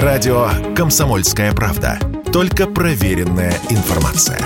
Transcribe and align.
Радио 0.00 0.48
«Комсомольская 0.74 1.52
правда». 1.52 1.98
Только 2.32 2.66
проверенная 2.66 3.52
информация. 3.68 4.38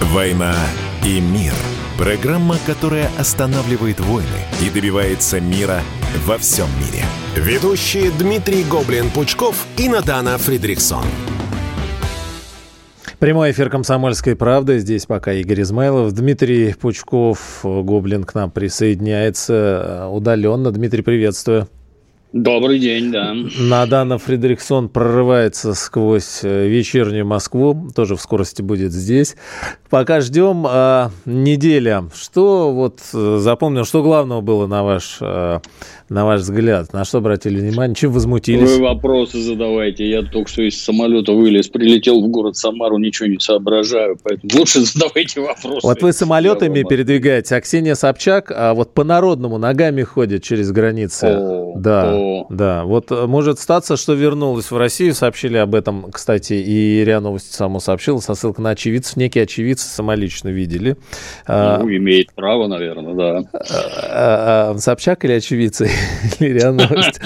«Война 0.00 0.56
и 1.04 1.20
мир». 1.20 1.52
Программа, 1.96 2.56
которая 2.66 3.08
останавливает 3.16 4.00
войны 4.00 4.26
и 4.60 4.70
добивается 4.70 5.40
мира 5.40 5.82
во 6.26 6.36
всем 6.36 6.66
мире. 6.80 7.04
Ведущие 7.36 8.10
Дмитрий 8.10 8.64
Гоблин-Пучков 8.64 9.54
и 9.76 9.88
Надана 9.88 10.36
Фридриксон. 10.36 11.04
Прямой 13.20 13.52
эфир 13.52 13.70
«Комсомольской 13.70 14.34
правды». 14.34 14.80
Здесь 14.80 15.06
пока 15.06 15.32
Игорь 15.32 15.62
Измайлов. 15.62 16.10
Дмитрий 16.10 16.74
Пучков, 16.74 17.60
Гоблин, 17.62 18.24
к 18.24 18.34
нам 18.34 18.50
присоединяется 18.50 20.08
удаленно. 20.10 20.72
Дмитрий, 20.72 21.02
приветствую. 21.02 21.68
Добрый 22.34 22.80
день, 22.80 23.12
да. 23.12 23.32
Надана 23.60 24.18
Фредериксон 24.18 24.88
прорывается 24.88 25.72
сквозь 25.74 26.40
э, 26.42 26.66
вечернюю 26.66 27.24
Москву, 27.24 27.88
тоже 27.94 28.16
в 28.16 28.20
скорости 28.20 28.60
будет 28.60 28.90
здесь. 28.90 29.36
Пока 29.88 30.20
ждем 30.20 30.64
а, 30.66 31.12
неделя. 31.26 32.06
Что 32.12 32.72
вот 32.72 32.98
э, 33.14 33.36
запомнил, 33.38 33.84
что 33.84 34.02
главного 34.02 34.40
было 34.40 34.66
на 34.66 34.82
ваш, 34.82 35.18
а, 35.20 35.62
на 36.08 36.24
ваш 36.24 36.40
взгляд? 36.40 36.92
На 36.92 37.04
что 37.04 37.18
обратили 37.18 37.60
внимание? 37.60 37.94
Чем 37.94 38.12
возмутились? 38.12 38.76
Вы 38.76 38.82
вопросы 38.82 39.40
задавайте. 39.40 40.08
Я 40.08 40.22
только 40.22 40.50
что 40.50 40.62
из 40.62 40.82
самолета 40.82 41.32
вылез, 41.32 41.68
прилетел 41.68 42.22
в 42.22 42.28
город 42.28 42.56
Самару, 42.56 42.98
ничего 42.98 43.28
не 43.28 43.38
соображаю, 43.38 44.18
поэтому 44.22 44.50
лучше 44.58 44.80
задавайте 44.80 45.40
вопросы. 45.40 45.86
Вот 45.86 46.02
вы 46.02 46.12
самолетами 46.12 46.82
передвигаетесь, 46.82 47.52
а 47.52 47.60
Ксения 47.60 47.94
Собчак 47.94 48.52
а 48.56 48.74
вот 48.74 48.94
по-народному 48.94 49.58
ногами 49.58 50.02
ходит 50.02 50.42
через 50.42 50.70
границы. 50.70 51.24
О, 51.24 51.72
да. 51.76 52.14
О, 52.14 52.46
да. 52.50 52.84
Вот 52.84 53.10
э, 53.10 53.26
может 53.26 53.58
статься, 53.58 53.96
что 53.96 54.14
вернулась 54.14 54.70
в 54.70 54.76
Россию. 54.76 55.14
Сообщили 55.14 55.56
об 55.56 55.74
этом, 55.74 56.10
кстати, 56.12 56.54
и 56.54 57.04
РИА 57.04 57.20
Новости 57.20 57.54
само 57.54 57.80
сообщила, 57.80 58.18
со 58.18 58.34
ссылкой 58.34 58.64
на 58.64 58.70
очевидцев. 58.70 59.16
Некие 59.16 59.44
очевидцы 59.44 59.88
самолично 59.88 60.48
видели. 60.48 60.96
А, 61.46 61.78
ну, 61.78 61.88
имеет 61.90 62.32
право, 62.34 62.66
наверное, 62.66 63.14
да. 63.14 63.42
А, 63.52 64.72
а, 64.72 64.78
Собчак 64.78 65.24
или 65.24 65.32
очевидцы? 65.32 65.90
Или 66.40 66.58
РИА 66.58 66.72
Новости? 66.72 67.20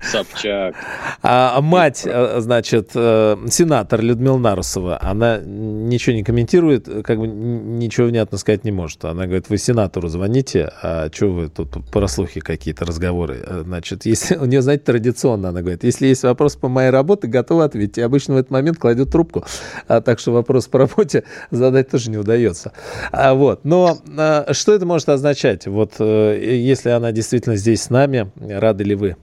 Собчак. 0.00 0.74
А 1.22 1.60
мать, 1.60 2.02
э, 2.04 2.40
значит, 2.40 2.90
э, 2.94 3.36
сенатор 3.48 4.00
Людмила 4.00 4.38
Нарусова, 4.38 4.98
она 5.02 5.38
ничего 5.38 6.14
не 6.14 6.24
комментирует, 6.24 6.88
как 7.04 7.18
бы 7.18 7.26
ничего 7.26 8.06
внятно 8.06 8.38
сказать 8.38 8.64
не 8.64 8.72
может. 8.72 9.04
Она 9.04 9.24
говорит, 9.24 9.48
вы 9.48 9.58
сенатору 9.58 10.08
звоните, 10.08 10.72
а 10.82 11.08
что 11.12 11.26
вы 11.28 11.48
тут 11.48 11.90
про 11.90 12.08
слухи 12.08 12.40
какие-то 12.40 12.84
разговоры? 12.84 13.44
Значит, 13.64 14.06
если 14.06 14.36
у 14.36 14.44
нее, 14.44 14.62
знаете, 14.62 14.84
традиционно 14.84 15.50
она 15.50 15.60
говорит, 15.60 15.84
если 15.84 16.06
есть 16.06 16.22
вопрос 16.22 16.56
по 16.56 16.68
моей 16.68 16.90
работе, 16.90 17.28
готова 17.28 17.64
ответить. 17.64 17.98
И 17.98 18.02
обычно 18.02 18.34
в 18.34 18.36
этот 18.38 18.50
момент 18.50 18.78
кладет 18.78 19.10
трубку. 19.10 19.44
А, 19.88 20.00
так 20.00 20.18
что 20.18 20.32
вопрос 20.32 20.66
по 20.66 20.78
работе 20.78 21.24
задать 21.50 21.90
тоже 21.90 22.10
не 22.10 22.16
удается. 22.16 22.72
А, 23.12 23.34
вот. 23.34 23.64
Но 23.64 23.98
а, 24.16 24.52
что 24.52 24.72
это 24.72 24.86
может 24.86 25.08
означать? 25.08 25.66
Вот 25.66 25.94
э, 25.98 26.40
если 26.42 26.90
она 26.90 27.12
действительно 27.12 27.56
здесь 27.56 27.82
нами, 27.92 28.30
рады 28.40 28.84
ли 28.84 28.94
вы? 28.94 29.16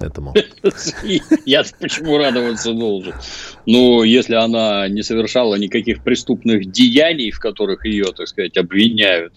этому. 0.00 0.34
Я 1.46 1.64
почему 1.80 2.18
радоваться 2.18 2.72
должен? 2.72 3.14
Ну, 3.66 4.02
если 4.02 4.34
она 4.34 4.88
не 4.88 5.02
совершала 5.02 5.56
никаких 5.56 6.02
преступных 6.02 6.70
деяний, 6.70 7.30
в 7.30 7.38
которых 7.38 7.84
ее, 7.84 8.06
так 8.16 8.28
сказать, 8.28 8.56
обвиняют, 8.56 9.32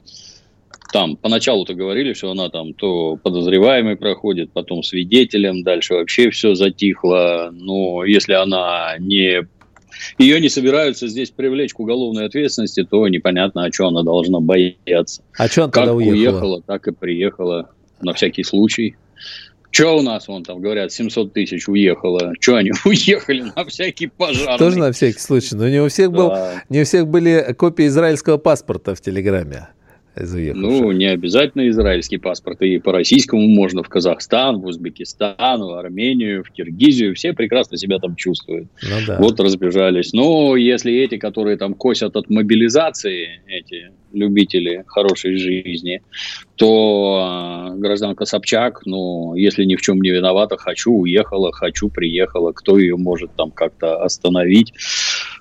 там 0.93 1.17
поначалу-то 1.17 1.73
говорили, 1.73 2.13
что 2.13 2.31
она 2.31 2.49
там 2.49 2.73
то 2.73 3.17
подозреваемый 3.17 3.97
проходит, 3.97 4.51
потом 4.53 4.83
свидетелем, 4.83 5.63
дальше 5.63 5.95
вообще 5.95 6.29
все 6.29 6.55
затихло. 6.55 7.49
Но 7.51 8.05
если 8.05 8.33
она 8.33 8.95
не 8.99 9.47
ее 10.17 10.41
не 10.41 10.49
собираются 10.49 11.07
здесь 11.07 11.31
привлечь 11.31 11.73
к 11.73 11.79
уголовной 11.79 12.25
ответственности, 12.25 12.83
то 12.83 13.07
непонятно, 13.07 13.63
о 13.63 13.71
чем 13.71 13.87
она 13.87 14.03
должна 14.03 14.39
бояться. 14.41 15.23
А 15.37 15.47
что 15.47 15.63
она 15.63 15.71
как 15.71 15.85
тогда 15.85 15.93
уехала? 15.93 16.15
уехала, 16.15 16.61
так 16.61 16.87
и 16.87 16.91
приехала 16.91 17.69
на 18.01 18.13
всякий 18.13 18.43
случай. 18.43 18.95
Что 19.71 19.97
у 19.97 20.01
нас, 20.01 20.29
вон 20.29 20.43
там 20.43 20.61
говорят, 20.61 20.93
700 20.93 21.33
тысяч 21.33 21.67
уехало. 21.67 22.33
Что 22.39 22.55
они 22.55 22.71
уехали 22.85 23.51
на 23.55 23.65
всякий 23.65 24.07
пожар? 24.07 24.57
Тоже 24.57 24.79
на 24.79 24.93
всякий 24.93 25.19
случай. 25.19 25.55
Но 25.55 25.67
не 25.67 25.81
у 25.81 25.89
всех, 25.89 26.11
да. 26.11 26.17
был, 26.17 26.33
не 26.69 26.81
у 26.81 26.85
всех 26.85 27.07
были 27.07 27.53
копии 27.57 27.87
израильского 27.87 28.37
паспорта 28.37 28.95
в 28.95 29.01
Телеграме? 29.01 29.67
Ну, 30.17 30.91
не 30.93 31.07
обязательно 31.07 31.67
израильский 31.69 32.17
паспорт. 32.17 32.61
И 32.61 32.79
по 32.79 32.93
российскому 32.93 33.47
можно 33.47 33.83
в 33.83 33.89
Казахстан, 33.89 34.61
в 34.61 34.65
Узбекистан, 34.65 35.61
в 35.61 35.77
Армению, 35.77 36.43
в 36.45 36.51
Киргизию. 36.51 37.15
Все 37.15 37.33
прекрасно 37.33 37.77
себя 37.77 37.99
там 37.99 38.15
чувствуют. 38.15 38.69
Ну, 38.81 38.95
да. 39.05 39.17
Вот 39.19 39.39
разбежались. 39.41 40.13
Но 40.13 40.55
если 40.55 40.93
эти, 40.93 41.17
которые 41.17 41.57
там 41.57 41.73
косят 41.73 42.15
от 42.15 42.29
мобилизации, 42.29 43.41
эти 43.47 43.91
любители 44.15 44.83
хорошей 44.87 45.37
жизни, 45.37 46.01
то 46.55 47.69
э, 47.71 47.77
гражданка 47.77 48.25
Собчак, 48.25 48.81
ну, 48.85 49.35
если 49.35 49.65
ни 49.65 49.75
в 49.75 49.81
чем 49.81 50.01
не 50.01 50.11
виновата, 50.11 50.57
хочу, 50.57 50.91
уехала, 50.93 51.51
хочу, 51.51 51.89
приехала, 51.89 52.51
кто 52.51 52.77
ее 52.77 52.95
может 52.95 53.35
там 53.35 53.51
как-то 53.51 54.01
остановить. 54.01 54.73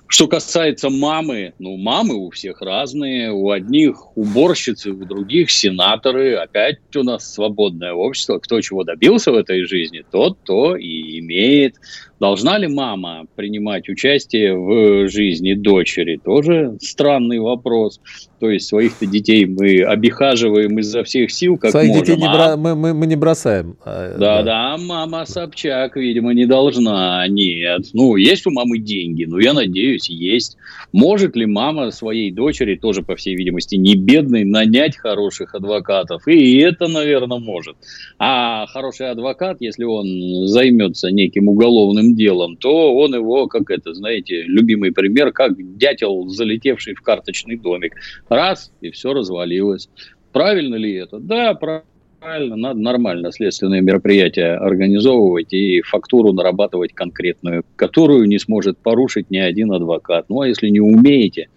Что 0.06 0.28
касается 0.28 0.90
мамы, 0.90 1.54
ну, 1.58 1.76
мамы 1.76 2.14
у 2.14 2.30
всех 2.30 2.60
разные. 2.60 3.32
У 3.32 3.50
одних 3.50 4.16
уборщицы, 4.16 4.92
у 4.92 5.04
других 5.04 5.50
сенаторы. 5.50 6.34
Опять 6.36 6.78
у 6.94 7.02
нас 7.02 7.32
свободное 7.32 7.94
общество. 7.94 8.38
Кто 8.38 8.60
чего 8.60 8.84
добился 8.84 9.32
в 9.32 9.34
этой 9.34 9.64
жизни, 9.64 10.04
тот 10.08 10.38
то 10.44 10.76
и 10.76 11.18
имеет. 11.18 11.76
Должна 12.20 12.58
ли 12.58 12.68
мама 12.68 13.26
принимать 13.34 13.88
участие 13.88 14.56
в 14.56 15.08
жизни 15.08 15.54
дочери? 15.54 16.20
Тоже 16.22 16.76
странный 16.80 17.40
вопрос. 17.40 18.00
То 18.40 18.50
есть 18.50 18.66
своих-то 18.66 19.06
детей 19.06 19.46
мы 19.46 19.82
обихаживаем 19.82 20.78
изо 20.78 21.02
всех 21.02 21.30
сил, 21.30 21.56
как 21.56 21.70
Своих 21.70 21.88
можем. 21.88 22.04
детей 22.04 22.16
не 22.20 22.28
бро... 22.28 22.56
мы, 22.56 22.74
мы, 22.74 22.92
мы 22.92 23.06
не 23.06 23.16
бросаем. 23.16 23.76
А, 23.84 24.18
да, 24.18 24.42
да, 24.42 24.76
да, 24.76 24.76
мама 24.76 25.24
Собчак, 25.24 25.96
видимо, 25.96 26.34
не 26.34 26.44
должна. 26.44 27.26
Нет. 27.26 27.86
Ну, 27.94 28.16
есть 28.16 28.46
у 28.46 28.50
мамы 28.50 28.78
деньги, 28.78 29.24
ну, 29.24 29.38
я 29.38 29.54
надеюсь, 29.54 30.10
есть. 30.10 30.56
Может 30.92 31.36
ли 31.36 31.46
мама 31.46 31.90
своей 31.90 32.30
дочери, 32.30 32.76
тоже, 32.76 33.02
по 33.02 33.16
всей 33.16 33.34
видимости, 33.34 33.76
не 33.76 33.96
бедной, 33.96 34.44
нанять 34.44 34.96
хороших 34.96 35.54
адвокатов? 35.54 36.28
И 36.28 36.58
это, 36.58 36.86
наверное, 36.86 37.38
может. 37.38 37.76
А 38.18 38.66
хороший 38.66 39.10
адвокат, 39.10 39.56
если 39.60 39.84
он 39.84 40.46
займется 40.46 41.10
неким 41.10 41.48
уголовным 41.48 42.03
делом, 42.12 42.56
то 42.56 42.94
он 42.94 43.14
его, 43.14 43.46
как 43.46 43.70
это, 43.70 43.94
знаете, 43.94 44.42
любимый 44.42 44.92
пример, 44.92 45.32
как 45.32 45.52
дятел, 45.78 46.28
залетевший 46.28 46.94
в 46.94 47.00
карточный 47.00 47.56
домик 47.56 47.94
Раз, 48.28 48.72
и 48.80 48.90
все 48.90 49.12
развалилось. 49.12 49.88
Правильно 50.32 50.74
ли 50.74 50.94
это? 50.94 51.18
Да, 51.18 51.54
правильно. 51.54 52.56
Надо 52.56 52.80
нормально 52.80 53.32
следственные 53.32 53.82
мероприятия 53.82 54.56
организовывать 54.56 55.52
и 55.52 55.82
фактуру 55.82 56.32
нарабатывать 56.32 56.92
конкретную, 56.92 57.64
которую 57.76 58.26
не 58.26 58.38
сможет 58.38 58.78
порушить 58.78 59.30
ни 59.30 59.38
один 59.38 59.72
адвокат. 59.72 60.26
Ну, 60.28 60.40
а 60.40 60.48
если 60.48 60.68
не 60.68 60.80
умеете, 60.80 61.48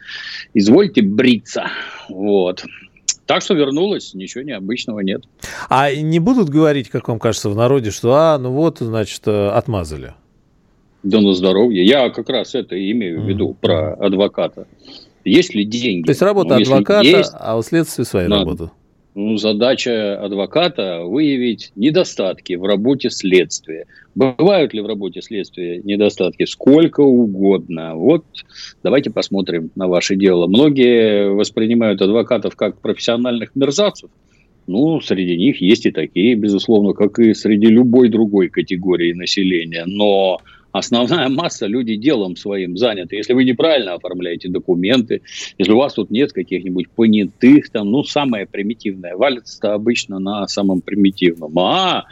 извольте 0.54 1.02
бриться. 1.02 1.68
Вот. 2.10 2.66
Так 3.26 3.42
что 3.42 3.56
вернулась, 3.56 4.14
ничего 4.14 4.44
необычного 4.44 5.02
нет. 5.02 5.24
А 5.70 5.94
не 5.94 6.20
будут 6.20 6.50
говорить, 6.50 6.90
как 6.90 7.10
вам 7.10 7.20
кажется, 7.20 7.50
в 7.50 7.56
народе, 7.56 7.92
что, 7.92 8.14
а, 8.14 8.38
ну 8.38 8.52
вот, 8.52 8.80
значит, 8.80 9.22
э, 9.26 9.50
отмазали? 9.50 10.14
Да 11.10 11.22
на 11.22 11.34
здоровье. 11.34 11.86
Я 11.86 12.10
как 12.10 12.30
раз 12.30 12.56
это 12.56 12.76
имею 12.92 13.22
в 13.22 13.28
виду, 13.28 13.52
mm-hmm. 13.52 13.62
про 13.62 13.94
адвоката. 13.94 14.68
Есть 15.24 15.54
ли 15.56 15.66
деньги? 15.66 16.06
То 16.06 16.12
есть 16.12 16.22
работа 16.22 16.56
ну, 16.56 16.62
адвоката, 16.62 17.08
есть, 17.08 17.34
а 17.34 17.58
у 17.58 17.62
следствия 17.62 18.06
своя 18.06 18.30
надо. 18.30 18.44
работа. 18.44 18.72
Ну, 19.16 19.38
задача 19.38 20.24
адвоката 20.24 21.02
выявить 21.04 21.72
недостатки 21.76 22.54
в 22.54 22.64
работе 22.66 23.10
следствия. 23.10 23.88
Бывают 24.14 24.76
ли 24.76 24.82
в 24.82 24.86
работе 24.86 25.24
следствия 25.24 25.82
недостатки? 25.84 26.46
Сколько 26.46 27.02
угодно. 27.02 27.96
Вот 27.96 28.26
давайте 28.84 29.10
посмотрим 29.10 29.72
на 29.76 29.88
ваше 29.88 30.16
дело. 30.16 30.46
Многие 30.46 31.30
воспринимают 31.30 32.02
адвокатов 32.02 32.56
как 32.56 32.80
профессиональных 32.80 33.56
мерзавцев. 33.56 34.12
Ну, 34.68 35.02
среди 35.02 35.36
них 35.36 35.62
есть 35.62 35.88
и 35.88 35.92
такие, 35.92 36.36
безусловно, 36.36 36.94
как 36.94 37.18
и 37.18 37.34
среди 37.34 37.68
любой 37.68 38.10
другой 38.10 38.50
категории 38.50 39.14
населения. 39.14 39.86
Но 39.88 40.42
основная 40.78 41.30
масса 41.30 41.68
людей 41.68 41.98
делом 41.98 42.36
своим 42.36 42.78
заняты. 42.78 43.16
Если 43.16 43.34
вы 43.34 43.44
неправильно 43.44 43.94
оформляете 43.94 44.50
документы, 44.50 45.22
если 45.58 45.72
у 45.72 45.78
вас 45.78 45.94
тут 45.94 46.12
нет 46.12 46.34
каких-нибудь 46.34 46.90
понятых, 46.90 47.70
там, 47.70 47.92
ну, 47.92 48.04
самое 48.04 48.46
примитивное, 48.46 49.16
валится 49.16 49.74
обычно 49.74 50.20
на 50.20 50.48
самом 50.48 50.82
примитивном. 50.82 51.58
А 51.60 52.06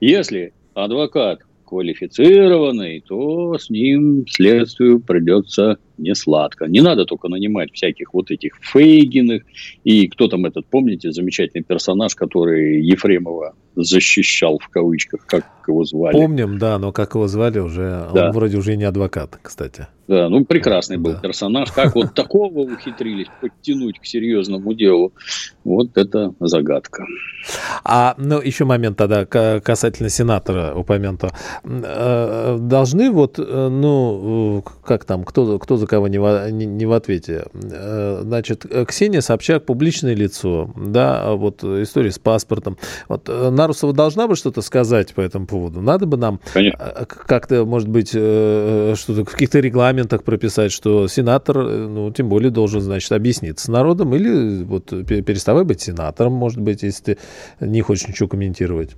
если 0.00 0.52
адвокат 0.74 1.40
квалифицированный, 1.70 3.00
то 3.06 3.56
с 3.56 3.70
ним 3.70 4.26
следствию 4.28 5.00
придется 5.00 5.78
не 5.98 6.16
сладко. 6.16 6.66
Не 6.66 6.80
надо 6.80 7.04
только 7.04 7.28
нанимать 7.28 7.72
всяких 7.72 8.12
вот 8.12 8.32
этих 8.32 8.58
Фейгиных. 8.60 9.44
И 9.84 10.08
кто 10.08 10.26
там 10.26 10.46
этот, 10.46 10.66
помните, 10.66 11.12
замечательный 11.12 11.62
персонаж, 11.62 12.16
который 12.16 12.82
Ефремова 12.82 13.54
защищал 13.76 14.58
в 14.58 14.68
кавычках, 14.68 15.24
как 15.26 15.44
его 15.68 15.84
звали. 15.84 16.12
Помним, 16.12 16.58
да, 16.58 16.78
но 16.78 16.92
как 16.92 17.14
его 17.14 17.28
звали 17.28 17.58
уже, 17.58 18.08
да. 18.12 18.26
он 18.26 18.32
вроде 18.32 18.56
уже 18.58 18.76
не 18.76 18.84
адвокат, 18.84 19.38
кстати. 19.42 19.86
Да, 20.08 20.28
ну 20.28 20.44
прекрасный 20.44 20.96
был 20.96 21.12
да. 21.12 21.20
персонаж. 21.20 21.70
Как 21.70 21.94
вот 21.94 22.14
такого 22.14 22.60
ухитрились 22.60 23.28
подтянуть 23.40 24.00
к 24.00 24.04
серьезному 24.04 24.74
делу, 24.74 25.12
вот 25.62 25.96
это 25.96 26.34
загадка. 26.40 27.06
А, 27.84 28.16
ну, 28.18 28.40
еще 28.40 28.64
момент 28.64 28.96
тогда 28.96 29.24
касательно 29.24 30.08
сенатора 30.08 30.74
упомянутого. 30.74 31.32
Э, 31.62 32.58
должны 32.60 33.12
вот, 33.12 33.38
э, 33.38 33.68
ну, 33.68 34.64
как 34.84 35.04
там, 35.04 35.22
кто, 35.22 35.60
кто 35.60 35.76
за 35.76 35.86
кого 35.86 36.08
не 36.08 36.18
в, 36.18 36.50
не, 36.50 36.66
не 36.66 36.86
в 36.86 36.92
ответе. 36.92 37.44
Э, 37.54 38.22
значит, 38.22 38.66
Ксения 38.88 39.20
Собчак 39.20 39.64
публичное 39.64 40.14
лицо, 40.14 40.72
да, 40.76 41.34
вот 41.34 41.62
история 41.62 42.10
с 42.10 42.18
паспортом. 42.18 42.78
Вот 43.08 43.28
Нарусова 43.70 43.92
должна 43.92 44.26
бы 44.26 44.34
что-то 44.34 44.62
сказать 44.62 45.14
по 45.14 45.20
этому 45.20 45.46
поводу? 45.46 45.80
Надо 45.80 46.04
бы 46.06 46.16
нам 46.16 46.40
как-то, 47.06 47.64
может 47.64 47.88
быть, 47.88 48.08
что-то 48.08 49.24
в 49.24 49.30
каких-то 49.30 49.60
регламентах 49.60 50.24
прописать, 50.24 50.72
что 50.72 51.06
сенатор, 51.06 51.56
ну, 51.58 52.10
тем 52.10 52.28
более 52.28 52.50
должен, 52.50 52.80
значит, 52.80 53.12
объясниться 53.12 53.66
с 53.66 53.68
народом 53.68 54.12
или 54.16 54.64
вот 54.64 54.86
переставай 54.88 55.62
быть 55.62 55.80
сенатором, 55.80 56.32
может 56.32 56.60
быть, 56.60 56.82
если 56.82 57.14
ты 57.14 57.18
не 57.60 57.80
хочешь 57.80 58.08
ничего 58.08 58.28
комментировать. 58.28 58.90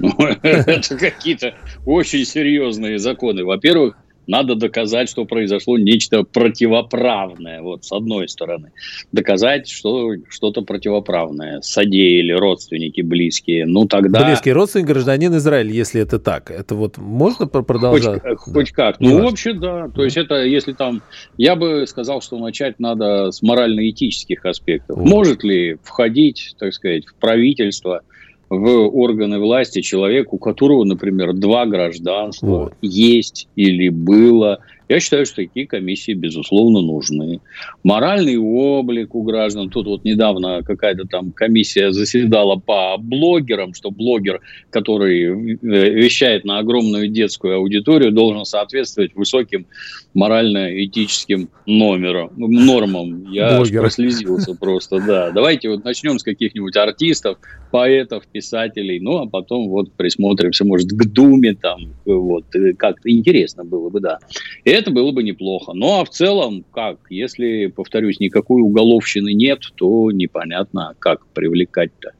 Ну, 0.00 0.12
это 0.42 0.96
какие-то 0.96 1.54
очень 1.86 2.24
серьезные 2.24 2.98
законы. 2.98 3.44
Во-первых, 3.44 3.96
надо 4.28 4.54
доказать, 4.54 5.08
что 5.08 5.24
произошло 5.24 5.78
нечто 5.78 6.22
противоправное, 6.22 7.62
вот 7.62 7.84
с 7.84 7.92
одной 7.92 8.28
стороны. 8.28 8.72
Доказать, 9.10 9.68
что 9.68 10.12
что-то 10.28 10.62
противоправное 10.62 11.60
содеяли 11.62 12.32
родственники 12.32 13.00
близкие. 13.00 13.66
Ну 13.66 13.86
тогда... 13.86 14.26
Близкий 14.26 14.52
родственник 14.52 14.86
гражданин 14.86 15.34
Израиля, 15.36 15.70
если 15.72 16.02
это 16.02 16.18
так. 16.18 16.50
Это 16.50 16.74
вот 16.74 16.98
можно 16.98 17.46
продолжать? 17.46 18.22
Хоть, 18.22 18.22
да. 18.22 18.36
хоть 18.36 18.70
как. 18.72 19.00
Ну, 19.00 19.22
вообще, 19.22 19.54
да. 19.54 19.88
То 19.88 20.04
есть 20.04 20.16
это, 20.16 20.44
если 20.44 20.74
там... 20.74 21.02
Я 21.38 21.56
бы 21.56 21.86
сказал, 21.86 22.20
что 22.20 22.38
начать 22.38 22.78
надо 22.78 23.30
с 23.30 23.42
морально-этических 23.42 24.44
аспектов. 24.44 24.98
Вот. 24.98 25.06
Может 25.06 25.42
ли 25.42 25.78
входить, 25.82 26.54
так 26.58 26.74
сказать, 26.74 27.06
в 27.06 27.14
правительство 27.14 28.02
в 28.50 28.88
органы 28.88 29.38
власти 29.38 29.80
человек, 29.80 30.32
у 30.32 30.38
которого, 30.38 30.84
например, 30.84 31.34
два 31.34 31.66
гражданства 31.66 32.46
вот. 32.46 32.74
есть 32.80 33.48
или 33.56 33.88
было– 33.88 34.60
я 34.88 35.00
считаю, 35.00 35.26
что 35.26 35.36
такие 35.36 35.66
комиссии, 35.66 36.12
безусловно, 36.12 36.80
нужны. 36.80 37.40
Моральный 37.84 38.38
облик 38.38 39.14
у 39.14 39.22
граждан. 39.22 39.68
Тут 39.68 39.86
вот 39.86 40.04
недавно 40.04 40.62
какая-то 40.62 41.04
там 41.04 41.32
комиссия 41.32 41.92
заседала 41.92 42.56
по 42.56 42.96
блогерам, 42.98 43.74
что 43.74 43.90
блогер, 43.90 44.40
который 44.70 45.24
э, 45.24 45.56
вещает 45.60 46.44
на 46.44 46.58
огромную 46.58 47.08
детскую 47.08 47.56
аудиторию, 47.56 48.12
должен 48.12 48.44
соответствовать 48.44 49.14
высоким 49.14 49.66
морально-этическим 50.14 51.50
номерам, 51.66 52.30
нормам. 52.36 53.30
Я 53.30 53.56
Блогер. 53.56 53.82
прослезился 53.82 54.54
просто, 54.54 55.00
да. 55.06 55.30
Давайте 55.30 55.68
вот 55.68 55.84
начнем 55.84 56.18
с 56.18 56.22
каких-нибудь 56.22 56.76
артистов, 56.76 57.38
поэтов, 57.70 58.26
писателей, 58.26 59.00
ну, 59.00 59.18
а 59.18 59.26
потом 59.26 59.68
вот 59.68 59.92
присмотримся, 59.92 60.64
может, 60.64 60.88
к 60.88 61.04
Думе 61.04 61.54
там, 61.54 61.94
вот, 62.06 62.54
э, 62.54 62.72
как-то 62.72 63.10
интересно 63.10 63.64
было 63.64 63.90
бы, 63.90 64.00
да. 64.00 64.18
И 64.64 64.70
это 64.78 64.90
было 64.90 65.12
бы 65.12 65.22
неплохо. 65.22 65.72
Ну, 65.74 66.00
а 66.00 66.04
в 66.04 66.10
целом, 66.10 66.64
как, 66.72 66.98
если, 67.10 67.66
повторюсь, 67.66 68.20
никакой 68.20 68.62
уголовщины 68.62 69.32
нет, 69.34 69.60
то 69.76 70.10
непонятно, 70.10 70.94
как 70.98 71.26
привлекать-то. 71.28 72.12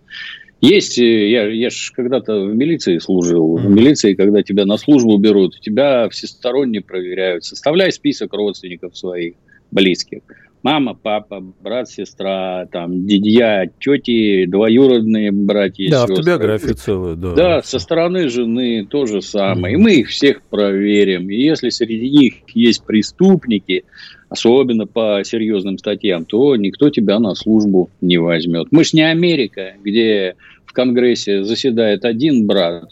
Есть, 0.60 0.98
э, 0.98 1.30
я, 1.30 1.46
я 1.48 1.70
же 1.70 1.92
когда-то 1.92 2.44
в 2.44 2.54
милиции 2.54 2.98
служил. 2.98 3.56
В 3.56 3.70
милиции, 3.70 4.14
когда 4.14 4.42
тебя 4.42 4.66
на 4.66 4.76
службу 4.76 5.16
берут, 5.16 5.60
тебя 5.60 6.08
всесторонне 6.08 6.80
проверяют. 6.80 7.44
Составляй 7.44 7.92
список 7.92 8.32
родственников 8.34 8.96
своих, 8.96 9.34
близких 9.70 10.22
мама, 10.62 10.94
папа, 10.94 11.40
брат, 11.40 11.88
сестра, 11.88 12.66
там, 12.70 13.06
дядья, 13.06 13.70
тети, 13.80 14.46
двоюродные 14.46 15.32
братья 15.32 15.90
Да, 15.90 16.00
сестры. 16.00 16.14
автобиография 16.14 16.74
целая, 16.74 17.14
да. 17.14 17.34
Да, 17.34 17.62
со 17.62 17.78
стороны 17.78 18.28
жены 18.28 18.86
то 18.88 19.06
же 19.06 19.22
самое. 19.22 19.74
Mm-hmm. 19.74 19.78
И 19.78 19.82
мы 19.82 19.94
их 19.94 20.08
всех 20.08 20.42
проверим. 20.42 21.30
И 21.30 21.36
если 21.36 21.70
среди 21.70 22.10
них 22.10 22.34
есть 22.54 22.84
преступники, 22.84 23.84
особенно 24.28 24.86
по 24.86 25.22
серьезным 25.24 25.78
статьям, 25.78 26.24
то 26.24 26.56
никто 26.56 26.90
тебя 26.90 27.18
на 27.18 27.34
службу 27.34 27.90
не 28.00 28.18
возьмет. 28.18 28.68
Мы 28.70 28.84
ж 28.84 28.92
не 28.92 29.02
Америка, 29.02 29.74
где 29.82 30.36
в 30.66 30.72
Конгрессе 30.72 31.44
заседает 31.44 32.04
один 32.04 32.46
брат, 32.46 32.90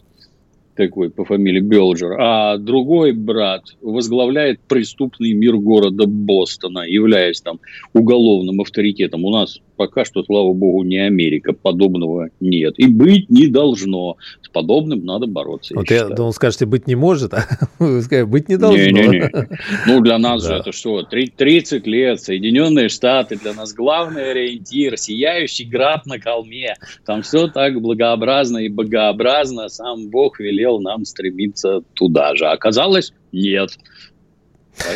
такой 0.76 1.10
по 1.10 1.24
фамилии 1.24 1.60
Белджер, 1.60 2.16
а 2.18 2.58
другой 2.58 3.12
брат 3.12 3.64
возглавляет 3.80 4.60
преступный 4.60 5.32
мир 5.32 5.56
города 5.56 6.06
Бостона, 6.06 6.80
являясь 6.86 7.40
там 7.40 7.60
уголовным 7.92 8.60
авторитетом. 8.60 9.24
У 9.24 9.30
нас 9.30 9.60
пока 9.76 10.04
что, 10.04 10.22
слава 10.24 10.52
богу, 10.52 10.82
не 10.82 10.98
Америка. 10.98 11.52
Подобного 11.52 12.30
нет. 12.40 12.74
И 12.78 12.86
быть 12.86 13.28
не 13.30 13.46
должно. 13.46 14.16
С 14.42 14.48
подобным 14.48 15.04
надо 15.04 15.26
бороться. 15.26 15.74
Вот 15.74 15.90
я, 15.90 15.96
я 15.96 16.08
думал, 16.08 16.32
скажете, 16.32 16.66
быть 16.66 16.86
не 16.86 16.94
может, 16.94 17.34
а 17.34 17.46
быть 17.78 18.48
не 18.48 18.56
должно. 18.56 18.82
Не, 18.82 18.92
не, 18.92 19.08
не. 19.08 19.48
Ну, 19.86 20.00
для 20.00 20.18
нас 20.18 20.42
да. 20.42 20.48
же 20.48 20.60
это 20.60 20.72
что? 20.72 21.02
30 21.02 21.86
лет, 21.86 22.20
Соединенные 22.20 22.88
Штаты, 22.88 23.36
для 23.36 23.54
нас 23.54 23.72
главный 23.74 24.30
ориентир, 24.30 24.96
сияющий 24.96 25.64
град 25.64 26.06
на 26.06 26.18
холме. 26.18 26.74
Там 27.04 27.22
все 27.22 27.48
так 27.48 27.80
благообразно 27.80 28.58
и 28.58 28.68
богообразно. 28.68 29.68
Сам 29.68 30.08
Бог 30.08 30.40
велел 30.40 30.80
нам 30.80 31.04
стремиться 31.04 31.82
туда 31.94 32.34
же. 32.34 32.46
Оказалось, 32.46 33.12
нет. 33.32 33.70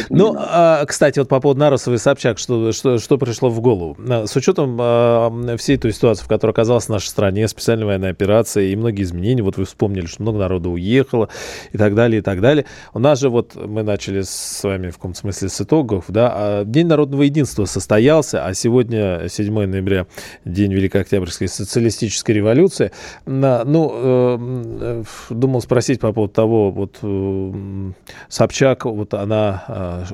Ну, 0.08 0.34
а, 0.36 0.84
кстати, 0.86 1.18
вот 1.18 1.28
по 1.28 1.40
поводу 1.40 1.60
Нарусова 1.60 1.94
и 1.94 1.98
Собчак, 1.98 2.38
что, 2.38 2.72
что, 2.72 2.98
что 2.98 3.18
пришло 3.18 3.48
в 3.48 3.60
голову. 3.60 3.96
А, 4.08 4.26
с 4.26 4.36
учетом 4.36 4.76
а, 4.80 5.56
всей 5.56 5.76
той 5.76 5.92
ситуации, 5.92 6.24
в 6.24 6.28
которой 6.28 6.50
оказалась 6.50 6.88
наша 6.88 7.08
стране, 7.08 7.48
специальная 7.48 7.86
военная 7.86 8.10
операция 8.10 8.64
и 8.64 8.76
многие 8.76 9.02
изменения, 9.02 9.42
вот 9.42 9.56
вы 9.56 9.64
вспомнили, 9.64 10.06
что 10.06 10.22
много 10.22 10.38
народу 10.38 10.70
уехало 10.70 11.28
и 11.72 11.78
так 11.78 11.94
далее, 11.94 12.20
и 12.20 12.22
так 12.22 12.40
далее. 12.40 12.66
У 12.92 12.98
нас 12.98 13.20
же 13.20 13.30
вот 13.30 13.54
мы 13.54 13.82
начали 13.82 14.22
с 14.22 14.60
вами 14.62 14.90
в 14.90 14.96
каком-то 14.96 15.18
смысле 15.18 15.48
с 15.48 15.60
итогов, 15.60 16.04
да, 16.08 16.32
а 16.34 16.64
День 16.64 16.86
народного 16.86 17.22
единства 17.22 17.64
состоялся, 17.64 18.44
а 18.44 18.54
сегодня 18.54 19.28
7 19.28 19.66
ноября, 19.66 20.06
День 20.44 20.72
Великой 20.72 21.02
Октябрьской 21.02 21.48
социалистической 21.48 22.34
революции. 22.34 22.92
Ну, 23.26 23.92
э, 23.94 25.04
думал 25.30 25.60
спросить 25.62 26.00
по 26.00 26.12
поводу 26.12 26.32
того, 26.32 26.70
вот 26.70 26.98
э, 27.02 27.92
Собчак, 28.28 28.84
вот 28.84 29.14
она 29.14 29.64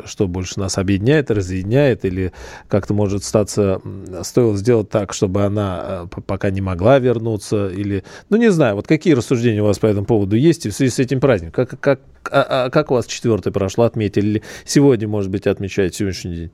что 0.04 0.28
больше 0.28 0.60
нас 0.60 0.78
объединяет, 0.78 1.30
разъединяет, 1.30 2.04
или 2.04 2.32
как-то 2.68 2.94
может 2.94 3.24
статься, 3.24 3.80
стоило 4.22 4.56
сделать 4.56 4.90
так, 4.90 5.12
чтобы 5.12 5.42
она 5.44 5.80
а, 5.80 6.06
пока 6.06 6.50
не 6.50 6.60
могла 6.60 6.98
вернуться, 6.98 7.68
или, 7.68 8.04
ну, 8.28 8.36
не 8.36 8.50
знаю, 8.50 8.76
вот 8.76 8.86
какие 8.86 9.14
рассуждения 9.14 9.62
у 9.62 9.66
вас 9.66 9.78
по 9.78 9.86
этому 9.86 10.06
поводу 10.06 10.36
есть 10.36 10.66
в 10.66 10.72
связи 10.72 10.90
с 10.90 10.98
этим 10.98 11.20
праздником? 11.20 11.52
Как, 11.52 11.80
как, 11.80 12.00
а, 12.30 12.66
а 12.66 12.70
как 12.70 12.90
у 12.90 12.94
вас 12.94 13.06
четвертое 13.06 13.50
прошло, 13.50 13.84
отметили, 13.84 14.26
или 14.26 14.42
сегодня, 14.64 15.08
может 15.08 15.30
быть, 15.30 15.46
отмечаете 15.46 15.98
сегодняшний 15.98 16.36
день? 16.36 16.50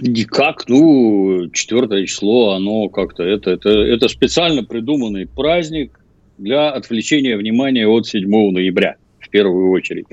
Никак, 0.00 0.68
ну, 0.68 1.48
четвертое 1.52 2.06
число, 2.06 2.52
оно 2.52 2.88
как-то, 2.88 3.24
это, 3.24 3.50
это, 3.50 3.70
это 3.70 4.08
специально 4.08 4.62
придуманный 4.62 5.26
праздник 5.26 5.98
для 6.36 6.70
отвлечения 6.70 7.36
внимания 7.36 7.86
от 7.88 8.06
7 8.06 8.28
ноября 8.28 8.96
в 9.28 9.30
первую 9.30 9.70
очередь. 9.70 10.06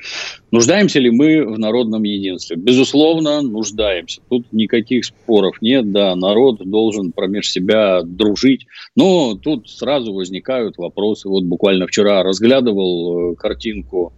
Нуждаемся 0.51 1.00
ли 1.00 1.10
мы 1.10 1.45
в 1.45 1.57
народном 1.57 2.03
единстве? 2.03 2.57
Безусловно, 2.57 3.41
нуждаемся. 3.41 4.22
Тут 4.29 4.51
никаких 4.51 5.05
споров 5.05 5.62
нет, 5.62 5.91
да, 5.91 6.15
народ 6.15 6.57
должен 6.63 7.12
промеж 7.12 7.50
себя 7.50 8.01
дружить. 8.03 8.67
Но 8.95 9.36
тут 9.36 9.69
сразу 9.69 10.13
возникают 10.13 10.77
вопросы. 10.77 11.29
Вот 11.29 11.43
буквально 11.43 11.88
вчера 11.88 12.24
разглядывал 12.24 13.31
э, 13.31 13.36
картинку 13.36 14.13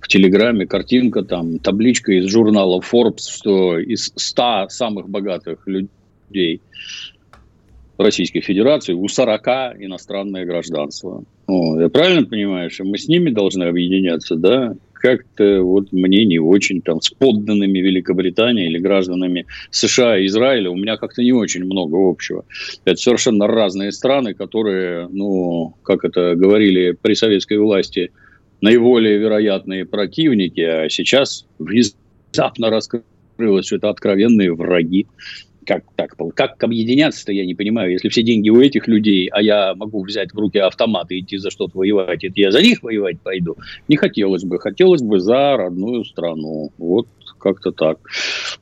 в 0.00 0.08
Телеграме, 0.08 0.66
картинка 0.66 1.22
там, 1.22 1.58
табличка 1.58 2.12
из 2.12 2.30
журнала 2.30 2.80
Forbes, 2.80 3.28
что 3.28 3.78
из 3.78 4.12
100 4.14 4.66
самых 4.68 5.08
богатых 5.08 5.66
людей 5.66 6.60
Российской 7.98 8.40
Федерации 8.40 8.92
у 8.92 9.08
40 9.08 9.46
иностранное 9.80 10.44
гражданство. 10.44 11.24
Ну, 11.48 11.80
я 11.80 11.88
правильно 11.88 12.26
понимаю, 12.26 12.70
что 12.70 12.84
мы 12.84 12.98
с 12.98 13.08
ними 13.08 13.30
должны 13.30 13.64
объединяться, 13.64 14.36
да? 14.36 14.74
Как-то 14.92 15.62
вот 15.62 15.92
мне 15.92 16.24
не 16.24 16.38
очень 16.38 16.82
там 16.82 17.00
с 17.00 17.10
подданными 17.10 17.78
Великобритании 17.78 18.66
или 18.66 18.78
гражданами 18.78 19.46
США 19.70 20.18
и 20.18 20.26
Израиля 20.26 20.70
у 20.70 20.76
меня 20.76 20.96
как-то 20.96 21.22
не 21.22 21.32
очень 21.32 21.64
много 21.64 21.96
общего. 21.96 22.44
Это 22.84 22.96
совершенно 22.96 23.46
разные 23.46 23.92
страны, 23.92 24.34
которые, 24.34 25.08
ну, 25.08 25.74
как 25.82 26.04
это 26.04 26.34
говорили 26.34 26.96
при 27.00 27.14
советской 27.14 27.58
власти, 27.58 28.10
наиболее 28.60 29.18
вероятные 29.18 29.84
противники, 29.84 30.60
а 30.60 30.88
сейчас 30.88 31.46
внезапно 31.58 32.70
раскрылось, 32.70 33.66
что 33.66 33.76
это 33.76 33.90
откровенные 33.90 34.52
враги. 34.52 35.06
Как 35.66 35.84
так, 35.96 36.14
как 36.34 36.62
объединяться-то, 36.62 37.32
я 37.32 37.44
не 37.44 37.54
понимаю. 37.54 37.90
Если 37.90 38.08
все 38.08 38.22
деньги 38.22 38.48
у 38.48 38.60
этих 38.60 38.86
людей, 38.86 39.28
а 39.28 39.42
я 39.42 39.74
могу 39.74 40.02
взять 40.02 40.32
в 40.32 40.38
руки 40.38 40.58
автомат 40.58 41.10
и 41.10 41.20
идти 41.20 41.36
за 41.38 41.50
что-то 41.50 41.78
воевать, 41.78 42.24
это 42.24 42.34
я 42.36 42.50
за 42.50 42.62
них 42.62 42.82
воевать 42.82 43.20
пойду. 43.20 43.56
Не 43.88 43.96
хотелось 43.96 44.44
бы. 44.44 44.58
Хотелось 44.58 45.02
бы 45.02 45.18
за 45.18 45.56
родную 45.56 46.04
страну. 46.04 46.70
Вот 46.78 47.08
как-то 47.38 47.72
так. 47.72 47.98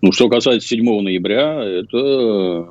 Ну, 0.00 0.12
что 0.12 0.28
касается 0.28 0.68
7 0.68 0.84
ноября, 1.02 1.62
это 1.62 2.68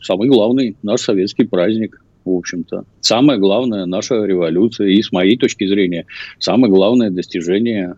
самый 0.00 0.28
главный 0.28 0.76
наш 0.82 1.00
советский 1.00 1.44
праздник 1.44 2.02
в 2.24 2.30
общем-то. 2.30 2.84
Самое 3.00 3.38
главное 3.38 3.86
наша 3.86 4.24
революция, 4.24 4.88
и 4.88 5.00
с 5.00 5.12
моей 5.12 5.36
точки 5.36 5.66
зрения, 5.66 6.06
самое 6.38 6.72
главное 6.72 7.10
достижение 7.10 7.96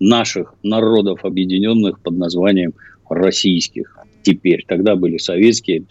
наших 0.00 0.54
народов, 0.62 1.24
объединенных 1.24 2.00
под 2.00 2.18
названием 2.18 2.74
российских 3.08 3.98
теперь. 4.22 4.64
Тогда 4.66 4.96
были 4.96 5.18
советские, 5.18 5.84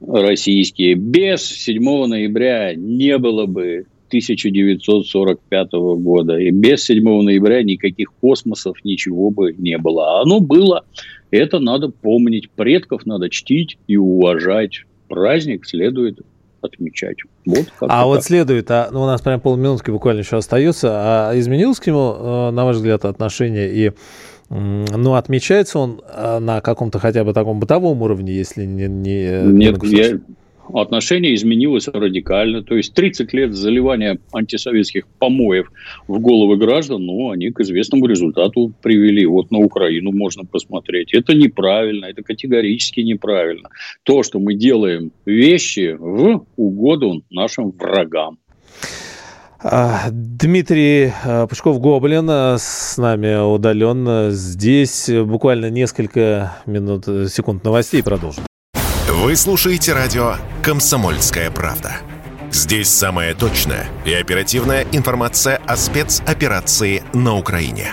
российские. 0.00 0.94
Без 0.94 1.42
7 1.42 2.06
ноября 2.06 2.74
не 2.74 3.18
было 3.18 3.46
бы 3.46 3.86
1945 4.08 5.72
года. 5.72 6.38
И 6.38 6.50
без 6.50 6.84
7 6.84 7.02
ноября 7.22 7.62
никаких 7.62 8.12
космосов, 8.20 8.76
ничего 8.84 9.30
бы 9.30 9.52
не 9.52 9.78
было. 9.78 10.18
А 10.18 10.22
оно 10.22 10.40
было. 10.40 10.84
Это 11.30 11.58
надо 11.58 11.88
помнить. 11.88 12.50
Предков 12.50 13.04
надо 13.06 13.30
чтить 13.30 13.78
и 13.86 13.96
уважать. 13.96 14.84
Праздник 15.08 15.66
следует 15.66 16.20
отмечать. 16.60 17.18
Вот 17.44 17.66
а 17.80 17.88
так. 17.88 18.06
вот 18.06 18.24
следует, 18.24 18.70
а, 18.70 18.88
ну, 18.90 19.02
у 19.02 19.06
нас 19.06 19.20
прям 19.22 19.40
полминутки 19.40 19.90
буквально 19.90 20.20
еще 20.20 20.36
остается, 20.36 20.88
а 20.90 21.38
изменилось 21.38 21.78
к 21.78 21.86
нему, 21.86 22.14
э, 22.18 22.50
на 22.50 22.64
ваш 22.64 22.76
взгляд, 22.76 23.04
отношение 23.04 23.72
и 23.72 23.92
ну, 24.48 25.14
отмечается 25.14 25.78
он 25.78 26.00
э, 26.08 26.38
на 26.38 26.60
каком-то 26.60 26.98
хотя 26.98 27.24
бы 27.24 27.32
таком 27.32 27.58
бытовом 27.58 28.02
уровне, 28.02 28.32
если 28.32 28.64
не... 28.64 28.86
не 28.86 29.42
Нет, 29.44 29.82
я, 29.84 30.20
отношение 30.72 31.34
изменилось 31.34 31.88
радикально. 31.88 32.62
То 32.62 32.76
есть 32.76 32.94
30 32.94 33.32
лет 33.32 33.54
заливания 33.54 34.18
антисоветских 34.32 35.06
помоев 35.18 35.70
в 36.06 36.18
головы 36.20 36.56
граждан, 36.56 37.04
ну, 37.04 37.30
они 37.30 37.50
к 37.50 37.60
известному 37.60 38.06
результату 38.06 38.72
привели. 38.82 39.26
Вот 39.26 39.50
на 39.50 39.58
Украину 39.58 40.12
можно 40.12 40.44
посмотреть. 40.44 41.14
Это 41.14 41.34
неправильно, 41.34 42.06
это 42.06 42.22
категорически 42.22 43.00
неправильно. 43.00 43.68
То, 44.02 44.22
что 44.22 44.38
мы 44.38 44.54
делаем 44.54 45.12
вещи 45.24 45.96
в 45.98 46.46
угоду 46.56 47.22
нашим 47.30 47.70
врагам. 47.70 48.38
А, 49.62 50.08
Дмитрий 50.10 51.12
а, 51.24 51.46
Пучков-Гоблин 51.46 52.28
а, 52.30 52.56
с 52.58 52.96
нами 52.98 53.36
удаленно 53.42 54.30
здесь. 54.30 55.08
Буквально 55.08 55.70
несколько 55.70 56.56
минут, 56.66 57.04
секунд 57.30 57.64
новостей 57.64 58.02
продолжим. 58.02 58.44
Вы 59.08 59.34
слушаете 59.36 59.92
радио 59.92 60.34
«Комсомольская 60.62 61.50
правда». 61.50 61.96
Здесь 62.52 62.88
самая 62.88 63.34
точная 63.34 63.86
и 64.04 64.12
оперативная 64.12 64.86
информация 64.92 65.60
о 65.66 65.76
спецоперации 65.76 67.02
на 67.12 67.36
Украине. 67.36 67.92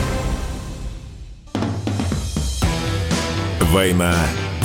«Война 3.71 4.13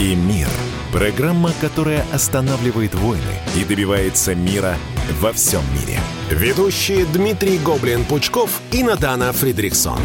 и 0.01 0.17
мир». 0.17 0.49
Программа, 0.93 1.53
которая 1.61 2.05
останавливает 2.13 2.93
войны 2.97 3.23
и 3.57 3.65
добивается 3.65 4.35
мира 4.35 4.75
во 5.21 5.33
всем 5.33 5.61
мире. 5.75 6.01
Ведущие 6.29 7.07
Дмитрий 7.15 7.59
Гоблин-Пучков 7.59 8.51
и 8.73 8.83
Надана 8.83 9.33
Фридриксон. 9.33 10.01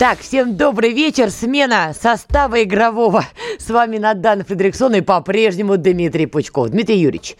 Так, 0.00 0.18
всем 0.18 0.56
добрый 0.56 0.92
вечер. 0.92 1.30
Смена 1.30 1.94
состава 1.94 2.60
игрового. 2.64 3.24
С 3.60 3.70
вами 3.70 3.98
Надана 3.98 4.42
Фридриксон 4.42 4.96
и 4.96 5.00
по-прежнему 5.00 5.76
Дмитрий 5.76 6.26
Пучков. 6.26 6.70
Дмитрий 6.70 6.98
Юрьевич. 6.98 7.36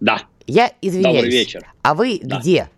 Да. 0.00 0.22
Я 0.48 0.72
извиняюсь. 0.80 1.18
Добрый 1.18 1.30
вечер. 1.30 1.72
А 1.82 1.94
вы 1.94 2.18
да. 2.24 2.40
где? 2.40 2.68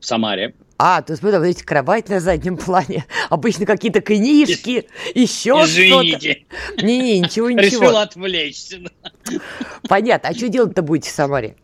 В 0.00 0.04
Самаре. 0.04 0.54
А, 0.82 1.02
то 1.02 1.12
есть, 1.12 1.20
смотрите, 1.20 1.62
кровать 1.62 2.08
на 2.08 2.20
заднем 2.20 2.56
плане. 2.56 3.04
Обычно 3.28 3.66
какие-то 3.66 4.00
книжки, 4.00 4.88
еще 5.14 5.50
Извините. 5.64 6.46
что-то. 6.48 6.86
Не-не, 6.86 7.20
ничего, 7.20 7.50
ничего. 7.50 7.82
Решил 7.84 7.96
отвлечься. 7.98 8.78
Понятно. 9.86 10.30
А 10.30 10.34
что 10.34 10.48
делать-то 10.48 10.80
будете 10.80 11.10
в 11.10 11.12
Самаре? 11.12 11.56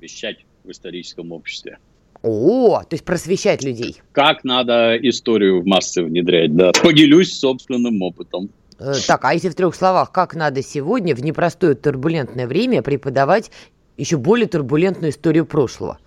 Вещать 0.00 0.44
в 0.64 0.70
историческом 0.70 1.32
обществе. 1.32 1.78
О, 2.20 2.82
то 2.82 2.92
есть 2.92 3.06
просвещать 3.06 3.64
людей. 3.64 4.02
Как 4.12 4.44
надо 4.44 4.96
историю 4.96 5.62
в 5.62 5.66
массы 5.66 6.02
внедрять, 6.02 6.54
да. 6.54 6.72
Поделюсь 6.82 7.32
собственным 7.32 8.02
опытом. 8.02 8.50
Э, 8.78 8.92
так, 9.06 9.24
а 9.24 9.32
если 9.32 9.48
в 9.48 9.54
трех 9.54 9.74
словах, 9.74 10.12
как 10.12 10.34
надо 10.34 10.62
сегодня 10.62 11.14
в 11.14 11.22
непростое 11.22 11.74
турбулентное 11.74 12.46
время 12.46 12.82
преподавать 12.82 13.50
еще 13.96 14.18
более 14.18 14.46
турбулентную 14.46 15.10
историю 15.10 15.46
прошлого? 15.46 15.98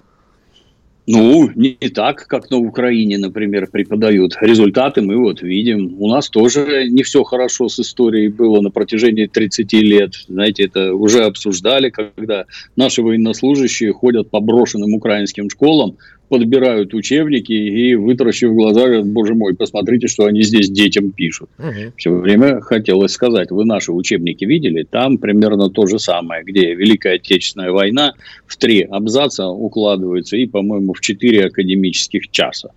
Ну, 1.09 1.49
не 1.55 1.75
так, 1.89 2.27
как 2.27 2.51
на 2.51 2.57
Украине, 2.57 3.17
например, 3.17 3.67
преподают. 3.71 4.35
Результаты 4.41 5.01
мы 5.01 5.15
вот 5.17 5.41
видим. 5.41 5.95
У 5.99 6.09
нас 6.09 6.27
тоже 6.27 6.89
не 6.89 7.03
все 7.03 7.23
хорошо 7.23 7.69
с 7.69 7.79
историей 7.79 8.27
было 8.27 8.59
на 8.59 8.71
протяжении 8.71 9.25
30 9.25 9.71
лет. 9.73 10.13
Знаете, 10.27 10.65
это 10.65 10.93
уже 10.93 11.23
обсуждали, 11.23 11.91
когда 11.91 12.43
наши 12.75 13.01
военнослужащие 13.01 13.93
ходят 13.93 14.29
по 14.29 14.41
брошенным 14.41 14.93
украинским 14.95 15.49
школам, 15.49 15.95
подбирают 16.29 16.93
учебники 16.93 17.51
и, 17.51 17.96
вытаращив 17.96 18.53
глаза, 18.53 18.86
говорят, 18.86 19.07
боже 19.07 19.34
мой, 19.34 19.55
посмотрите, 19.55 20.07
что 20.07 20.25
они 20.25 20.43
здесь 20.43 20.69
детям 20.69 21.12
пишут. 21.12 21.50
Угу. 21.57 21.93
Все 21.98 22.12
время 22.12 22.60
хотелось 22.62 23.12
сказать, 23.12 23.51
вы 23.51 23.65
наши 23.65 23.91
учебники 23.91 24.46
видели? 24.46 24.84
Там 24.84 25.17
примерно 25.17 25.69
то 25.69 25.86
же 25.86 26.00
самое, 26.00 26.43
где 26.43 26.74
Великая 26.74 27.15
Отечественная 27.15 27.72
война 27.72 28.13
в 28.46 28.57
три 28.57 28.81
абзаца 28.81 29.48
укладывается 29.48 30.38
и, 30.38 30.46
по-моему, 30.46 30.93
в 30.93 31.01
четыре 31.01 31.46
академических 31.46 32.29
часа. 32.29 32.72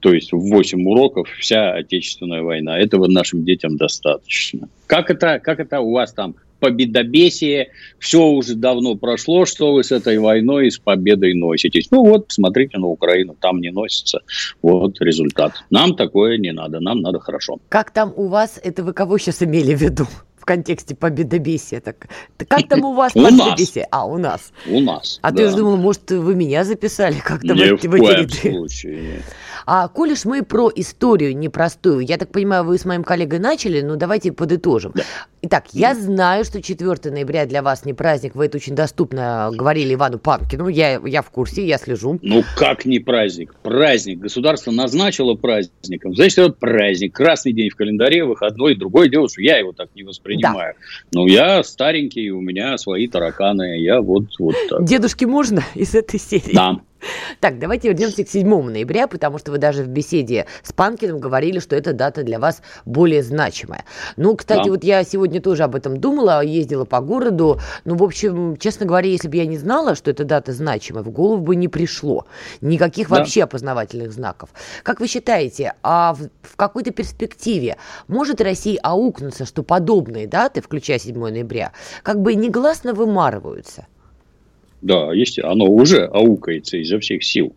То 0.00 0.12
есть 0.12 0.32
в 0.32 0.38
8 0.38 0.86
уроков 0.86 1.28
вся 1.38 1.72
Отечественная 1.72 2.42
война. 2.42 2.78
Этого 2.78 3.06
нашим 3.06 3.44
детям 3.44 3.76
достаточно. 3.76 4.68
Как 4.86 5.10
это, 5.10 5.40
как 5.42 5.60
это 5.60 5.80
у 5.80 5.92
вас 5.92 6.12
там 6.12 6.34
победобесие, 6.64 7.72
все 7.98 8.24
уже 8.24 8.54
давно 8.54 8.94
прошло, 8.94 9.44
что 9.44 9.74
вы 9.74 9.84
с 9.84 9.92
этой 9.92 10.18
войной 10.18 10.68
и 10.68 10.70
с 10.70 10.78
победой 10.78 11.34
носитесь. 11.34 11.88
Ну 11.90 12.02
вот, 12.06 12.28
посмотрите 12.28 12.78
на 12.78 12.86
Украину, 12.86 13.36
там 13.38 13.60
не 13.60 13.70
носится. 13.70 14.20
Вот 14.62 14.98
результат. 15.02 15.52
Нам 15.68 15.94
такое 15.94 16.38
не 16.38 16.52
надо, 16.52 16.80
нам 16.80 17.02
надо 17.02 17.20
хорошо. 17.20 17.58
Как 17.68 17.90
там 17.90 18.14
у 18.16 18.28
вас, 18.28 18.58
это 18.62 18.82
вы 18.82 18.94
кого 18.94 19.18
сейчас 19.18 19.42
имели 19.42 19.74
в 19.74 19.82
виду? 19.82 20.06
в 20.36 20.46
контексте 20.46 20.94
победобесия. 20.94 21.80
Так, 21.80 22.06
как 22.36 22.68
там 22.68 22.84
у 22.84 22.92
вас 22.92 23.12
победобесие? 23.14 23.88
А, 23.90 24.04
у 24.04 24.18
нас. 24.18 24.52
У 24.66 24.78
нас. 24.80 25.18
А 25.22 25.32
ты 25.32 25.46
уже 25.46 25.56
думал, 25.56 25.78
может, 25.78 26.10
вы 26.10 26.34
меня 26.34 26.64
записали 26.64 27.18
как-то 27.18 27.54
в, 27.54 27.56
в, 27.56 27.82
в 27.82 27.94
эти 27.94 28.20
ряды? 28.20 28.50
случае. 28.50 29.22
А 29.66 29.88
коли 29.88 30.14
ж 30.14 30.24
мы 30.24 30.42
про 30.42 30.70
историю 30.74 31.36
непростую, 31.36 32.00
я 32.00 32.16
так 32.16 32.30
понимаю, 32.30 32.64
вы 32.64 32.78
с 32.78 32.84
моим 32.84 33.04
коллегой 33.04 33.38
начали, 33.38 33.80
но 33.80 33.96
давайте 33.96 34.32
подытожим. 34.32 34.92
Да. 34.94 35.02
Итак, 35.42 35.64
я 35.72 35.94
знаю, 35.94 36.44
что 36.44 36.62
4 36.62 37.10
ноября 37.10 37.44
для 37.44 37.62
вас 37.62 37.84
не 37.84 37.92
праздник, 37.92 38.34
вы 38.34 38.46
это 38.46 38.56
очень 38.56 38.74
доступно 38.74 39.50
говорили 39.52 39.94
Ивану 39.94 40.18
Панкину, 40.18 40.68
я, 40.68 41.00
я 41.04 41.20
в 41.20 41.30
курсе, 41.30 41.66
я 41.66 41.76
слежу. 41.76 42.18
Ну 42.22 42.42
как 42.56 42.86
не 42.86 42.98
праздник? 42.98 43.54
Праздник. 43.62 44.20
Государство 44.20 44.70
назначило 44.70 45.34
праздником. 45.34 46.14
Значит, 46.14 46.38
это 46.38 46.52
праздник. 46.52 47.14
Красный 47.14 47.52
день 47.52 47.68
в 47.68 47.76
календаре, 47.76 48.24
выходной. 48.24 48.74
Другое 48.74 49.08
дело, 49.08 49.28
что 49.28 49.42
я 49.42 49.58
его 49.58 49.72
так 49.72 49.90
не 49.94 50.02
воспринимаю. 50.02 50.74
Да. 50.74 51.20
Ну 51.20 51.26
я 51.26 51.62
старенький, 51.62 52.30
у 52.30 52.40
меня 52.40 52.78
свои 52.78 53.06
тараканы, 53.06 53.80
я 53.80 54.00
вот, 54.00 54.24
вот 54.38 54.54
так. 54.70 54.84
Дедушке 54.84 55.26
можно 55.26 55.62
из 55.74 55.94
этой 55.94 56.18
серии? 56.18 56.54
Да. 56.54 56.80
Так, 57.40 57.58
давайте 57.58 57.88
вернемся 57.88 58.24
к 58.24 58.28
7 58.28 58.48
ноября, 58.48 59.06
потому 59.06 59.38
что 59.38 59.52
вы 59.52 59.58
даже 59.58 59.82
в 59.82 59.88
беседе 59.88 60.46
с 60.62 60.72
Панкиным 60.72 61.18
говорили, 61.18 61.58
что 61.58 61.76
эта 61.76 61.92
дата 61.92 62.22
для 62.22 62.38
вас 62.38 62.62
более 62.84 63.22
значимая. 63.22 63.84
Ну, 64.16 64.36
кстати, 64.36 64.64
да. 64.64 64.70
вот 64.70 64.84
я 64.84 65.04
сегодня 65.04 65.40
тоже 65.40 65.64
об 65.64 65.74
этом 65.74 65.98
думала, 65.98 66.42
ездила 66.42 66.84
по 66.84 67.00
городу. 67.00 67.60
Ну, 67.84 67.96
в 67.96 68.02
общем, 68.02 68.56
честно 68.56 68.86
говоря, 68.86 69.08
если 69.08 69.28
бы 69.28 69.36
я 69.36 69.46
не 69.46 69.58
знала, 69.58 69.94
что 69.94 70.10
эта 70.10 70.24
дата 70.24 70.52
значимая, 70.52 71.02
в 71.02 71.10
голову 71.10 71.42
бы 71.42 71.56
не 71.56 71.68
пришло. 71.68 72.26
Никаких 72.60 73.08
да. 73.08 73.16
вообще 73.16 73.44
опознавательных 73.44 74.12
знаков. 74.12 74.50
Как 74.82 75.00
вы 75.00 75.06
считаете, 75.06 75.74
а 75.82 76.14
в, 76.14 76.28
в 76.42 76.56
какой-то 76.56 76.90
перспективе 76.92 77.76
может 78.08 78.40
Россия 78.40 78.78
аукнуться, 78.82 79.44
что 79.44 79.62
подобные 79.62 80.26
даты, 80.26 80.60
включая 80.60 80.98
7 80.98 81.18
ноября, 81.18 81.72
как 82.02 82.20
бы 82.20 82.34
негласно 82.34 82.94
вымарываются? 82.94 83.86
Да, 84.84 85.14
есть, 85.14 85.38
оно 85.38 85.64
уже 85.64 86.04
аукается 86.04 86.76
изо 86.76 86.98
всех 86.98 87.24
сил. 87.24 87.54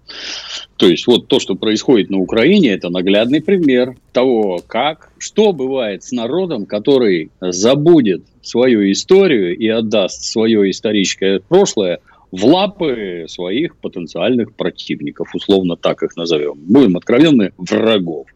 То 0.77 0.87
есть, 0.87 1.07
вот 1.07 1.27
то, 1.27 1.41
что 1.41 1.55
происходит 1.55 2.09
на 2.09 2.19
Украине, 2.19 2.69
это 2.69 2.87
наглядный 2.89 3.41
пример 3.41 3.97
того, 4.13 4.61
как, 4.65 5.11
что 5.17 5.51
бывает 5.51 6.05
с 6.05 6.13
народом, 6.13 6.65
который 6.65 7.29
забудет 7.41 8.23
свою 8.41 8.89
историю 8.89 9.57
и 9.57 9.67
отдаст 9.67 10.23
свое 10.23 10.71
историческое 10.71 11.41
прошлое 11.41 11.99
в 12.31 12.45
лапы 12.45 13.25
своих 13.27 13.77
потенциальных 13.77 14.55
противников, 14.55 15.33
условно 15.33 15.75
так 15.75 16.03
их 16.03 16.15
назовем. 16.15 16.55
Будем 16.55 16.97
откровенны, 16.97 17.53
врагов. 17.57 18.27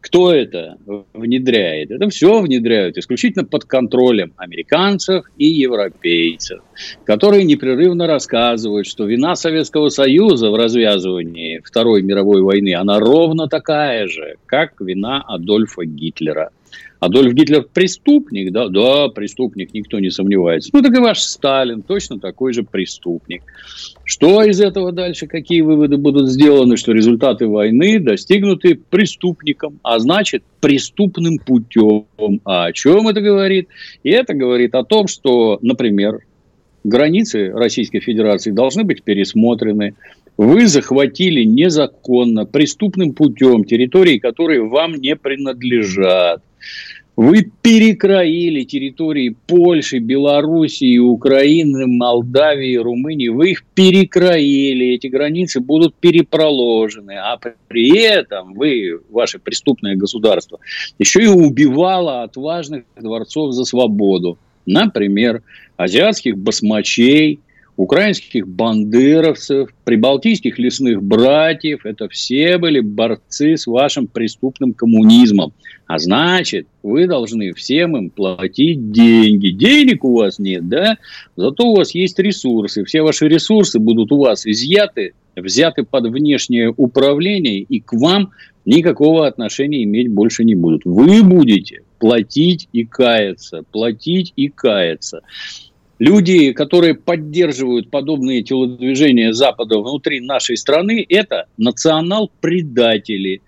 Кто 0.00 0.32
это 0.32 0.78
внедряет? 1.12 1.90
Это 1.90 2.08
все 2.08 2.40
внедряют 2.40 2.96
исключительно 2.96 3.44
под 3.44 3.64
контролем 3.64 4.32
американцев 4.36 5.26
и 5.36 5.46
европейцев, 5.46 6.60
которые 7.04 7.44
непрерывно 7.44 8.06
рассказывают, 8.06 8.86
что 8.86 9.04
вина 9.04 9.34
Советского 9.34 9.88
Союза 9.88 10.50
в 10.50 10.54
развязывании 10.54 11.60
Второй 11.64 12.02
мировой 12.02 12.42
войны, 12.42 12.74
она 12.74 12.98
ровно 12.98 13.48
такая 13.48 14.06
же, 14.06 14.36
как 14.46 14.80
вина 14.80 15.22
Адольфа 15.22 15.84
Гитлера. 15.84 16.50
Адольф 17.00 17.32
Гитлер 17.32 17.62
преступник, 17.62 18.52
да, 18.52 18.68
да, 18.68 19.08
преступник, 19.08 19.72
никто 19.72 19.98
не 19.98 20.10
сомневается. 20.10 20.68
Ну, 20.74 20.82
так 20.82 20.94
и 20.94 21.00
ваш 21.00 21.20
Сталин 21.20 21.80
точно 21.82 22.20
такой 22.20 22.52
же 22.52 22.62
преступник. 22.62 23.42
Что 24.04 24.42
из 24.42 24.60
этого 24.60 24.92
дальше, 24.92 25.26
какие 25.26 25.62
выводы 25.62 25.96
будут 25.96 26.28
сделаны, 26.28 26.76
что 26.76 26.92
результаты 26.92 27.46
войны 27.46 28.00
достигнуты 28.00 28.74
преступником, 28.74 29.80
а 29.82 29.98
значит 29.98 30.42
преступным 30.60 31.38
путем. 31.38 32.04
А 32.44 32.66
о 32.66 32.72
чем 32.72 33.08
это 33.08 33.22
говорит? 33.22 33.68
И 34.02 34.10
это 34.10 34.34
говорит 34.34 34.74
о 34.74 34.84
том, 34.84 35.08
что, 35.08 35.58
например, 35.62 36.18
границы 36.84 37.50
Российской 37.50 38.00
Федерации 38.00 38.50
должны 38.50 38.84
быть 38.84 39.02
пересмотрены. 39.02 39.94
Вы 40.36 40.66
захватили 40.66 41.44
незаконно, 41.44 42.44
преступным 42.44 43.14
путем 43.14 43.64
территории, 43.64 44.18
которые 44.18 44.62
вам 44.62 44.96
не 44.96 45.16
принадлежат. 45.16 46.42
Вы 47.16 47.50
перекроили 47.60 48.64
территории 48.64 49.36
Польши, 49.46 49.98
Белоруссии, 49.98 50.96
Украины, 50.96 51.86
Молдавии, 51.86 52.76
Румынии. 52.76 53.28
Вы 53.28 53.50
их 53.50 53.64
перекроили, 53.74 54.94
эти 54.94 55.08
границы 55.08 55.60
будут 55.60 55.94
перепроложены. 55.96 57.16
А 57.18 57.38
при 57.68 57.98
этом 57.98 58.54
вы, 58.54 59.00
ваше 59.10 59.38
преступное 59.38 59.96
государство, 59.96 60.60
еще 60.98 61.22
и 61.22 61.26
убивало 61.26 62.22
отважных 62.22 62.84
дворцов 62.98 63.52
за 63.52 63.64
свободу. 63.64 64.38
Например, 64.64 65.42
азиатских 65.76 66.38
басмачей, 66.38 67.40
украинских 67.80 68.46
бандеровцев, 68.46 69.70
прибалтийских 69.84 70.58
лесных 70.58 71.02
братьев. 71.02 71.86
Это 71.86 72.08
все 72.08 72.58
были 72.58 72.80
борцы 72.80 73.56
с 73.56 73.66
вашим 73.66 74.06
преступным 74.06 74.74
коммунизмом. 74.74 75.54
А 75.86 75.98
значит, 75.98 76.66
вы 76.82 77.06
должны 77.06 77.54
всем 77.54 77.96
им 77.96 78.10
платить 78.10 78.92
деньги. 78.92 79.48
Денег 79.48 80.04
у 80.04 80.14
вас 80.14 80.38
нет, 80.38 80.68
да? 80.68 80.98
Зато 81.36 81.68
у 81.68 81.76
вас 81.76 81.94
есть 81.94 82.18
ресурсы. 82.18 82.84
Все 82.84 83.00
ваши 83.00 83.28
ресурсы 83.28 83.78
будут 83.78 84.12
у 84.12 84.18
вас 84.18 84.46
изъяты, 84.46 85.14
взяты 85.34 85.82
под 85.82 86.08
внешнее 86.08 86.74
управление, 86.76 87.60
и 87.60 87.80
к 87.80 87.94
вам 87.94 88.32
никакого 88.66 89.26
отношения 89.26 89.84
иметь 89.84 90.12
больше 90.12 90.44
не 90.44 90.54
будут. 90.54 90.82
Вы 90.84 91.22
будете 91.22 91.80
платить 91.98 92.68
и 92.72 92.84
каяться, 92.84 93.62
платить 93.72 94.34
и 94.36 94.48
каяться. 94.48 95.22
Люди, 96.00 96.54
которые 96.54 96.94
поддерживают 96.94 97.90
подобные 97.90 98.42
телодвижения 98.42 99.32
Запада 99.32 99.78
внутри 99.80 100.20
нашей 100.20 100.56
страны, 100.56 101.04
это 101.06 101.44
национал-предатели, 101.58 103.42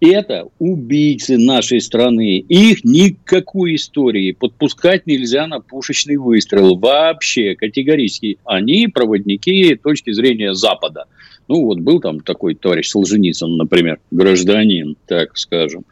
это 0.00 0.48
убийцы 0.58 1.36
нашей 1.36 1.82
страны. 1.82 2.38
Их 2.38 2.82
никакой 2.82 3.74
истории 3.74 4.32
подпускать 4.32 5.06
нельзя 5.06 5.46
на 5.46 5.60
пушечный 5.60 6.16
выстрел. 6.16 6.76
Вообще, 6.78 7.54
категорически. 7.56 8.38
Они 8.46 8.88
проводники 8.88 9.74
точки 9.74 10.12
зрения 10.12 10.54
Запада. 10.54 11.04
Ну, 11.46 11.66
вот 11.66 11.80
был 11.80 12.00
там 12.00 12.20
такой 12.20 12.54
товарищ 12.54 12.88
Солженицын, 12.88 13.54
например, 13.58 14.00
гражданин, 14.10 14.96
так 15.06 15.36
скажем 15.36 15.84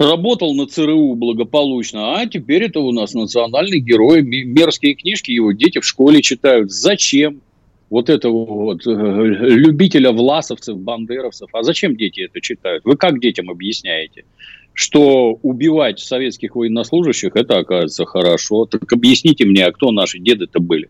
работал 0.00 0.54
на 0.54 0.66
ЦРУ 0.66 1.14
благополучно, 1.14 2.18
а 2.18 2.26
теперь 2.26 2.64
это 2.64 2.80
у 2.80 2.90
нас 2.90 3.12
национальный 3.14 3.80
герой, 3.80 4.22
мерзкие 4.22 4.94
книжки 4.94 5.30
его 5.30 5.52
дети 5.52 5.78
в 5.78 5.84
школе 5.84 6.22
читают. 6.22 6.72
Зачем? 6.72 7.42
Вот 7.90 8.08
этого 8.08 8.44
вот 8.46 8.86
э, 8.86 8.90
любителя 8.90 10.12
власовцев, 10.12 10.78
бандеровцев. 10.78 11.50
А 11.52 11.62
зачем 11.62 11.96
дети 11.96 12.20
это 12.20 12.40
читают? 12.40 12.84
Вы 12.84 12.96
как 12.96 13.20
детям 13.20 13.50
объясняете? 13.50 14.24
Что 14.72 15.38
убивать 15.42 15.98
советских 15.98 16.54
военнослужащих, 16.54 17.32
это 17.34 17.58
оказывается 17.58 18.06
хорошо. 18.06 18.64
Так 18.66 18.90
объясните 18.92 19.44
мне, 19.44 19.66
а 19.66 19.72
кто 19.72 19.90
наши 19.90 20.20
деды-то 20.20 20.60
были? 20.60 20.88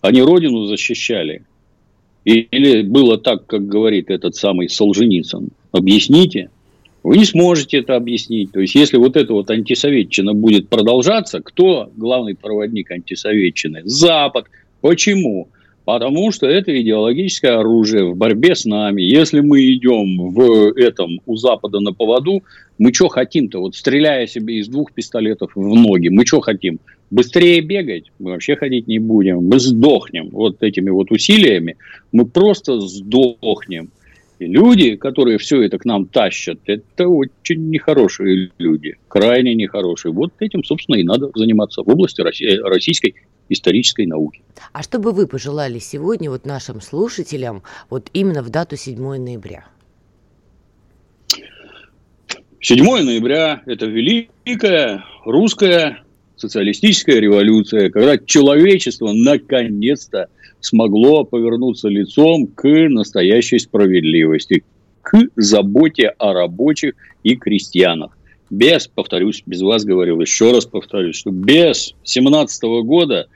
Они 0.00 0.22
родину 0.22 0.66
защищали? 0.66 1.44
Или 2.24 2.82
было 2.82 3.18
так, 3.18 3.46
как 3.46 3.66
говорит 3.66 4.10
этот 4.10 4.36
самый 4.36 4.68
Солженицын? 4.68 5.48
Объясните. 5.72 6.50
Вы 7.06 7.18
не 7.18 7.24
сможете 7.24 7.78
это 7.78 7.94
объяснить. 7.94 8.50
То 8.50 8.58
есть, 8.58 8.74
если 8.74 8.96
вот 8.96 9.16
эта 9.16 9.32
вот 9.32 9.48
антисоветчина 9.48 10.34
будет 10.34 10.68
продолжаться, 10.68 11.40
кто 11.40 11.88
главный 11.96 12.34
проводник 12.34 12.90
антисоветчины? 12.90 13.82
Запад. 13.84 14.46
Почему? 14.80 15.46
Потому 15.84 16.32
что 16.32 16.48
это 16.48 16.76
идеологическое 16.82 17.58
оружие 17.58 18.10
в 18.10 18.16
борьбе 18.16 18.56
с 18.56 18.64
нами. 18.64 19.02
Если 19.02 19.38
мы 19.38 19.72
идем 19.72 20.30
в 20.30 20.72
этом 20.76 21.20
у 21.26 21.36
Запада 21.36 21.78
на 21.78 21.92
поводу, 21.92 22.42
мы 22.76 22.92
что 22.92 23.06
хотим-то? 23.06 23.60
Вот 23.60 23.76
стреляя 23.76 24.26
себе 24.26 24.56
из 24.56 24.66
двух 24.66 24.92
пистолетов 24.92 25.52
в 25.54 25.60
ноги, 25.60 26.08
мы 26.08 26.26
что 26.26 26.40
хотим? 26.40 26.80
Быстрее 27.12 27.60
бегать? 27.60 28.10
Мы 28.18 28.32
вообще 28.32 28.56
ходить 28.56 28.88
не 28.88 28.98
будем. 28.98 29.46
Мы 29.46 29.60
сдохнем 29.60 30.30
вот 30.30 30.60
этими 30.60 30.90
вот 30.90 31.12
усилиями. 31.12 31.76
Мы 32.10 32.26
просто 32.26 32.80
сдохнем. 32.80 33.90
И 34.38 34.46
люди, 34.46 34.96
которые 34.96 35.38
все 35.38 35.62
это 35.62 35.78
к 35.78 35.86
нам 35.86 36.06
тащат, 36.06 36.58
это 36.66 37.08
очень 37.08 37.70
нехорошие 37.70 38.50
люди, 38.58 38.96
крайне 39.08 39.54
нехорошие. 39.54 40.12
Вот 40.12 40.32
этим, 40.40 40.62
собственно, 40.62 40.96
и 40.96 41.04
надо 41.04 41.30
заниматься 41.34 41.82
в 41.82 41.88
области 41.88 42.20
российской 42.20 43.14
исторической 43.48 44.06
науки. 44.06 44.42
А 44.72 44.82
что 44.82 44.98
бы 44.98 45.12
вы 45.12 45.26
пожелали 45.26 45.78
сегодня 45.78 46.28
вот 46.30 46.44
нашим 46.44 46.80
слушателям 46.80 47.62
вот 47.88 48.10
именно 48.12 48.42
в 48.42 48.50
дату 48.50 48.76
7 48.76 48.98
ноября? 48.98 49.64
7 52.60 52.84
ноября– 52.84 53.62
это 53.66 53.86
великая 53.86 55.04
русская 55.24 56.02
социалистическая 56.36 57.18
революция, 57.20 57.90
когда 57.90 58.18
человечество 58.18 59.12
наконец-то 59.12 60.28
смогло 60.60 61.24
повернуться 61.24 61.88
лицом 61.88 62.46
к 62.46 62.64
настоящей 62.88 63.58
справедливости, 63.58 64.64
к 65.02 65.16
заботе 65.36 66.08
о 66.18 66.32
рабочих 66.32 66.94
и 67.22 67.36
крестьянах. 67.36 68.16
Без, 68.50 68.86
повторюсь, 68.86 69.42
без 69.44 69.60
вас 69.62 69.84
говорил, 69.84 70.20
еще 70.20 70.52
раз 70.52 70.66
повторюсь, 70.66 71.16
что 71.16 71.30
без 71.30 71.94
17 72.04 72.62
года 72.84 73.26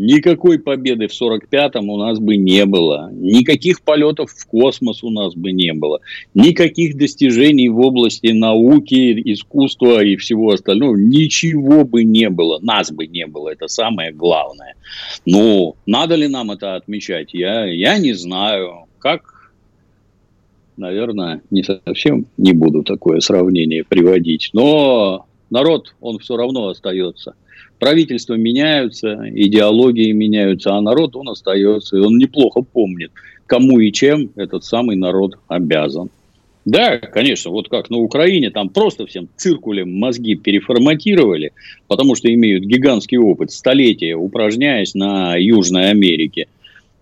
Никакой 0.00 0.60
победы 0.60 1.08
в 1.08 1.10
45-м 1.10 1.90
у 1.90 1.96
нас 1.96 2.20
бы 2.20 2.36
не 2.36 2.64
было. 2.66 3.10
Никаких 3.12 3.82
полетов 3.82 4.30
в 4.30 4.46
космос 4.46 5.02
у 5.02 5.10
нас 5.10 5.34
бы 5.34 5.50
не 5.50 5.72
было. 5.72 5.98
Никаких 6.34 6.96
достижений 6.96 7.68
в 7.68 7.80
области 7.80 8.28
науки, 8.28 9.20
искусства 9.32 10.04
и 10.04 10.14
всего 10.14 10.52
остального. 10.52 10.94
Ничего 10.94 11.84
бы 11.84 12.04
не 12.04 12.30
было. 12.30 12.60
Нас 12.60 12.92
бы 12.92 13.08
не 13.08 13.26
было. 13.26 13.48
Это 13.48 13.66
самое 13.66 14.12
главное. 14.12 14.76
Но 15.26 15.74
надо 15.84 16.14
ли 16.14 16.28
нам 16.28 16.52
это 16.52 16.76
отмечать? 16.76 17.34
Я, 17.34 17.64
я 17.64 17.98
не 17.98 18.12
знаю. 18.12 18.84
Как 19.00 19.52
наверное, 20.76 21.42
не 21.50 21.64
совсем 21.64 22.26
не 22.36 22.52
буду 22.52 22.84
такое 22.84 23.18
сравнение 23.18 23.82
приводить. 23.82 24.50
Но 24.52 25.26
народ, 25.50 25.96
он 26.00 26.20
все 26.20 26.36
равно 26.36 26.68
остается– 26.68 27.34
правительства 27.78 28.34
меняются, 28.34 29.22
идеологии 29.30 30.12
меняются, 30.12 30.74
а 30.74 30.80
народ, 30.80 31.16
он 31.16 31.28
остается, 31.28 31.96
и 31.96 32.00
он 32.00 32.18
неплохо 32.18 32.62
помнит, 32.62 33.12
кому 33.46 33.78
и 33.80 33.92
чем 33.92 34.30
этот 34.36 34.64
самый 34.64 34.96
народ 34.96 35.38
обязан. 35.48 36.10
Да, 36.64 36.98
конечно, 36.98 37.50
вот 37.50 37.68
как 37.70 37.88
на 37.88 37.96
Украине, 37.96 38.50
там 38.50 38.68
просто 38.68 39.06
всем 39.06 39.28
циркулем 39.36 39.90
мозги 39.98 40.34
переформатировали, 40.34 41.52
потому 41.86 42.14
что 42.14 42.32
имеют 42.32 42.64
гигантский 42.64 43.16
опыт, 43.16 43.50
столетия 43.52 44.14
упражняясь 44.14 44.94
на 44.94 45.36
Южной 45.36 45.90
Америке– 45.90 46.46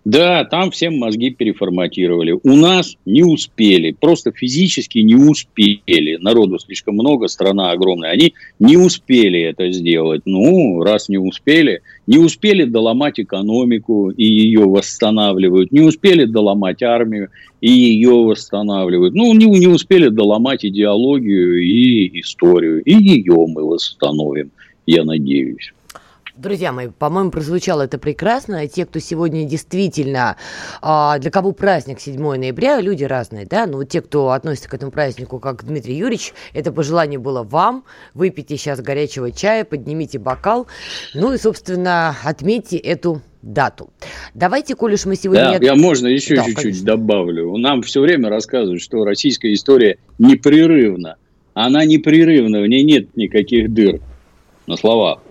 да, 0.07 0.45
там 0.45 0.71
всем 0.71 0.97
мозги 0.97 1.31
переформатировали. 1.31 2.31
У 2.31 2.55
нас 2.55 2.95
не 3.05 3.23
успели, 3.23 3.91
просто 3.91 4.31
физически 4.31 4.99
не 4.99 5.15
успели. 5.15 6.15
Народу 6.15 6.59
слишком 6.59 6.95
много, 6.95 7.27
страна 7.27 7.71
огромная. 7.71 8.11
Они 8.11 8.33
не 8.57 8.77
успели 8.77 9.41
это 9.41 9.69
сделать. 9.69 10.21
Ну, 10.23 10.81
раз 10.81 11.09
не 11.09 11.17
успели, 11.17 11.81
не 12.07 12.19
успели 12.19 12.63
доломать 12.63 13.19
экономику 13.19 14.09
и 14.09 14.23
ее 14.23 14.61
восстанавливают. 14.61 15.73
Не 15.73 15.81
успели 15.81 16.23
доломать 16.23 16.81
армию 16.83 17.27
и 17.59 17.69
ее 17.69 18.13
восстанавливают. 18.13 19.13
Ну, 19.13 19.33
не, 19.33 19.47
не 19.47 19.67
успели 19.67 20.07
доломать 20.07 20.63
идеологию 20.63 21.61
и 21.61 22.21
историю. 22.21 22.81
И 22.83 22.93
ее 22.93 23.45
мы 23.45 23.61
восстановим, 23.65 24.51
я 24.85 25.03
надеюсь. 25.03 25.73
Друзья 26.37 26.71
мои, 26.71 26.89
по-моему, 26.89 27.31
прозвучало 27.31 27.81
это 27.81 27.97
прекрасно. 27.97 28.67
Те, 28.67 28.85
кто 28.85 28.99
сегодня 28.99 29.43
действительно, 29.45 30.37
а, 30.83 31.17
для 31.17 31.31
кого 31.31 31.51
праздник 31.51 31.99
7 31.99 32.37
ноября, 32.37 32.79
люди 32.79 33.03
разные, 33.03 33.47
да, 33.47 33.65
но 33.65 33.77
вот 33.77 33.89
те, 33.89 34.01
кто 34.01 34.29
относится 34.29 34.69
к 34.69 34.73
этому 34.75 34.91
празднику, 34.91 35.39
как 35.39 35.65
Дмитрий 35.65 35.95
Юрьевич, 35.95 36.33
это 36.53 36.71
пожелание 36.71 37.17
было 37.17 37.41
вам. 37.41 37.85
Выпейте 38.13 38.55
сейчас 38.55 38.81
горячего 38.81 39.31
чая, 39.31 39.65
поднимите 39.65 40.19
бокал, 40.19 40.67
ну 41.15 41.33
и, 41.33 41.39
собственно, 41.39 42.15
отметьте 42.23 42.77
эту 42.77 43.23
дату. 43.41 43.89
Давайте, 44.35 44.75
коль 44.75 44.93
уж 44.93 45.05
мы 45.05 45.15
сегодня... 45.15 45.57
Да, 45.57 45.65
я 45.65 45.73
можно 45.73 46.05
еще 46.05 46.35
да, 46.35 46.43
чуть-чуть 46.43 46.63
конечно. 46.63 46.85
добавлю. 46.85 47.57
Нам 47.57 47.81
все 47.81 47.99
время 47.99 48.29
рассказывают, 48.29 48.83
что 48.83 49.03
российская 49.05 49.51
история 49.53 49.97
непрерывна. 50.19 51.15
Она 51.55 51.83
непрерывна, 51.83 52.61
в 52.61 52.67
ней 52.67 52.83
нет 52.83 53.17
никаких 53.17 53.73
дыр 53.73 54.01
на 54.67 54.75
словах. 54.75 55.21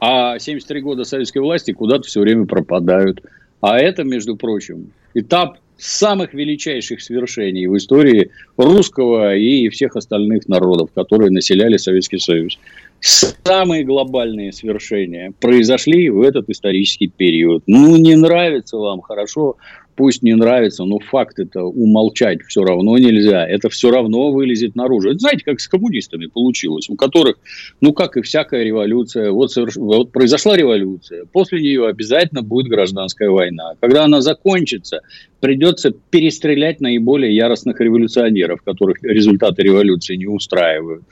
А 0.00 0.38
73 0.38 0.80
года 0.80 1.04
советской 1.04 1.38
власти 1.38 1.72
куда-то 1.72 2.06
все 2.06 2.20
время 2.20 2.46
пропадают. 2.46 3.22
А 3.60 3.78
это, 3.78 4.04
между 4.04 4.36
прочим, 4.36 4.90
этап 5.14 5.58
самых 5.76 6.34
величайших 6.34 7.02
свершений 7.02 7.66
в 7.66 7.76
истории 7.76 8.30
русского 8.56 9.34
и 9.34 9.68
всех 9.68 9.96
остальных 9.96 10.48
народов, 10.48 10.90
которые 10.94 11.30
населяли 11.30 11.76
Советский 11.76 12.18
Союз. 12.18 12.58
Самые 13.00 13.84
глобальные 13.84 14.52
свершения 14.52 15.32
произошли 15.40 16.08
в 16.10 16.22
этот 16.22 16.48
исторический 16.48 17.08
период. 17.08 17.62
Ну, 17.66 17.96
не 17.96 18.16
нравится 18.16 18.76
вам, 18.76 19.00
хорошо, 19.00 19.56
пусть 19.96 20.22
не 20.22 20.34
нравится, 20.34 20.84
но 20.84 20.98
факт 20.98 21.38
это 21.38 21.62
умолчать 21.62 22.42
все 22.42 22.62
равно 22.62 22.98
нельзя. 22.98 23.46
Это 23.46 23.68
все 23.68 23.90
равно 23.90 24.30
вылезет 24.30 24.74
наружу. 24.74 25.10
Это 25.10 25.18
знаете, 25.18 25.44
как 25.44 25.60
с 25.60 25.68
коммунистами 25.68 26.26
получилось, 26.26 26.88
у 26.88 26.96
которых, 26.96 27.36
ну, 27.80 27.92
как 27.92 28.16
и 28.16 28.22
всякая 28.22 28.64
революция, 28.64 29.30
вот, 29.30 29.52
соверш... 29.52 29.76
вот 29.76 30.12
произошла 30.12 30.56
революция, 30.56 31.24
после 31.26 31.60
нее 31.60 31.86
обязательно 31.86 32.42
будет 32.42 32.68
гражданская 32.68 33.30
война. 33.30 33.74
Когда 33.80 34.04
она 34.04 34.20
закончится, 34.20 35.00
придется 35.40 35.92
перестрелять 36.10 36.80
наиболее 36.80 37.34
яростных 37.34 37.80
революционеров, 37.80 38.62
которых 38.62 39.02
результаты 39.02 39.62
революции 39.62 40.16
не 40.16 40.26
устраивают. 40.26 41.04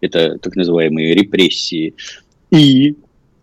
Это 0.00 0.38
так 0.38 0.56
называемые 0.56 1.14
репрессии. 1.14 1.94
И 2.50 2.96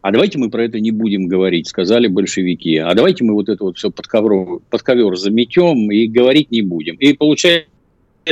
а 0.08 0.12
давайте 0.12 0.38
мы 0.38 0.50
про 0.50 0.64
это 0.64 0.80
не 0.80 0.92
будем 0.92 1.28
говорить, 1.28 1.68
сказали 1.68 2.08
большевики. 2.08 2.78
А 2.78 2.94
давайте 2.94 3.26
мы 3.26 3.34
вот 3.34 3.50
это 3.50 3.66
вот 3.66 3.78
все 3.78 3.92
под, 3.92 4.08
ковров, 4.08 4.62
под 4.70 4.82
ковер 4.82 5.18
заметем 5.18 5.92
и 5.92 6.08
говорить 6.08 6.50
не 6.50 6.62
будем. 6.62 6.96
И 6.96 7.12
получается, 7.12 7.68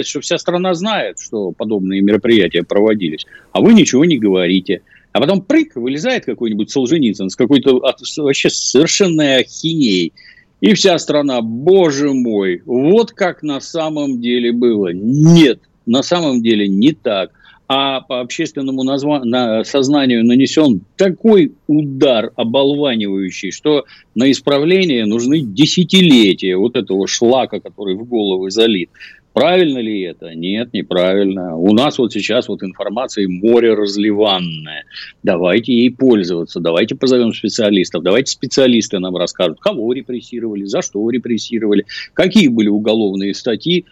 что 0.03 0.21
вся 0.21 0.37
страна 0.37 0.73
знает, 0.73 1.19
что 1.19 1.51
подобные 1.51 1.99
мероприятия 1.99 2.63
проводились, 2.63 3.25
а 3.51 3.59
вы 3.59 3.73
ничего 3.73 4.05
не 4.05 4.17
говорите. 4.17 4.83
А 5.11 5.19
потом 5.19 5.41
прыг, 5.41 5.75
вылезает 5.75 6.23
какой-нибудь 6.23 6.71
Солженицын 6.71 7.29
с 7.29 7.35
какой-то 7.35 7.81
вообще 8.19 8.49
совершенной 8.49 9.39
ахинеей. 9.39 10.13
И 10.61 10.73
вся 10.75 10.97
страна, 10.97 11.41
боже 11.41 12.13
мой, 12.13 12.61
вот 12.65 13.11
как 13.11 13.43
на 13.43 13.59
самом 13.59 14.21
деле 14.21 14.53
было. 14.53 14.93
Нет, 14.93 15.59
на 15.85 16.03
самом 16.03 16.41
деле 16.41 16.69
не 16.69 16.93
так 16.93 17.31
а 17.67 18.01
по 18.01 18.21
общественному 18.21 18.83
назва... 18.83 19.23
на 19.23 19.63
сознанию 19.63 20.25
нанесен 20.25 20.81
такой 20.97 21.53
удар 21.67 22.31
оболванивающий, 22.35 23.51
что 23.51 23.85
на 24.13 24.31
исправление 24.31 25.05
нужны 25.05 25.41
десятилетия 25.41 26.57
вот 26.57 26.75
этого 26.75 27.07
шлака, 27.07 27.59
который 27.59 27.95
в 27.95 28.07
головы 28.07 28.51
залит. 28.51 28.89
Правильно 29.35 29.79
ли 29.79 29.99
это? 30.03 30.33
Нет, 30.33 30.71
неправильно. 30.71 31.57
У 31.57 31.73
нас 31.73 31.97
вот 31.97 32.13
сейчас 32.13 32.47
вот 32.47 32.63
информации 32.63 33.25
море 33.25 33.73
разливанное. 33.73 34.85
Давайте 35.23 35.73
ей 35.73 35.91
пользоваться, 35.91 36.61
давайте 36.61 36.95
позовем 36.95 37.33
специалистов, 37.33 38.01
давайте 38.01 38.31
специалисты 38.31 38.99
нам 38.99 39.17
расскажут, 39.17 39.59
кого 39.59 39.91
репрессировали, 39.91 40.63
за 40.63 40.81
что 40.81 41.09
репрессировали, 41.09 41.85
какие 42.13 42.47
были 42.47 42.69
уголовные 42.69 43.33
статьи, 43.33 43.83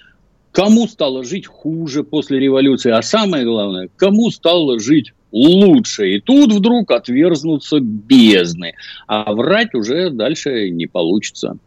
кому 0.53 0.87
стало 0.87 1.25
жить 1.25 1.47
хуже 1.47 2.03
после 2.03 2.39
революции, 2.39 2.91
а 2.91 3.01
самое 3.01 3.43
главное, 3.43 3.89
кому 3.97 4.29
стало 4.29 4.79
жить 4.79 5.11
лучше. 5.33 6.11
И 6.15 6.21
тут 6.21 6.53
вдруг 6.53 6.91
отверзнутся 6.91 7.79
бездны, 7.81 8.73
а 9.07 9.33
врать 9.33 9.73
уже 9.73 10.11
дальше 10.11 10.69
не 10.69 10.85
получится. 10.85 11.57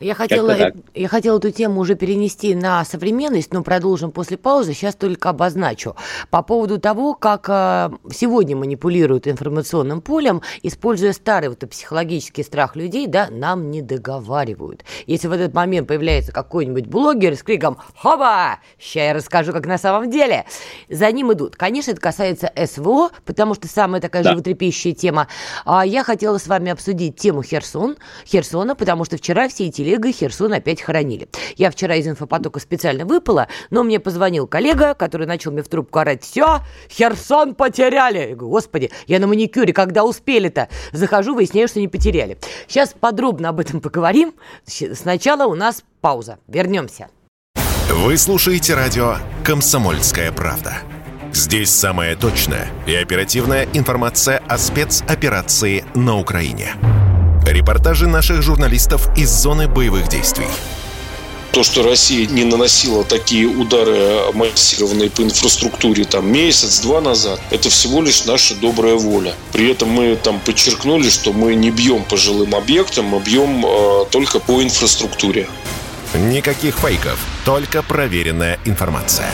Я 0.00 0.14
хотела, 0.14 0.72
я 0.94 1.08
хотела 1.08 1.36
эту 1.36 1.50
тему 1.50 1.80
уже 1.80 1.94
перенести 1.94 2.54
на 2.54 2.82
современность, 2.86 3.52
но 3.52 3.62
продолжим 3.62 4.12
после 4.12 4.38
паузы. 4.38 4.72
Сейчас 4.72 4.94
только 4.94 5.28
обозначу. 5.28 5.94
По 6.30 6.40
поводу 6.42 6.78
того, 6.80 7.12
как 7.12 7.46
э, 7.50 7.90
сегодня 8.10 8.56
манипулируют 8.56 9.28
информационным 9.28 10.00
полем, 10.00 10.40
используя 10.62 11.12
старый 11.12 11.50
вот 11.50 11.58
психологический 11.68 12.42
страх 12.42 12.76
людей, 12.76 13.08
да, 13.08 13.28
нам 13.30 13.70
не 13.70 13.82
договаривают. 13.82 14.86
Если 15.06 15.28
в 15.28 15.32
этот 15.32 15.52
момент 15.52 15.86
появляется 15.86 16.32
какой-нибудь 16.32 16.86
блогер 16.86 17.36
с 17.36 17.42
криком 17.42 17.76
«Хоба! 17.94 18.60
Сейчас 18.78 19.04
я 19.04 19.12
расскажу, 19.12 19.52
как 19.52 19.66
на 19.66 19.76
самом 19.76 20.10
деле!» 20.10 20.46
За 20.88 21.12
ним 21.12 21.30
идут. 21.34 21.56
Конечно, 21.56 21.90
это 21.90 22.00
касается 22.00 22.50
СВО, 22.56 23.10
потому 23.26 23.52
что 23.52 23.68
самая 23.68 24.00
такая 24.00 24.22
да. 24.22 24.30
животрепещущая 24.30 24.94
тема. 24.94 25.28
А 25.66 25.84
я 25.84 26.04
хотела 26.04 26.38
с 26.38 26.46
вами 26.46 26.70
обсудить 26.72 27.16
тему 27.16 27.42
Херсон, 27.42 27.98
Херсона, 28.26 28.74
потому 28.74 29.04
что 29.04 29.18
вчера 29.18 29.46
все 29.50 29.66
эти 29.66 29.89
коллегой 29.90 30.12
Херсон 30.12 30.52
опять 30.52 30.80
хоронили. 30.80 31.28
Я 31.56 31.70
вчера 31.70 31.96
из 31.96 32.06
инфопотока 32.06 32.60
специально 32.60 33.04
выпала, 33.04 33.48
но 33.70 33.82
мне 33.82 33.98
позвонил 33.98 34.46
коллега, 34.46 34.94
который 34.94 35.26
начал 35.26 35.50
мне 35.50 35.62
в 35.62 35.68
трубку 35.68 35.98
орать, 35.98 36.22
все, 36.22 36.60
Херсон 36.88 37.56
потеряли. 37.56 38.18
Я 38.18 38.36
говорю, 38.36 38.50
господи, 38.50 38.90
я 39.08 39.18
на 39.18 39.26
маникюре, 39.26 39.72
когда 39.72 40.04
успели-то? 40.04 40.68
Захожу, 40.92 41.34
выясняю, 41.34 41.66
что 41.66 41.80
не 41.80 41.88
потеряли. 41.88 42.38
Сейчас 42.68 42.94
подробно 42.98 43.48
об 43.48 43.58
этом 43.58 43.80
поговорим. 43.80 44.32
Сначала 44.64 45.46
у 45.46 45.56
нас 45.56 45.82
пауза. 46.00 46.38
Вернемся. 46.46 47.08
Вы 47.88 48.16
слушаете 48.16 48.74
радио 48.74 49.16
«Комсомольская 49.44 50.30
правда». 50.30 50.74
Здесь 51.32 51.70
самая 51.70 52.14
точная 52.16 52.68
и 52.86 52.94
оперативная 52.94 53.66
информация 53.72 54.38
о 54.48 54.56
спецоперации 54.56 55.84
на 55.94 56.16
Украине. 56.16 56.74
Репортажи 57.46 58.06
наших 58.06 58.42
журналистов 58.42 59.08
из 59.16 59.30
зоны 59.30 59.66
боевых 59.66 60.08
действий. 60.08 60.46
То, 61.52 61.64
что 61.64 61.82
Россия 61.82 62.26
не 62.26 62.44
наносила 62.44 63.02
такие 63.02 63.46
удары 63.46 64.32
массированные 64.34 65.10
по 65.10 65.22
инфраструктуре 65.22 66.04
там 66.04 66.30
месяц-два 66.30 67.00
назад, 67.00 67.40
это 67.50 67.70
всего 67.70 68.02
лишь 68.02 68.24
наша 68.24 68.54
добрая 68.54 68.94
воля. 68.94 69.34
При 69.52 69.68
этом 69.68 69.88
мы 69.88 70.14
там 70.14 70.38
подчеркнули, 70.38 71.10
что 71.10 71.32
мы 71.32 71.54
не 71.54 71.70
бьем 71.70 72.04
по 72.04 72.16
жилым 72.16 72.54
объектам, 72.54 73.06
мы 73.06 73.20
бьем 73.20 73.66
э, 73.66 74.04
только 74.10 74.38
по 74.38 74.62
инфраструктуре. 74.62 75.48
Никаких 76.14 76.76
фейков, 76.76 77.18
только 77.44 77.82
проверенная 77.82 78.60
информация. 78.64 79.30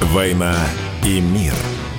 «Война 0.00 0.56
и 1.04 1.20
мир»– 1.20 1.54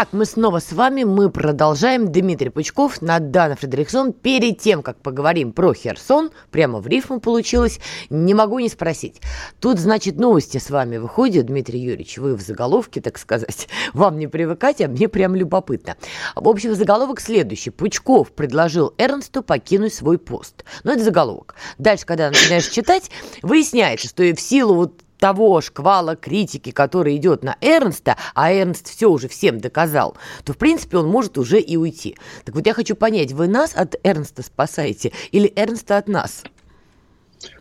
Итак, 0.00 0.14
мы 0.14 0.24
снова 0.24 0.60
с 0.60 0.72
вами, 0.72 1.04
мы 1.04 1.28
продолжаем. 1.28 2.10
Дмитрий 2.10 2.48
Пучков, 2.48 3.02
Надана 3.02 3.54
Фредериксон. 3.54 4.14
Перед 4.14 4.58
тем, 4.58 4.82
как 4.82 4.96
поговорим 4.96 5.52
про 5.52 5.74
Херсон, 5.74 6.30
прямо 6.50 6.78
в 6.78 6.86
рифму 6.86 7.20
получилось, 7.20 7.80
не 8.08 8.32
могу 8.32 8.60
не 8.60 8.70
спросить. 8.70 9.20
Тут, 9.60 9.78
значит, 9.78 10.16
новости 10.16 10.56
с 10.56 10.70
вами 10.70 10.96
выходят, 10.96 11.44
Дмитрий 11.44 11.80
Юрьевич, 11.80 12.16
вы 12.16 12.34
в 12.34 12.40
заголовке, 12.40 13.02
так 13.02 13.18
сказать. 13.18 13.68
Вам 13.92 14.18
не 14.18 14.26
привыкать, 14.26 14.80
а 14.80 14.88
мне 14.88 15.06
прям 15.06 15.36
любопытно. 15.36 15.96
В 16.34 16.48
общем, 16.48 16.74
заголовок 16.74 17.20
следующий. 17.20 17.68
Пучков 17.68 18.32
предложил 18.32 18.94
Эрнсту 18.96 19.42
покинуть 19.42 19.92
свой 19.92 20.16
пост. 20.16 20.64
Но 20.82 20.94
это 20.94 21.04
заголовок. 21.04 21.56
Дальше, 21.76 22.06
когда 22.06 22.30
начинаешь 22.30 22.68
читать, 22.68 23.10
выясняется, 23.42 24.08
что 24.08 24.22
и 24.22 24.32
в 24.32 24.40
силу 24.40 24.76
вот 24.76 25.02
того 25.20 25.60
шквала 25.60 26.16
критики, 26.16 26.72
который 26.72 27.16
идет 27.16 27.44
на 27.44 27.56
Эрнста, 27.60 28.16
а 28.34 28.52
Эрнст 28.52 28.88
все 28.88 29.08
уже 29.08 29.28
всем 29.28 29.60
доказал, 29.60 30.16
то, 30.44 30.52
в 30.52 30.58
принципе, 30.58 30.96
он 30.96 31.08
может 31.08 31.38
уже 31.38 31.60
и 31.60 31.76
уйти. 31.76 32.16
Так 32.44 32.54
вот 32.54 32.66
я 32.66 32.74
хочу 32.74 32.96
понять, 32.96 33.32
вы 33.32 33.46
нас 33.46 33.72
от 33.76 33.94
Эрнста 34.02 34.42
спасаете 34.42 35.12
или 35.30 35.52
Эрнста 35.54 35.98
от 35.98 36.08
нас? 36.08 36.42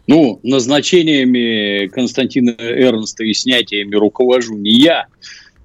Ну, 0.08 0.40
назначениями 0.42 1.88
Константина 1.88 2.56
Эрнста 2.58 3.24
и 3.24 3.34
снятиями 3.34 3.96
руковожу 3.96 4.56
не 4.56 4.72
я, 4.72 5.06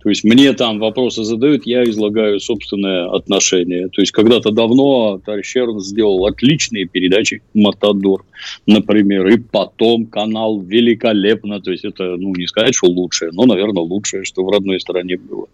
то 0.05 0.11
есть 0.11 0.23
мне 0.23 0.53
там 0.53 0.81
вопросы 0.81 1.25
задают, 1.25 1.64
я 1.64 1.83
излагаю 1.85 2.38
собственное 2.38 3.07
отношение. 3.07 3.88
То 3.88 4.03
есть 4.03 4.12
когда-то 4.12 4.51
давно 4.51 5.19
товарищ 5.25 5.51
Черн 5.51 5.81
сделал 5.81 6.27
отличные 6.27 6.85
передачи 6.85 7.40
«Матадор», 7.55 8.27
например, 8.67 9.27
и 9.29 9.38
потом 9.38 10.05
канал 10.05 10.61
великолепно. 10.61 11.62
То 11.62 11.71
есть 11.71 11.87
это, 11.87 12.17
ну, 12.19 12.35
не 12.37 12.47
сказать, 12.47 12.75
что 12.75 12.88
лучшее, 12.88 13.31
но, 13.33 13.47
наверное, 13.47 13.83
лучшее, 13.83 14.25
что 14.25 14.45
в 14.45 14.51
родной 14.51 14.79
стране 14.79 15.17
было. 15.17 15.47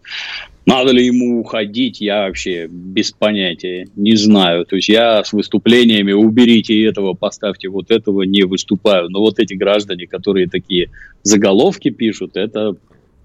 Надо 0.67 0.91
ли 0.91 1.07
ему 1.07 1.41
уходить, 1.41 2.01
я 2.01 2.27
вообще 2.27 2.67
без 2.69 3.13
понятия, 3.13 3.87
не 3.95 4.17
знаю. 4.17 4.67
То 4.67 4.75
есть 4.75 4.89
я 4.89 5.23
с 5.23 5.33
выступлениями 5.33 6.11
«уберите 6.11 6.83
этого, 6.83 7.15
поставьте 7.15 7.69
вот 7.69 7.93
этого» 7.93 8.23
не 8.23 8.43
выступаю. 8.43 9.11
Но 9.11 9.21
вот 9.21 9.39
эти 9.39 9.55
граждане, 9.55 10.09
которые 10.09 10.49
такие 10.49 10.91
заголовки 11.23 11.91
пишут, 11.91 12.37
это 12.37 12.75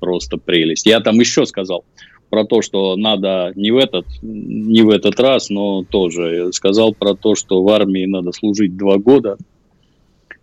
просто 0.05 0.37
прелесть. 0.37 0.85
Я 0.85 0.99
там 0.99 1.19
еще 1.19 1.47
сказал 1.47 1.83
про 2.29 2.45
то, 2.45 2.61
что 2.61 2.95
надо 2.95 3.53
не 3.55 3.71
в 3.71 3.77
этот, 3.77 4.05
не 4.21 4.83
в 4.83 4.91
этот 4.91 5.19
раз, 5.19 5.49
но 5.49 5.83
тоже 5.83 6.51
сказал 6.53 6.93
про 6.93 7.15
то, 7.15 7.33
что 7.33 7.63
в 7.63 7.69
армии 7.69 8.05
надо 8.05 8.31
служить 8.31 8.77
два 8.77 8.99
года, 8.99 9.37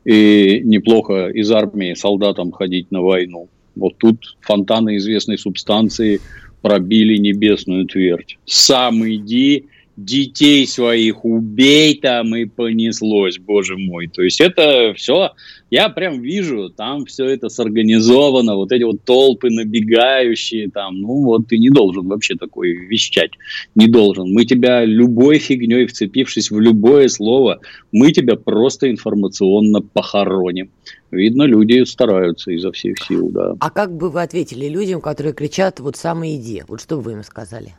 и 0.05 0.62
неплохо 0.64 1.29
из 1.29 1.48
армии 1.53 1.94
солдатам 1.94 2.51
ходить 2.51 2.90
на 2.90 3.03
войну. 3.03 3.48
Вот 3.77 3.98
тут 3.98 4.37
фонтаны 4.40 4.96
известной 4.96 5.38
субстанции 5.38 6.20
пробили 6.61 7.18
небесную 7.18 7.87
твердь. 7.87 8.38
Сам 8.44 9.09
иди, 9.09 9.66
детей 10.05 10.67
своих 10.67 11.25
убей 11.25 11.99
там 12.01 12.35
и 12.37 12.45
понеслось, 12.45 13.38
боже 13.38 13.77
мой. 13.77 14.09
То 14.09 14.23
есть 14.23 14.41
это 14.41 14.95
все 14.97 15.31
я 15.73 15.88
прям 15.88 16.21
вижу, 16.21 16.69
там 16.69 17.07
все 17.07 17.25
это 17.25 17.49
сорганизовано, 17.49 18.57
вот 18.57 18.73
эти 18.73 18.83
вот 18.83 19.05
толпы 19.05 19.49
набегающие 19.49 20.69
там, 20.71 21.01
ну 21.01 21.25
вот 21.25 21.47
ты 21.47 21.57
не 21.57 21.71
должен 21.71 22.09
вообще 22.09 22.35
такой 22.35 22.73
вещать, 22.73 23.31
не 23.75 23.87
должен. 23.87 24.31
Мы 24.31 24.45
тебя 24.45 24.85
любой 24.85 25.38
фигней, 25.38 25.87
вцепившись 25.87 26.51
в 26.51 26.61
любое 26.61 27.09
слово, 27.09 27.61
мы 27.91 28.12
тебя 28.12 28.37
просто 28.37 28.91
информационно 28.91 29.81
похороним. 29.81 30.71
Видно, 31.11 31.45
люди 31.45 31.85
стараются 31.85 32.51
изо 32.51 32.71
всех 32.71 32.99
сил, 32.99 33.31
да. 33.31 33.55
А 33.59 33.71
как 33.71 33.97
бы 33.97 34.11
вы 34.11 34.21
ответили 34.21 34.69
людям, 34.69 35.01
которые 35.01 35.33
кричат 35.33 35.81
вот 35.81 35.97
самой 35.97 36.37
иди? 36.37 36.65
Вот 36.69 36.83
что 36.83 36.97
бы 36.97 37.03
вы 37.03 37.12
им 37.12 37.23
сказали? 37.23 37.73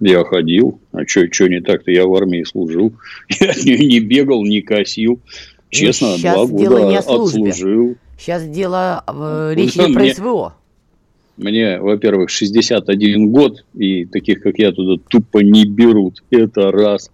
Я 0.00 0.24
ходил, 0.24 0.80
а 0.92 1.06
что 1.06 1.48
не 1.48 1.60
так-то, 1.60 1.90
я 1.90 2.06
в 2.06 2.14
армии 2.14 2.42
служил, 2.42 2.94
я 3.40 3.52
не, 3.64 3.86
не 3.86 4.00
бегал, 4.00 4.44
не 4.44 4.62
косил. 4.62 5.20
Честно, 5.68 6.16
Сейчас 6.16 6.34
два 6.34 6.46
года 6.46 6.58
дело 6.58 6.90
не 6.90 6.96
отслужил. 6.96 7.96
Сейчас 8.18 8.46
дело, 8.48 9.04
э, 9.06 9.52
речь 9.54 9.76
не 9.76 9.92
про 9.92 10.12
СВО. 10.12 10.54
Мне, 11.36 11.78
во-первых, 11.80 12.28
61 12.28 13.30
год, 13.30 13.64
и 13.74 14.04
таких, 14.04 14.42
как 14.42 14.58
я, 14.58 14.72
туда 14.72 15.02
тупо 15.08 15.38
не 15.38 15.64
берут. 15.64 16.22
Это 16.30 16.70
раз. 16.70 17.10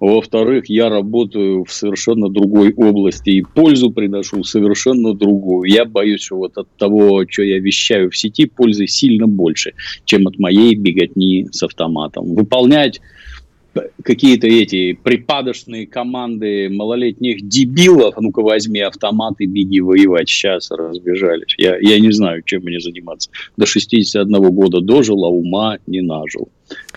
Во-вторых, 0.00 0.66
я 0.68 0.88
работаю 0.88 1.64
в 1.64 1.72
совершенно 1.72 2.28
другой 2.28 2.72
области 2.72 3.30
и 3.30 3.42
пользу 3.42 3.90
приношу 3.90 4.44
совершенно 4.44 5.12
другую. 5.12 5.68
Я 5.70 5.84
боюсь, 5.84 6.22
что 6.22 6.36
вот 6.36 6.56
от 6.56 6.68
того, 6.76 7.24
что 7.28 7.42
я 7.42 7.58
вещаю 7.58 8.10
в 8.10 8.16
сети, 8.16 8.46
пользы 8.46 8.86
сильно 8.86 9.26
больше, 9.26 9.72
чем 10.04 10.28
от 10.28 10.38
моей 10.38 10.76
беготни 10.76 11.48
с 11.50 11.62
автоматом. 11.64 12.34
Выполнять 12.34 13.00
какие-то 14.02 14.46
эти 14.46 14.92
припадочные 14.92 15.86
команды 15.86 16.68
малолетних 16.68 17.46
дебилов, 17.46 18.14
ну-ка 18.18 18.42
возьми 18.42 18.80
автомат 18.80 19.34
и 19.38 19.46
беги 19.46 19.80
воевать, 19.80 20.28
сейчас 20.28 20.70
разбежались. 20.70 21.54
Я, 21.58 21.76
я 21.80 21.98
не 21.98 22.12
знаю, 22.12 22.42
чем 22.42 22.62
мне 22.62 22.80
заниматься. 22.80 23.30
До 23.56 23.66
61 23.66 24.50
года 24.52 24.80
дожил, 24.80 25.24
а 25.24 25.28
ума 25.28 25.78
не 25.86 26.00
нажил. 26.00 26.48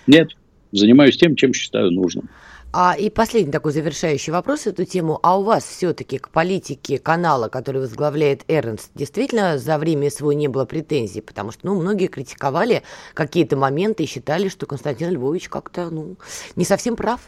Нет, 0.07 0.29
занимаюсь 0.71 1.17
тем, 1.17 1.35
чем 1.35 1.53
считаю 1.53 1.91
нужным. 1.91 2.29
А, 2.73 2.95
и 2.97 3.09
последний 3.09 3.51
такой 3.51 3.73
завершающий 3.73 4.31
вопрос 4.31 4.65
эту 4.65 4.85
тему. 4.85 5.19
А 5.23 5.37
у 5.37 5.43
вас 5.43 5.65
все-таки 5.65 6.17
к 6.17 6.29
политике 6.29 6.99
канала, 6.99 7.49
который 7.49 7.81
возглавляет 7.81 8.43
Эрнст, 8.47 8.91
действительно 8.95 9.57
за 9.57 9.77
время 9.77 10.09
СВО 10.09 10.31
не 10.31 10.47
было 10.47 10.63
претензий? 10.63 11.19
Потому 11.19 11.51
что 11.51 11.67
ну, 11.67 11.75
многие 11.75 12.07
критиковали 12.07 12.83
какие-то 13.13 13.57
моменты 13.57 14.03
и 14.03 14.07
считали, 14.07 14.47
что 14.47 14.65
Константин 14.67 15.11
Львович 15.11 15.49
как-то 15.49 15.89
ну, 15.89 16.15
не 16.55 16.63
совсем 16.63 16.95
прав. 16.95 17.19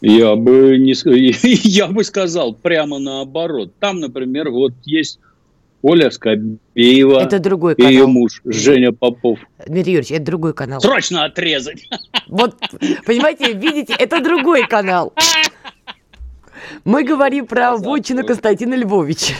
Я 0.00 0.34
бы, 0.34 0.76
не, 0.76 0.94
я 1.68 1.86
бы 1.86 2.02
сказал 2.02 2.52
прямо 2.52 2.98
наоборот. 2.98 3.72
Там, 3.78 4.00
например, 4.00 4.50
вот 4.50 4.72
есть 4.82 5.20
Оля 5.82 6.10
Скобеева. 6.10 7.20
Это 7.20 7.38
другой 7.38 7.74
канал. 7.74 7.90
И 7.90 7.94
ее 7.94 8.06
муж 8.06 8.40
Женя 8.44 8.92
Попов. 8.92 9.38
Дмитрий 9.66 9.94
Юрьевич, 9.94 10.12
это 10.12 10.24
другой 10.24 10.54
канал. 10.54 10.80
Срочно 10.80 11.24
отрезать. 11.24 11.88
Вот, 12.28 12.56
понимаете, 13.04 13.52
видите, 13.52 13.94
это 13.98 14.22
другой 14.22 14.66
канал. 14.66 15.12
Мы 16.84 17.04
говорим 17.04 17.46
про 17.46 17.76
вотчину 17.76 18.24
Константина 18.24 18.74
Львовича. 18.74 19.34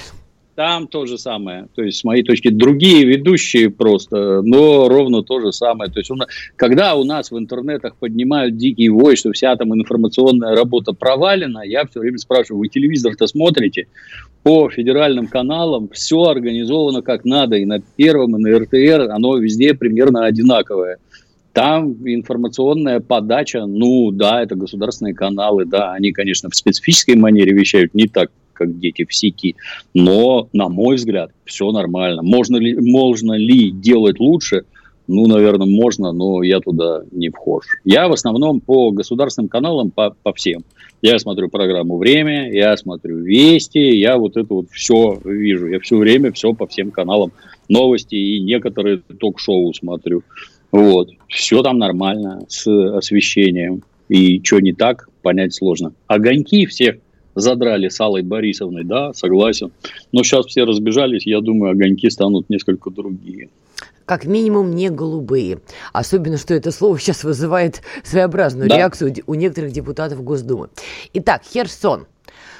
Там 0.55 0.87
то 0.87 1.07
же 1.07 1.17
самое. 1.17 1.69
То 1.75 1.83
есть, 1.83 2.01
с 2.01 2.05
моей 2.05 2.23
точки, 2.23 2.51
другие 2.51 3.07
ведущие 3.07 3.71
просто, 3.71 4.43
но 4.43 4.87
ровно 4.87 5.23
то 5.23 5.41
же 5.41 5.51
самое. 5.51 5.91
То 5.91 6.01
есть, 6.01 6.11
у 6.11 6.17
когда 6.57 6.95
у 6.95 7.05
нас 7.05 7.31
в 7.31 7.39
интернетах 7.39 7.97
поднимают 7.97 8.59
дикий 8.59 8.91
вой, 8.91 9.17
что 9.17 9.33
вся 9.33 9.57
там 9.57 9.75
информационная 9.75 10.55
работа 10.55 10.93
провалена, 10.93 11.63
я 11.65 11.87
все 11.87 12.01
время 12.01 12.19
спрашиваю, 12.19 12.61
вы 12.61 12.69
телевизор-то 12.69 13.27
смотрите? 13.27 13.87
По 14.43 14.69
федеральным 14.69 15.27
каналам 15.27 15.89
все 15.89 16.23
организовано 16.25 17.01
как 17.01 17.25
надо. 17.25 17.57
И 17.57 17.65
на 17.65 17.81
Первом, 17.97 18.37
и 18.37 18.41
на 18.41 18.59
РТР 18.59 19.11
оно 19.11 19.39
везде 19.39 19.73
примерно 19.73 20.27
одинаковое. 20.27 20.99
Там 21.55 21.93
информационная 22.07 23.01
подача, 23.01 23.65
ну 23.67 24.11
да, 24.11 24.43
это 24.43 24.55
государственные 24.55 25.15
каналы, 25.15 25.65
да, 25.67 25.93
они, 25.93 26.13
конечно, 26.13 26.49
в 26.51 26.57
специфической 26.57 27.15
манере 27.15 27.53
вещают 27.53 27.95
не 27.95 28.07
так, 28.07 28.31
как 28.53 28.79
дети 28.79 29.05
в 29.05 29.15
сети. 29.15 29.57
Но, 29.95 30.49
на 30.53 30.69
мой 30.69 30.97
взгляд, 30.97 31.31
все 31.45 31.71
нормально. 31.71 32.23
Можно 32.23 32.57
ли, 32.57 32.77
можно 32.79 33.33
ли 33.33 33.71
делать 33.71 34.21
лучше? 34.21 34.65
Ну, 35.09 35.27
наверное, 35.27 35.67
можно, 35.67 36.13
но 36.13 36.43
я 36.43 36.61
туда 36.61 37.03
не 37.11 37.29
вхож. 37.29 37.65
Я 37.85 38.09
в 38.09 38.13
основном 38.13 38.61
по 38.61 38.93
государственным 38.93 39.49
каналам, 39.49 39.91
по, 39.91 40.15
по 40.23 40.33
всем. 40.33 40.65
Я 41.03 41.19
смотрю 41.19 41.49
программу 41.49 41.99
«Время», 41.99 42.53
я 42.53 42.77
смотрю 42.77 43.19
«Вести», 43.19 43.99
я 43.99 44.17
вот 44.17 44.37
это 44.37 44.55
вот 44.55 44.67
все 44.71 45.19
вижу. 45.25 45.67
Я 45.67 45.81
все 45.81 45.97
время 45.97 46.31
все 46.31 46.53
по 46.53 46.69
всем 46.69 46.93
каналам 46.93 47.33
новости 47.69 48.15
и 48.15 48.41
некоторые 48.41 48.99
ток-шоу 48.99 49.75
смотрю. 49.75 50.23
Вот. 50.71 51.11
Все 51.29 51.63
там 51.63 51.79
нормально 51.79 52.45
с 52.49 52.67
освещением. 52.67 53.83
И 54.09 54.41
что 54.45 54.61
не 54.61 54.73
так, 54.73 55.09
понять 55.23 55.55
сложно. 55.55 55.93
Огоньки 56.07 56.67
всех 56.67 56.97
задрали 57.35 57.89
с 57.89 58.01
Аллой 58.01 58.23
Борисовной, 58.23 58.85
да, 58.85 59.13
согласен. 59.13 59.73
Но 60.13 60.23
сейчас 60.23 60.47
все 60.47 60.65
разбежались, 60.65 61.27
я 61.27 61.41
думаю, 61.41 61.73
огоньки 61.73 62.09
станут 62.11 62.51
несколько 62.51 62.91
другие 62.91 63.49
как 64.05 64.25
минимум 64.27 64.73
не 64.73 64.91
голубые. 64.91 65.61
Особенно, 65.93 66.37
что 66.37 66.53
это 66.55 66.71
слово 66.71 66.99
сейчас 66.99 67.25
вызывает 67.25 67.83
своеобразную 68.03 68.69
да. 68.69 68.77
реакцию 68.77 69.15
у 69.27 69.35
некоторых 69.35 69.73
депутатов 69.73 70.23
Госдумы. 70.23 70.69
Итак, 71.15 71.43
Херсон. 71.51 72.07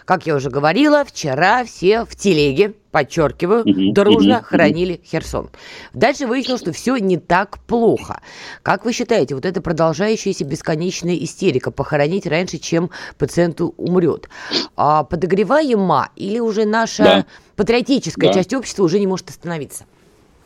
Как 0.05 0.27
я 0.27 0.35
уже 0.35 0.51
говорила, 0.51 1.05
вчера 1.05 1.65
все 1.65 2.05
в 2.05 2.17
телеге, 2.17 2.75
подчеркиваю, 2.91 3.63
угу, 3.63 3.93
дружно 3.93 4.39
угу, 4.39 4.45
хранили 4.45 5.01
Херсон. 5.05 5.49
Дальше 5.95 6.27
выяснилось, 6.27 6.61
что 6.61 6.73
все 6.73 6.97
не 6.97 7.17
так 7.17 7.59
плохо. 7.67 8.21
Как 8.63 8.85
вы 8.85 8.93
считаете, 8.93 9.35
вот 9.35 9.47
эта 9.47 9.61
продолжающаяся 9.63 10.45
бесконечная 10.45 11.17
истерика 11.17 11.71
похоронить 11.71 12.27
раньше, 12.27 12.59
чем 12.59 12.91
пациенту 13.19 13.75
умрет, 13.77 14.29
а 14.77 15.05
подогреваема 15.05 16.11
или 16.17 16.39
уже 16.39 16.65
наша 16.67 17.03
да. 17.03 17.27
патриотическая 17.57 18.31
да. 18.31 18.35
часть 18.35 18.53
общества 18.55 18.85
уже 18.85 18.99
не 18.99 19.07
может 19.07 19.31
остановиться? 19.31 19.85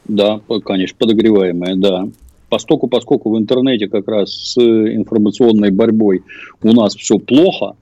Да, 0.05 0.41
конечно, 0.65 0.97
подогреваемая, 0.99 1.75
да. 1.75 2.09
постоку, 2.49 2.87
поскольку 2.87 3.31
в 3.31 3.39
интернете 3.39 3.89
как 3.89 4.07
раз 4.07 4.31
с 4.31 4.59
информационной 4.59 5.73
борьбой 5.73 6.23
у 6.63 6.73
нас 6.73 6.95
все 6.95 7.19
плохо, 7.19 7.75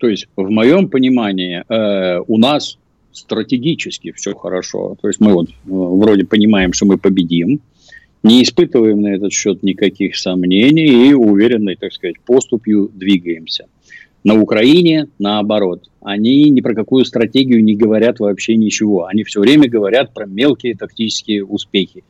то 0.00 0.08
есть 0.08 0.28
в 0.34 0.48
моем 0.48 0.88
понимании 0.88 1.62
э, 1.68 2.22
у 2.26 2.38
нас 2.38 2.78
стратегически 3.12 4.12
все 4.12 4.34
хорошо. 4.34 4.96
То 5.00 5.08
есть 5.08 5.20
мы 5.20 5.34
вот 5.34 5.50
э, 5.50 5.52
вроде 5.66 6.24
понимаем, 6.24 6.72
что 6.72 6.86
мы 6.86 6.96
победим, 6.96 7.60
не 8.22 8.42
испытываем 8.42 9.02
на 9.02 9.08
этот 9.08 9.32
счет 9.32 9.62
никаких 9.62 10.16
сомнений 10.16 11.08
и 11.08 11.12
уверенной, 11.12 11.76
так 11.76 11.92
сказать, 11.92 12.18
поступью 12.20 12.90
двигаемся. 12.94 13.66
На 14.24 14.40
Украине, 14.40 15.08
наоборот, 15.18 15.90
они 16.00 16.48
ни 16.48 16.60
про 16.62 16.74
какую 16.74 17.04
стратегию 17.04 17.62
не 17.62 17.76
говорят 17.76 18.20
вообще 18.20 18.56
ничего. 18.56 19.04
Они 19.04 19.24
все 19.24 19.40
время 19.40 19.68
говорят 19.68 20.14
про 20.14 20.26
мелкие 20.26 20.74
тактические 20.76 21.44
успехи. 21.44 22.04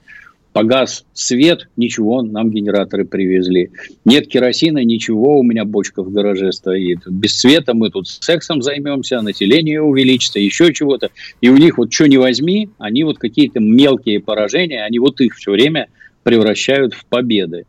Погас 0.52 1.04
свет, 1.12 1.68
ничего, 1.76 2.22
нам 2.22 2.50
генераторы 2.50 3.04
привезли. 3.04 3.70
Нет 4.04 4.26
керосина, 4.26 4.84
ничего, 4.84 5.38
у 5.38 5.44
меня 5.44 5.64
бочка 5.64 6.02
в 6.02 6.10
гараже 6.10 6.52
стоит. 6.52 6.98
Без 7.06 7.38
света 7.38 7.72
мы 7.72 7.90
тут 7.90 8.08
сексом 8.08 8.60
займемся, 8.60 9.20
население 9.22 9.80
увеличится, 9.80 10.40
еще 10.40 10.72
чего-то. 10.72 11.10
И 11.40 11.48
у 11.48 11.56
них 11.56 11.78
вот 11.78 11.92
что 11.92 12.08
не 12.08 12.18
возьми, 12.18 12.68
они 12.78 13.04
вот 13.04 13.18
какие-то 13.18 13.60
мелкие 13.60 14.18
поражения, 14.18 14.82
они 14.84 14.98
вот 14.98 15.20
их 15.20 15.36
все 15.36 15.52
время 15.52 15.86
превращают 16.24 16.94
в 16.94 17.06
победы. 17.06 17.66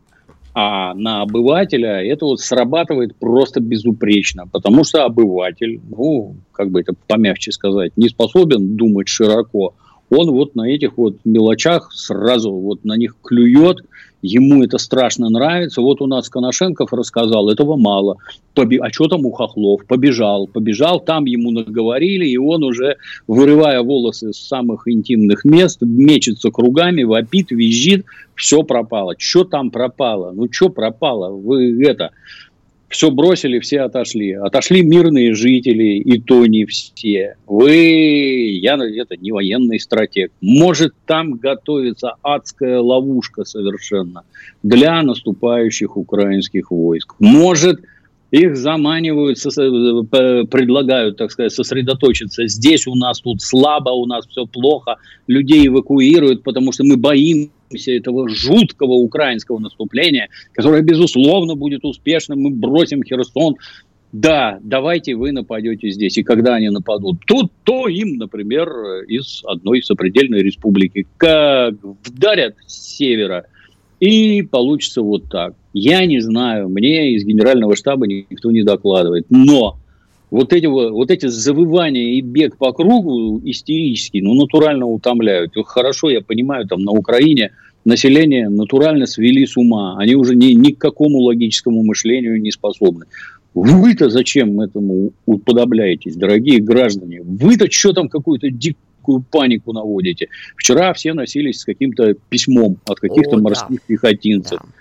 А 0.54 0.94
на 0.96 1.22
обывателя 1.22 2.04
это 2.04 2.26
вот 2.26 2.42
срабатывает 2.42 3.16
просто 3.16 3.62
безупречно, 3.62 4.48
потому 4.48 4.84
что 4.84 5.06
обыватель, 5.06 5.80
ну, 5.90 6.36
как 6.52 6.72
бы 6.72 6.82
это 6.82 6.94
помягче 7.08 7.52
сказать, 7.52 7.94
не 7.96 8.10
способен 8.10 8.76
думать 8.76 9.08
широко. 9.08 9.76
Он 10.12 10.30
вот 10.30 10.56
на 10.56 10.70
этих 10.70 10.98
вот 10.98 11.16
мелочах 11.24 11.92
сразу 11.94 12.52
вот 12.52 12.84
на 12.84 12.98
них 12.98 13.16
клюет, 13.24 13.78
ему 14.22 14.62
это 14.62 14.78
страшно 14.78 15.30
нравится. 15.30 15.82
Вот 15.82 16.02
у 16.02 16.06
нас 16.06 16.28
Коношенков 16.28 16.92
рассказал, 16.92 17.50
этого 17.50 17.78
мало. 17.78 18.18
Поби... 18.54 18.78
А 18.78 18.92
что 18.92 19.08
там 19.08 19.26
у 19.26 19.32
Хохлов? 19.32 19.86
Побежал, 19.88 20.48
побежал, 20.48 21.00
там 21.00 21.26
ему 21.26 21.52
наговорили, 21.52 22.28
и 22.28 22.38
он 22.38 22.64
уже, 22.66 22.98
вырывая 23.28 23.82
волосы 23.82 24.34
с 24.34 24.48
самых 24.48 24.86
интимных 24.88 25.46
мест, 25.46 25.82
мечется 25.82 26.52
кругами, 26.52 27.04
вопит, 27.04 27.52
визжит, 27.52 28.06
все 28.36 28.64
пропало. 28.64 29.16
Что 29.18 29.46
там 29.46 29.72
пропало? 29.72 30.34
Ну, 30.34 30.48
что 30.52 30.68
пропало? 30.68 31.30
Вы 31.30 31.82
это 31.86 32.12
все 32.92 33.10
бросили, 33.10 33.60
все 33.60 33.82
отошли. 33.82 34.34
Отошли 34.34 34.84
мирные 34.84 35.34
жители, 35.34 35.98
и 35.98 36.20
то 36.20 36.46
не 36.46 36.66
все. 36.66 37.36
Вы, 37.48 38.60
я 38.62 38.76
это 38.76 39.18
не 39.18 39.32
военный 39.32 39.80
стратег. 39.80 40.32
Может, 40.42 40.94
там 41.06 41.34
готовится 41.34 42.16
адская 42.22 42.80
ловушка 42.80 43.46
совершенно 43.46 44.24
для 44.62 45.02
наступающих 45.02 45.98
украинских 45.98 46.70
войск. 46.70 47.16
Может, 47.20 47.80
их 48.32 48.56
заманивают, 48.56 49.38
предлагают, 50.50 51.18
так 51.18 51.32
сказать, 51.32 51.52
сосредоточиться. 51.52 52.48
Здесь 52.48 52.88
у 52.88 52.96
нас 52.96 53.22
тут 53.22 53.42
слабо, 53.42 53.90
у 53.90 54.06
нас 54.06 54.26
все 54.28 54.46
плохо, 54.46 54.98
людей 55.28 55.68
эвакуируют, 55.68 56.44
потому 56.44 56.72
что 56.72 56.84
мы 56.84 56.98
боимся 56.98 57.52
этого 57.88 58.30
жуткого 58.30 58.94
украинского 58.94 59.60
наступления, 59.60 60.30
которое, 60.54 60.82
безусловно, 60.82 61.56
будет 61.56 61.86
успешным. 61.86 62.42
Мы 62.42 62.50
бросим 62.52 63.04
Херсон. 63.04 63.56
Да, 64.12 64.60
давайте 64.62 65.16
вы 65.16 65.32
нападете 65.32 65.90
здесь. 65.90 66.18
И 66.18 66.24
когда 66.24 66.56
они 66.56 66.70
нападут 66.70 67.20
тут, 67.26 67.52
то 67.64 67.88
им, 67.88 68.18
например, 68.18 68.70
из 69.08 69.42
одной 69.46 69.82
сопредельной 69.82 70.42
республики 70.42 71.08
как 71.18 71.76
вдарят 72.06 72.56
с 72.68 72.98
севера, 72.98 73.46
и 74.02 74.42
получится 74.42 75.02
вот 75.02 75.30
так. 75.30 75.54
Я 75.74 76.06
не 76.06 76.20
знаю, 76.20 76.68
мне 76.68 77.14
из 77.14 77.24
генерального 77.24 77.76
штаба 77.76 78.08
никто 78.08 78.52
не 78.52 78.64
докладывает. 78.64 79.28
Но 79.30 79.78
вот 80.32 80.54
эти, 80.54 80.66
вот 80.66 81.12
эти 81.12 81.28
завывания 81.28 82.16
и 82.16 82.22
бег 82.22 82.58
по 82.58 82.72
кругу 82.72 83.42
истерический, 83.44 84.22
ну, 84.22 84.34
натурально 84.34 84.88
утомляют. 84.88 85.52
Хорошо, 85.66 86.10
я 86.10 86.22
понимаю, 86.22 86.66
там 86.68 86.84
на 86.84 86.92
Украине 86.92 87.52
население 87.84 88.48
натурально 88.48 89.06
свели 89.06 89.46
с 89.46 89.58
ума. 89.58 89.98
Они 90.00 90.16
уже 90.16 90.36
ни, 90.36 90.54
ни 90.54 90.72
к 90.72 90.78
какому 90.78 91.20
логическому 91.20 91.84
мышлению 91.84 92.42
не 92.42 92.52
способны. 92.52 93.06
Вы-то 93.54 94.10
зачем 94.10 94.62
этому 94.62 95.12
уподобляетесь, 95.26 96.16
дорогие 96.16 96.62
граждане? 96.62 97.22
Вы-то 97.22 97.70
что 97.70 97.92
там 97.92 98.08
какую-то 98.08 98.50
дикую 98.50 99.26
панику 99.30 99.74
наводите? 99.74 100.30
Вчера 100.56 100.94
все 100.94 101.14
носились 101.14 101.60
с 101.60 101.66
каким-то 101.66 102.16
письмом 102.30 102.78
от 102.88 103.02
каких-то 103.02 103.36
О, 103.36 103.42
морских 103.42 103.80
да. 103.80 103.84
пехотинцев. 103.88 104.60
Да. 104.62 104.81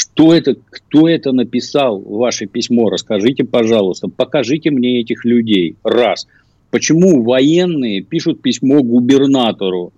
Что 0.00 0.32
это, 0.32 0.56
кто 0.70 1.10
это 1.10 1.30
написал, 1.32 2.00
ваше 2.00 2.46
письмо, 2.46 2.88
расскажите, 2.88 3.44
пожалуйста, 3.44 4.08
покажите 4.08 4.70
мне 4.70 4.98
этих 5.02 5.26
людей. 5.26 5.76
Раз. 5.84 6.26
Почему 6.70 7.22
военные 7.22 8.00
пишут 8.00 8.40
письмо 8.40 8.82
губернатору? 8.82 9.92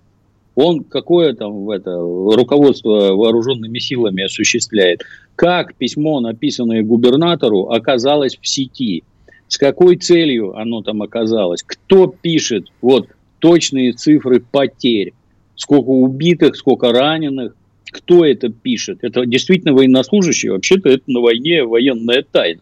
Он 0.57 0.83
какое 0.83 1.35
там 1.35 1.71
это, 1.71 1.93
руководство 2.01 3.15
вооруженными 3.15 3.79
силами 3.79 4.25
осуществляет? 4.25 5.03
Как 5.37 5.77
письмо, 5.77 6.19
написанное 6.19 6.83
губернатору, 6.83 7.69
оказалось 7.71 8.37
в 8.37 8.49
сети? 8.49 9.05
С 9.47 9.57
какой 9.57 9.99
целью 9.99 10.59
оно 10.59 10.83
там 10.83 11.03
оказалось? 11.03 11.63
Кто 11.63 12.09
пишет 12.09 12.67
вот 12.81 13.07
точные 13.39 13.93
цифры 13.93 14.41
потерь? 14.41 15.13
Сколько 15.55 15.91
убитых, 15.91 16.57
сколько 16.57 16.91
раненых? 16.91 17.55
Кто 17.93 18.25
это 18.25 18.49
пишет. 18.49 18.99
Это 19.03 19.25
действительно 19.27 19.75
военнослужащий, 19.75 20.49
вообще-то 20.49 20.89
это 20.89 21.05
на 21.07 21.21
войне 21.21 21.63
военная 21.63 22.25
тайна. 22.29 22.61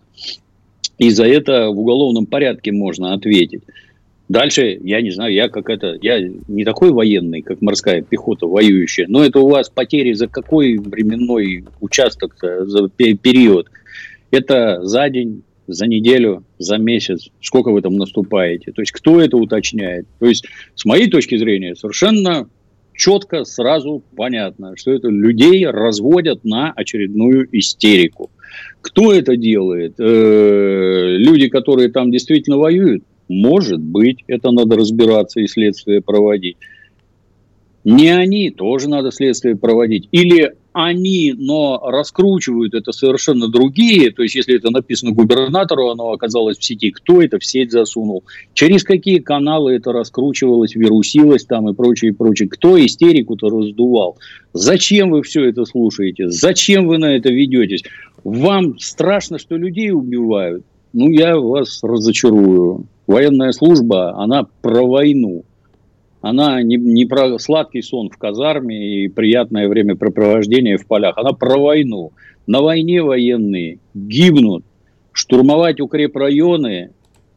И 0.99 1.09
за 1.09 1.25
это 1.25 1.71
в 1.71 1.79
уголовном 1.79 2.27
порядке 2.27 2.73
можно 2.73 3.15
ответить. 3.15 3.63
Дальше, 4.29 4.79
я 4.85 5.01
не 5.01 5.11
знаю, 5.11 5.33
я 5.33 5.49
как 5.49 5.71
это, 5.71 5.99
я 6.03 6.21
не 6.21 6.65
такой 6.65 6.93
военный, 6.93 7.43
как 7.43 7.63
морская 7.63 8.03
пехота 8.03 8.47
воюющая, 8.47 9.07
но 9.09 9.25
это 9.25 9.41
у 9.41 9.49
вас 9.49 9.71
потери 9.71 10.13
за 10.13 10.29
какой 10.29 10.77
временной 10.77 11.65
участок, 11.81 12.37
за 12.41 12.89
период? 12.89 13.69
Это 14.31 14.85
за 14.85 15.09
день, 15.09 15.43
за 15.67 15.87
неделю, 15.87 16.45
за 16.59 16.77
месяц, 16.79 17.31
сколько 17.41 17.73
вы 17.73 17.83
там 17.83 17.97
наступаете. 17.97 18.71
То 18.71 18.83
есть, 18.83 18.93
кто 18.93 19.21
это 19.21 19.37
уточняет? 19.37 20.07
То 20.21 20.27
есть, 20.27 20.47
с 20.75 20.85
моей 20.85 21.11
точки 21.11 21.37
зрения, 21.37 21.75
совершенно 21.75 22.49
четко, 23.01 23.45
сразу 23.45 24.03
понятно, 24.15 24.77
что 24.77 24.93
это 24.93 25.09
людей 25.09 25.67
разводят 25.67 26.45
на 26.45 26.71
очередную 26.71 27.49
истерику. 27.59 28.31
Кто 28.83 29.13
это 29.13 29.37
делает? 29.37 29.95
Э, 29.99 31.17
люди, 31.17 31.49
которые 31.49 31.91
там 31.91 32.11
действительно 32.11 32.59
воюют? 32.59 33.03
Может 33.29 33.81
быть, 33.81 34.25
это 34.27 34.51
надо 34.51 34.77
разбираться 34.77 35.41
и 35.41 35.47
следствие 35.47 36.03
проводить. 36.03 36.59
Не 37.85 38.11
они, 38.11 38.51
тоже 38.51 38.91
надо 38.91 39.11
следствие 39.11 39.57
проводить. 39.57 40.09
Или 40.13 40.53
они, 40.73 41.35
но 41.37 41.81
раскручивают 41.83 42.75
это 42.75 42.93
совершенно 42.93 43.49
другие, 43.49 44.11
то 44.11 44.23
есть 44.23 44.35
если 44.35 44.57
это 44.57 44.71
написано 44.71 45.13
губернатору, 45.13 45.91
оно 45.91 46.13
оказалось 46.13 46.59
в 46.59 46.65
сети, 46.65 46.91
кто 46.91 47.23
это 47.23 47.39
в 47.39 47.45
сеть 47.45 47.73
засунул, 47.73 48.25
через 48.55 48.85
какие 48.85 49.19
каналы 49.19 49.75
это 49.75 49.93
раскручивалось, 49.93 50.75
вирусилось 50.75 51.45
там 51.45 51.69
и 51.69 51.75
прочее, 51.75 52.13
и 52.13 52.15
прочее, 52.15 52.49
кто 52.49 52.83
истерику-то 52.85 53.49
раздувал, 53.49 54.19
зачем 54.53 55.11
вы 55.11 55.23
все 55.23 55.45
это 55.49 55.65
слушаете, 55.65 56.29
зачем 56.31 56.87
вы 56.87 56.99
на 56.99 57.17
это 57.17 57.31
ведетесь, 57.31 57.83
вам 58.23 58.79
страшно, 58.79 59.39
что 59.39 59.57
людей 59.57 59.91
убивают, 59.91 60.65
ну 60.93 61.11
я 61.11 61.37
вас 61.37 61.83
разочарую, 61.83 62.87
военная 63.07 63.53
служба, 63.53 64.15
она 64.17 64.47
про 64.63 64.87
войну, 64.87 65.45
она 66.21 66.63
не, 66.63 66.77
не 66.77 67.07
про 67.07 67.39
сладкий 67.39 67.83
сон 67.83 68.11
в 68.11 68.19
казарме 68.19 69.05
и 69.05 69.09
приятное 69.09 69.69
времяпрепровождение 69.69 70.77
в 70.77 70.87
полях. 70.87 71.17
Она 71.17 71.33
про 71.33 71.59
войну. 71.59 72.13
На 72.47 72.61
войне 72.61 73.03
военные 73.03 73.79
гибнут. 73.95 74.65
Штурмовать 75.13 75.81
укрепрайоны, 75.81 76.91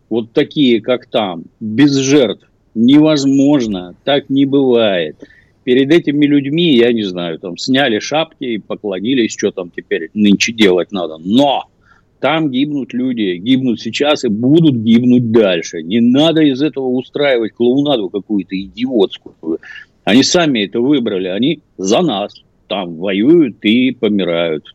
вот 0.10 0.32
такие, 0.32 0.80
как 0.82 1.08
там, 1.08 1.46
без 1.60 1.96
жертв, 1.96 2.48
невозможно. 2.76 3.96
Так 4.04 4.30
не 4.30 4.46
бывает. 4.46 5.18
Перед 5.64 5.92
этими 5.92 6.26
людьми, 6.26 6.76
я 6.76 6.92
не 6.92 7.04
знаю, 7.04 7.40
там 7.40 7.58
сняли 7.58 8.00
шапки 8.00 8.44
и 8.44 8.58
поклонились, 8.58 9.32
что 9.32 9.52
там 9.52 9.72
теперь 9.76 10.10
нынче 10.14 10.52
делать 10.52 10.92
надо. 10.92 11.18
Но 11.18 11.66
там 12.24 12.50
гибнут 12.52 12.94
люди, 12.94 13.36
гибнут 13.36 13.82
сейчас 13.82 14.24
и 14.24 14.30
будут 14.30 14.76
гибнуть 14.76 15.32
дальше. 15.32 15.84
Не 15.84 16.00
надо 16.00 16.42
из 16.42 16.62
этого 16.62 16.86
устраивать 16.86 17.52
клоунаду 17.52 18.08
какую-то 18.08 18.58
идиотскую. 18.58 19.60
Они 20.06 20.24
сами 20.24 20.60
это 20.60 20.80
выбрали, 20.80 21.28
они 21.28 21.60
за 21.78 22.02
нас 22.02 22.34
там 22.70 22.96
воюют 22.96 23.58
и 23.66 23.92
помирают. 23.92 24.74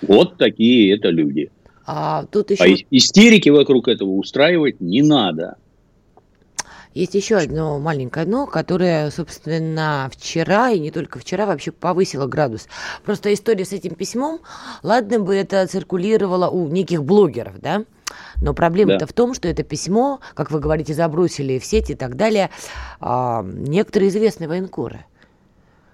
Вот 0.00 0.38
такие 0.38 0.94
это 0.94 1.10
люди. 1.10 1.50
А 1.84 2.24
тут 2.24 2.50
еще... 2.50 2.64
А 2.64 2.66
истерики 2.90 3.50
вокруг 3.50 3.88
этого 3.88 4.12
устраивать 4.12 4.80
не 4.80 5.02
надо. 5.02 5.56
Есть 6.96 7.14
еще 7.14 7.36
одно 7.36 7.78
маленькое 7.78 8.24
но, 8.24 8.46
которое, 8.46 9.10
собственно, 9.10 10.08
вчера, 10.10 10.70
и 10.70 10.78
не 10.78 10.90
только 10.90 11.18
вчера, 11.18 11.44
вообще 11.44 11.70
повысило 11.70 12.26
градус. 12.26 12.68
Просто 13.04 13.34
история 13.34 13.66
с 13.66 13.72
этим 13.74 13.94
письмом, 13.94 14.40
ладно 14.82 15.20
бы 15.20 15.36
это 15.36 15.66
циркулировало 15.66 16.48
у 16.48 16.68
неких 16.68 17.04
блогеров, 17.04 17.60
да? 17.60 17.84
Но 18.40 18.54
проблема-то 18.54 19.00
да. 19.00 19.06
в 19.06 19.12
том, 19.12 19.34
что 19.34 19.46
это 19.46 19.62
письмо, 19.62 20.20
как 20.32 20.50
вы 20.50 20.58
говорите, 20.58 20.94
забросили 20.94 21.58
в 21.58 21.66
сеть 21.66 21.90
и 21.90 21.94
так 21.94 22.16
далее, 22.16 22.48
а, 22.98 23.44
некоторые 23.44 24.08
известные 24.08 24.48
военкоры– 24.48 25.04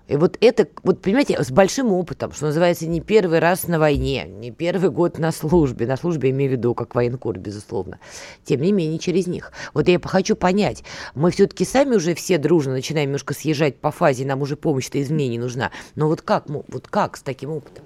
и 0.08 0.16
вот 0.16 0.36
это, 0.40 0.68
вот 0.82 1.00
понимаете, 1.00 1.42
с 1.42 1.50
большим 1.50 1.92
опытом, 1.92 2.32
что 2.32 2.46
называется, 2.46 2.86
не 2.86 3.00
первый 3.00 3.38
раз 3.38 3.68
на 3.68 3.78
войне, 3.78 4.24
не 4.26 4.50
первый 4.50 4.90
год 4.90 5.18
на 5.18 5.30
службе, 5.30 5.86
на 5.86 5.96
службе 5.96 6.30
имею 6.30 6.50
в 6.50 6.52
виду, 6.54 6.74
как 6.74 6.94
военкор, 6.94 7.38
безусловно, 7.38 7.98
тем 8.44 8.60
не 8.60 8.72
менее 8.72 8.98
через 8.98 9.26
них. 9.26 9.52
Вот 9.74 9.88
я 9.88 10.00
хочу 10.02 10.34
понять, 10.34 10.82
мы 11.14 11.30
все-таки 11.30 11.64
сами 11.64 11.96
уже 11.96 12.14
все 12.14 12.38
дружно 12.38 12.72
начинаем 12.72 13.08
немножко 13.08 13.32
съезжать 13.32 13.76
по 13.76 13.90
фазе, 13.90 14.26
нам 14.26 14.42
уже 14.42 14.56
помощь-то 14.56 15.00
изменений 15.00 15.38
нужна, 15.38 15.70
но 15.94 16.08
вот 16.08 16.22
как, 16.22 16.48
вот 16.48 16.88
как 16.88 17.16
с 17.16 17.22
таким 17.22 17.50
опытом? 17.50 17.84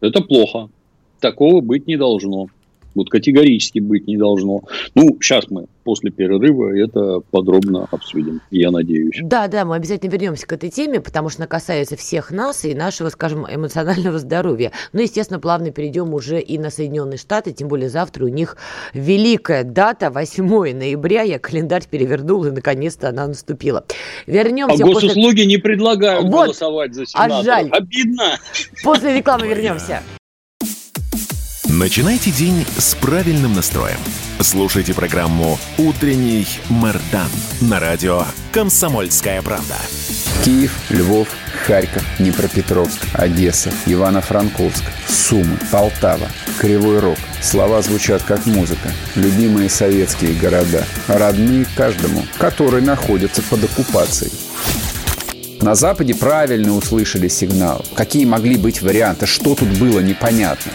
Это 0.00 0.20
плохо. 0.20 0.68
Такого 1.20 1.60
быть 1.60 1.86
не 1.86 1.96
должно. 1.96 2.48
Вот 2.96 3.10
категорически 3.10 3.78
быть 3.78 4.06
не 4.06 4.16
должно. 4.16 4.62
Ну, 4.94 5.16
сейчас 5.20 5.50
мы 5.50 5.66
после 5.84 6.10
перерыва 6.10 6.76
это 6.76 7.20
подробно 7.30 7.86
обсудим, 7.92 8.40
я 8.50 8.72
надеюсь. 8.72 9.20
Да, 9.22 9.46
да, 9.46 9.64
мы 9.64 9.76
обязательно 9.76 10.10
вернемся 10.10 10.44
к 10.46 10.52
этой 10.52 10.68
теме, 10.68 11.00
потому 11.00 11.28
что 11.28 11.42
она 11.42 11.46
касается 11.46 11.96
всех 11.96 12.32
нас 12.32 12.64
и 12.64 12.74
нашего, 12.74 13.08
скажем, 13.08 13.46
эмоционального 13.48 14.18
здоровья. 14.18 14.72
Ну, 14.92 15.00
естественно, 15.00 15.38
плавно 15.38 15.70
перейдем 15.70 16.12
уже 16.12 16.40
и 16.40 16.58
на 16.58 16.70
Соединенные 16.70 17.18
Штаты, 17.18 17.52
тем 17.52 17.68
более 17.68 17.88
завтра 17.88 18.24
у 18.24 18.28
них 18.28 18.56
великая 18.94 19.62
дата, 19.62 20.10
8 20.10 20.44
ноября. 20.74 21.22
Я 21.22 21.38
календарь 21.38 21.84
перевернул, 21.88 22.44
и 22.46 22.50
наконец-то 22.50 23.10
она 23.10 23.28
наступила. 23.28 23.84
Вернемся. 24.26 24.82
А 24.82 24.86
после... 24.86 25.10
госуслуги 25.10 25.42
не 25.42 25.58
предлагают 25.58 26.24
вот, 26.24 26.46
голосовать 26.46 26.94
за 26.94 27.06
сенатора. 27.06 27.38
А 27.38 27.44
жаль. 27.44 27.68
Обидно. 27.70 28.38
После 28.82 29.16
рекламы 29.16 29.46
вернемся. 29.46 30.02
Начинайте 31.78 32.30
день 32.30 32.64
с 32.78 32.94
правильным 32.94 33.52
настроем. 33.52 33.98
Слушайте 34.40 34.94
программу 34.94 35.58
«Утренний 35.76 36.46
Мардан» 36.70 37.28
на 37.60 37.78
радио 37.78 38.24
«Комсомольская 38.50 39.42
правда». 39.42 39.74
Киев, 40.42 40.72
Львов, 40.88 41.28
Харьков, 41.66 42.02
Днепропетровск, 42.18 43.02
Одесса, 43.12 43.70
Ивано-Франковск, 43.84 44.84
Сумы, 45.06 45.58
Полтава, 45.70 46.30
Кривой 46.58 46.98
Рог. 47.00 47.18
Слова 47.42 47.82
звучат 47.82 48.22
как 48.22 48.46
музыка. 48.46 48.90
Любимые 49.14 49.68
советские 49.68 50.32
города. 50.32 50.86
Родные 51.08 51.66
каждому, 51.76 52.24
который 52.38 52.80
находится 52.80 53.42
под 53.42 53.64
оккупацией. 53.64 54.32
На 55.60 55.74
Западе 55.74 56.14
правильно 56.14 56.74
услышали 56.74 57.28
сигнал. 57.28 57.84
Какие 57.94 58.24
могли 58.24 58.56
быть 58.56 58.80
варианты? 58.80 59.26
Что 59.26 59.54
тут 59.54 59.68
было 59.78 60.00
непонятно? 60.00 60.72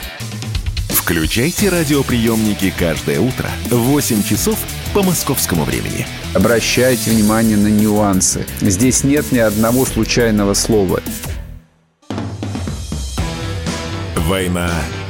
Включайте 1.01 1.69
радиоприемники 1.69 2.71
каждое 2.77 3.19
утро 3.19 3.49
в 3.71 3.75
8 3.75 4.21
часов 4.23 4.59
по 4.93 5.01
московскому 5.01 5.63
времени. 5.63 6.05
Обращайте 6.35 7.09
внимание 7.09 7.57
на 7.57 7.69
нюансы. 7.69 8.45
Здесь 8.61 9.03
нет 9.03 9.31
ни 9.31 9.39
одного 9.39 9.85
случайного 9.87 10.53
слова. 10.53 11.01
«Война 14.15 14.69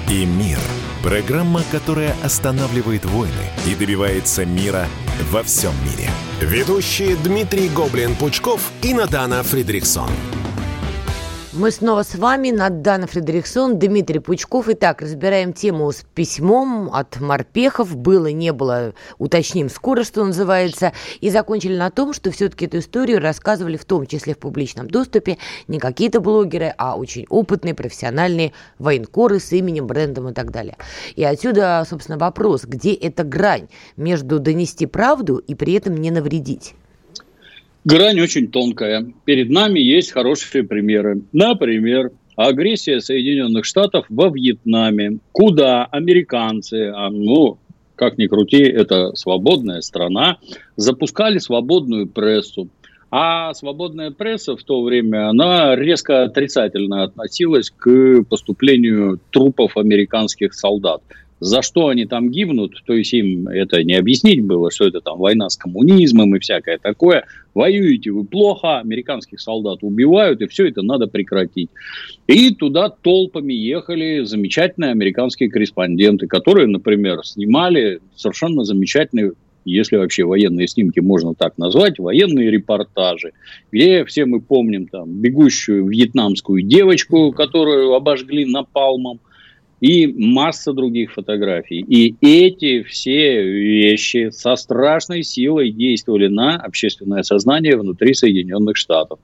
и 0.10 0.24
мир»– 0.26 0.60
программа, 1.04 1.62
которая 1.72 2.16
останавливает 2.24 3.04
войны 3.04 3.52
и 3.68 3.76
добивается 3.76 4.46
мира 4.46 4.88
во 5.30 5.44
всем 5.44 5.74
мире. 5.84 6.10
Ведущие 6.40 7.18
Дмитрий 7.18 7.68
Гоблин-Пучков 7.68 8.62
и 8.82 8.94
Надана 8.94 9.44
Фридриксон– 9.44 10.10
мы 11.62 11.70
снова 11.70 12.02
с 12.02 12.16
вами, 12.16 12.50
Надана 12.50 13.06
Фредериксон, 13.06 13.78
Дмитрий 13.78 14.18
Пучков. 14.18 14.68
Итак, 14.68 15.04
разбираем 15.04 15.54
тему 15.54 15.92
с 15.92 16.04
письмом 16.16 16.90
от 16.92 17.22
морпехов. 17.22 17.96
Было, 17.96 18.32
не 18.32 18.52
было, 18.52 18.96
уточним 19.20 19.70
скоро, 19.70 20.04
что 20.04 20.26
называется. 20.26 20.92
И 21.20 21.30
закончили 21.30 21.78
на 21.78 21.92
том, 21.92 22.14
что 22.14 22.32
все-таки 22.32 22.66
эту 22.66 22.80
историю 22.80 23.20
рассказывали 23.20 23.78
в 23.78 23.86
том 23.86 24.08
числе 24.08 24.34
в 24.34 24.40
публичном 24.40 24.90
доступе 24.90 25.38
не 25.68 25.78
какие-то 25.78 26.20
блогеры, 26.20 26.74
а 26.80 26.96
очень 26.98 27.28
опытные, 27.30 27.76
профессиональные 27.76 28.54
военкоры 28.80 29.40
с 29.40 29.52
именем, 29.52 29.86
брендом 29.86 30.30
и 30.30 30.34
так 30.34 30.50
далее. 30.50 30.78
И 31.16 31.24
отсюда, 31.24 31.86
собственно, 31.88 32.18
вопрос, 32.18 32.64
где 32.64 32.96
эта 32.96 33.24
грань 33.24 33.68
между 33.98 34.40
донести 34.40 34.88
правду 34.88 35.38
и 35.38 35.54
при 35.54 35.74
этом 35.74 35.96
не 35.96 36.10
навредить? 36.10 36.74
Грань 37.84 38.20
очень 38.20 38.52
тонкая. 38.52 39.12
Перед 39.26 39.50
нами 39.50 39.80
есть 39.80 40.12
хорошие 40.12 40.64
примеры. 40.64 41.22
Например, 41.32 42.12
агрессия 42.36 43.02
Соединенных 43.02 43.66
Штатов 43.66 44.06
во 44.10 44.30
Вьетнаме, 44.30 45.18
куда 45.32 45.86
американцы, 45.86 46.92
а, 46.96 47.10
ну, 47.10 47.58
как 47.96 48.20
ни 48.20 48.28
крути, 48.28 48.62
это 48.62 49.16
свободная 49.16 49.82
страна, 49.82 50.38
запускали 50.76 51.40
свободную 51.40 52.08
прессу. 52.08 52.70
А 53.10 53.54
свободная 53.56 54.12
пресса 54.12 54.56
в 54.56 54.64
то 54.64 54.84
время, 54.84 55.30
она 55.30 55.76
резко 55.76 56.24
отрицательно 56.24 57.04
относилась 57.04 57.70
к 57.70 58.24
поступлению 58.30 59.20
трупов 59.32 59.76
американских 59.76 60.54
солдат 60.54 61.02
за 61.42 61.64
что 61.64 61.88
они 61.88 62.06
там 62.06 62.30
гибнут, 62.30 62.76
то 62.86 62.94
есть 62.94 63.12
им 63.14 63.48
это 63.48 63.84
не 63.84 63.96
объяснить 63.96 64.42
было, 64.46 64.70
что 64.70 64.86
это 64.86 65.02
там 65.02 65.18
война 65.18 65.50
с 65.50 65.58
коммунизмом 65.58 66.36
и 66.36 66.40
всякое 66.40 66.78
такое. 66.78 67.26
Воюете 67.56 68.12
вы 68.12 68.24
плохо, 68.26 68.78
американских 68.78 69.42
солдат 69.42 69.80
убивают, 69.82 70.40
и 70.42 70.48
все 70.48 70.70
это 70.70 70.84
надо 70.84 71.08
прекратить. 71.08 71.70
И 72.28 72.54
туда 72.54 72.90
толпами 72.90 73.54
ехали 73.54 74.24
замечательные 74.24 74.92
американские 74.92 75.50
корреспонденты, 75.50 76.28
которые, 76.28 76.68
например, 76.68 77.26
снимали 77.26 78.00
совершенно 78.16 78.64
замечательные 78.64 79.32
если 79.64 79.98
вообще 79.98 80.24
военные 80.24 80.68
снимки 80.68 81.00
можно 81.00 81.36
так 81.36 81.60
назвать, 81.60 82.00
военные 82.00 82.50
репортажи, 82.50 83.34
где 83.72 84.04
все 84.06 84.26
мы 84.26 84.42
помним 84.42 84.88
там 84.88 85.22
бегущую 85.22 85.86
вьетнамскую 85.86 86.64
девочку, 86.64 87.32
которую 87.32 87.94
обожгли 87.94 88.44
напалмом, 88.46 89.20
и 89.82 90.08
масса 90.08 90.74
других 90.74 91.12
фотографий. 91.12 91.80
И 91.80 92.16
эти 92.22 92.84
все 92.84 93.44
вещи 93.44 94.30
со 94.30 94.56
страшной 94.56 95.24
силой 95.24 95.72
действовали 95.72 96.28
на 96.28 96.56
общественное 96.56 97.24
сознание 97.24 97.76
внутри 97.76 98.14
Соединенных 98.14 98.78
Штатов. 98.78 99.20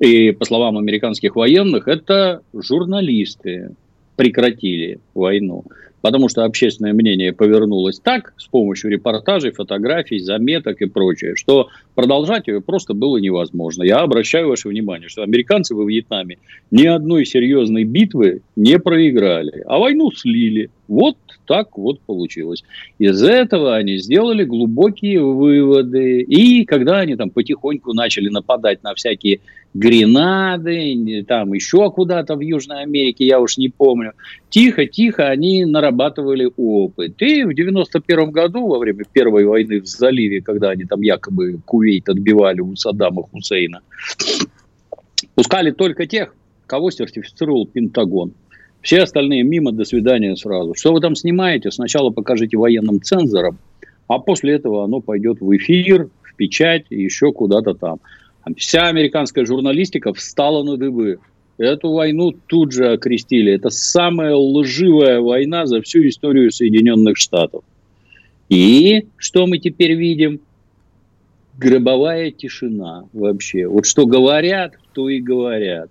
И 0.00 0.32
по 0.32 0.44
словам 0.44 0.76
американских 0.76 1.36
военных, 1.36 1.86
это 1.86 2.42
журналисты 2.52 3.74
прекратили 4.16 4.98
войну 5.14 5.64
потому 6.02 6.28
что 6.28 6.44
общественное 6.44 6.92
мнение 6.92 7.32
повернулось 7.32 8.00
так 8.00 8.34
с 8.36 8.46
помощью 8.46 8.90
репортажей, 8.90 9.52
фотографий, 9.52 10.18
заметок 10.18 10.82
и 10.82 10.86
прочее, 10.86 11.36
что 11.36 11.68
продолжать 11.94 12.48
ее 12.48 12.60
просто 12.60 12.92
было 12.92 13.16
невозможно. 13.16 13.84
Я 13.84 14.00
обращаю 14.00 14.48
ваше 14.48 14.68
внимание, 14.68 15.08
что 15.08 15.22
американцы 15.22 15.74
во 15.74 15.84
Вьетнаме 15.84 16.38
ни 16.70 16.84
одной 16.84 17.24
серьезной 17.24 17.84
битвы 17.84 18.42
не 18.56 18.78
проиграли, 18.78 19.62
а 19.66 19.78
войну 19.78 20.10
слили. 20.10 20.70
Вот 20.88 21.16
так 21.46 21.78
вот 21.78 22.00
получилось. 22.00 22.64
Из 22.98 23.22
этого 23.22 23.76
они 23.76 23.96
сделали 23.98 24.44
глубокие 24.44 25.22
выводы. 25.22 26.20
И 26.22 26.64
когда 26.64 27.00
они 27.00 27.16
там 27.16 27.30
потихоньку 27.30 27.94
начали 27.94 28.28
нападать 28.28 28.82
на 28.82 28.94
всякие 28.94 29.40
Гренады, 29.74 31.24
там 31.26 31.54
еще 31.54 31.90
куда-то 31.90 32.36
в 32.36 32.40
Южной 32.40 32.82
Америке, 32.82 33.24
я 33.24 33.40
уж 33.40 33.56
не 33.56 33.70
помню. 33.70 34.12
Тихо-тихо 34.50 35.28
они 35.28 35.64
нарабатывали 35.64 36.50
опыт. 36.56 37.20
И 37.22 37.44
в 37.44 37.54
91 37.54 38.30
году, 38.30 38.66
во 38.66 38.78
время 38.78 39.04
Первой 39.10 39.46
войны 39.46 39.80
в 39.80 39.86
заливе, 39.86 40.42
когда 40.42 40.70
они 40.70 40.84
там 40.84 41.00
якобы 41.00 41.58
Кувейт 41.64 42.08
отбивали 42.08 42.60
у 42.60 42.76
Саддама 42.76 43.22
Хусейна, 43.22 43.80
пускали 45.34 45.70
только 45.70 46.06
тех, 46.06 46.34
кого 46.66 46.90
сертифицировал 46.90 47.66
Пентагон. 47.66 48.32
Все 48.82 49.02
остальные 49.02 49.44
мимо, 49.44 49.72
до 49.72 49.84
свидания 49.84 50.36
сразу. 50.36 50.74
Что 50.74 50.92
вы 50.92 51.00
там 51.00 51.14
снимаете? 51.14 51.70
Сначала 51.70 52.10
покажите 52.10 52.56
военным 52.58 53.00
цензорам, 53.00 53.58
а 54.08 54.18
после 54.18 54.54
этого 54.54 54.84
оно 54.84 55.00
пойдет 55.00 55.40
в 55.40 55.56
эфир, 55.56 56.10
в 56.22 56.34
печать 56.34 56.86
еще 56.90 57.32
куда-то 57.32 57.74
там. 57.74 58.00
Вся 58.56 58.88
американская 58.88 59.46
журналистика 59.46 60.12
встала 60.12 60.62
на 60.62 60.76
дыбы. 60.76 61.18
Эту 61.58 61.92
войну 61.92 62.32
тут 62.46 62.72
же 62.72 62.92
окрестили. 62.92 63.52
Это 63.52 63.70
самая 63.70 64.34
лживая 64.34 65.20
война 65.20 65.66
за 65.66 65.80
всю 65.80 66.06
историю 66.08 66.50
Соединенных 66.50 67.18
Штатов. 67.18 67.62
И 68.48 69.06
что 69.16 69.46
мы 69.46 69.58
теперь 69.58 69.94
видим? 69.94 70.40
Гробовая 71.58 72.30
тишина 72.30 73.04
вообще. 73.12 73.66
Вот 73.66 73.86
что 73.86 74.06
говорят, 74.06 74.74
то 74.92 75.08
и 75.08 75.20
говорят. 75.20 75.90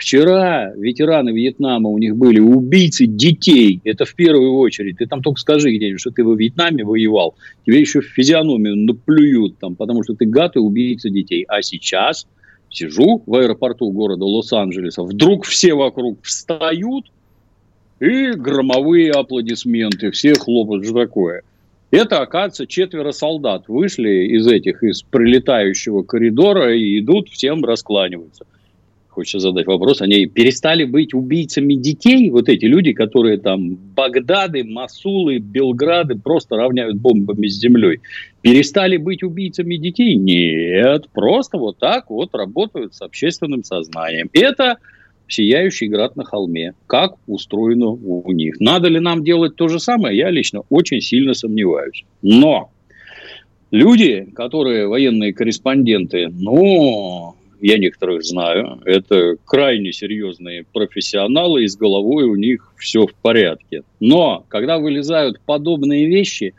Вчера 0.00 0.72
ветераны 0.76 1.28
Вьетнама, 1.28 1.90
у 1.90 1.98
них 1.98 2.16
были 2.16 2.40
убийцы 2.40 3.04
детей. 3.04 3.82
Это 3.84 4.06
в 4.06 4.14
первую 4.14 4.54
очередь. 4.54 4.96
Ты 4.96 5.06
там 5.06 5.20
только 5.22 5.38
скажи 5.38 5.76
где-нибудь, 5.76 6.00
что 6.00 6.10
ты 6.10 6.24
во 6.24 6.34
Вьетнаме 6.34 6.84
воевал. 6.84 7.34
Тебе 7.66 7.80
еще 7.80 8.00
в 8.00 8.06
физиономию 8.06 8.76
наплюют, 8.76 9.58
там, 9.58 9.76
потому 9.76 10.02
что 10.02 10.14
ты 10.14 10.24
гад 10.24 10.56
и 10.56 10.58
убийца 10.58 11.10
детей. 11.10 11.44
А 11.48 11.60
сейчас 11.60 12.26
сижу 12.70 13.22
в 13.26 13.34
аэропорту 13.34 13.90
города 13.90 14.24
Лос-Анджелеса, 14.24 15.02
вдруг 15.02 15.44
все 15.44 15.74
вокруг 15.74 16.22
встают, 16.22 17.04
и 18.00 18.30
громовые 18.30 19.10
аплодисменты, 19.10 20.12
все 20.12 20.32
хлопают, 20.32 20.86
что 20.86 20.94
такое. 20.94 21.42
Это, 21.90 22.20
оказывается, 22.20 22.66
четверо 22.66 23.12
солдат 23.12 23.64
вышли 23.68 24.34
из 24.34 24.46
этих, 24.46 24.82
из 24.82 25.02
прилетающего 25.02 26.04
коридора 26.04 26.74
и 26.74 27.00
идут, 27.00 27.28
всем 27.28 27.62
раскланиваются 27.66 28.46
хочется 29.10 29.40
задать 29.40 29.66
вопрос, 29.66 30.00
они 30.00 30.26
перестали 30.26 30.84
быть 30.84 31.14
убийцами 31.14 31.74
детей, 31.74 32.30
вот 32.30 32.48
эти 32.48 32.64
люди, 32.64 32.92
которые 32.92 33.38
там 33.38 33.74
Багдады, 33.74 34.64
Масулы, 34.64 35.38
Белграды 35.38 36.16
просто 36.16 36.56
равняют 36.56 36.96
бомбами 36.96 37.46
с 37.46 37.58
землей, 37.58 38.00
перестали 38.40 38.96
быть 38.96 39.22
убийцами 39.22 39.76
детей? 39.76 40.14
Нет, 40.16 41.08
просто 41.12 41.58
вот 41.58 41.78
так 41.78 42.10
вот 42.10 42.34
работают 42.34 42.94
с 42.94 43.02
общественным 43.02 43.64
сознанием. 43.64 44.30
Это 44.32 44.78
сияющий 45.28 45.88
град 45.88 46.16
на 46.16 46.24
холме. 46.24 46.74
Как 46.86 47.14
устроено 47.26 47.88
у 47.88 48.32
них. 48.32 48.60
Надо 48.60 48.88
ли 48.88 49.00
нам 49.00 49.24
делать 49.24 49.56
то 49.56 49.68
же 49.68 49.78
самое? 49.78 50.16
Я 50.16 50.30
лично 50.30 50.62
очень 50.68 51.00
сильно 51.00 51.34
сомневаюсь. 51.34 52.04
Но 52.22 52.70
люди, 53.70 54.28
которые 54.34 54.88
военные 54.88 55.32
корреспонденты, 55.32 56.28
ну, 56.28 57.34
я 57.60 57.78
некоторых 57.78 58.22
знаю, 58.22 58.80
это 58.84 59.36
крайне 59.44 59.92
серьезные 59.92 60.64
профессионалы, 60.72 61.64
и 61.64 61.68
с 61.68 61.76
головой 61.76 62.24
у 62.24 62.36
них 62.36 62.72
все 62.76 63.06
в 63.06 63.14
порядке. 63.14 63.82
Но, 64.00 64.44
когда 64.48 64.78
вылезают 64.78 65.40
подобные 65.40 66.06
вещи, 66.06 66.54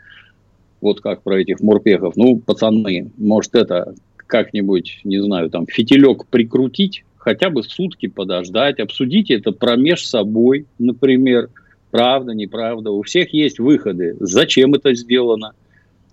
вот 0.80 1.00
как 1.00 1.22
про 1.22 1.40
этих 1.40 1.60
морпехов, 1.60 2.16
ну, 2.16 2.38
пацаны, 2.38 3.10
может 3.16 3.54
это 3.54 3.94
как-нибудь, 4.26 5.00
не 5.04 5.22
знаю, 5.22 5.50
там, 5.50 5.66
фитилек 5.66 6.26
прикрутить, 6.26 7.04
хотя 7.18 7.50
бы 7.50 7.62
сутки 7.62 8.08
подождать, 8.08 8.80
обсудить 8.80 9.30
это 9.30 9.52
промеж 9.52 10.06
собой, 10.06 10.66
например, 10.78 11.50
правда, 11.90 12.32
неправда. 12.32 12.90
У 12.90 13.02
всех 13.02 13.32
есть 13.32 13.58
выходы. 13.58 14.16
Зачем 14.18 14.74
это 14.74 14.94
сделано? 14.94 15.52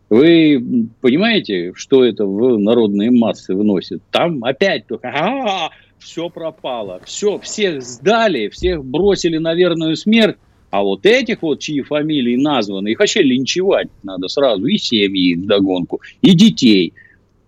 Вы 0.09 0.87
понимаете, 1.01 1.71
что 1.75 2.03
это 2.03 2.25
в 2.25 2.57
народные 2.57 3.11
массы 3.11 3.53
вносит? 3.53 4.01
Там 4.11 4.43
опять 4.43 4.87
только 4.87 5.07
а, 5.07 5.69
все 5.99 6.29
пропало, 6.29 6.99
все, 7.05 7.37
всех 7.39 7.83
сдали, 7.83 8.49
всех 8.49 8.83
бросили 8.83 9.37
на 9.37 9.53
верную 9.53 9.95
смерть, 9.95 10.37
а 10.71 10.81
вот 10.81 11.05
этих 11.05 11.41
вот, 11.41 11.59
чьи 11.59 11.81
фамилии 11.81 12.35
названы, 12.35 12.89
их 12.89 12.99
вообще 12.99 13.21
линчевать 13.21 13.87
надо 14.03 14.27
сразу, 14.27 14.65
и 14.65 14.77
семьи 14.77 15.35
догонку, 15.35 16.01
и 16.21 16.33
детей. 16.33 16.93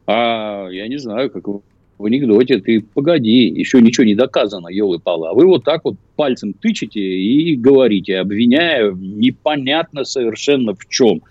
А 0.05 0.67
я 0.69 0.87
не 0.87 0.97
знаю, 0.97 1.31
как 1.31 1.47
в 1.47 2.05
анекдоте, 2.05 2.59
ты 2.59 2.81
погоди, 2.81 3.47
еще 3.47 3.79
ничего 3.79 4.05
не 4.05 4.15
доказано, 4.15 4.67
елы-палы. 4.67 5.29
А 5.29 5.33
вы 5.33 5.45
вот 5.45 5.63
так 5.63 5.85
вот 5.85 5.95
пальцем 6.15 6.53
тычете 6.53 6.99
и 6.99 7.55
говорите, 7.55 8.17
обвиняя 8.17 8.91
непонятно 8.91 10.03
совершенно 10.03 10.73
в 10.73 10.87
чем 10.89 11.21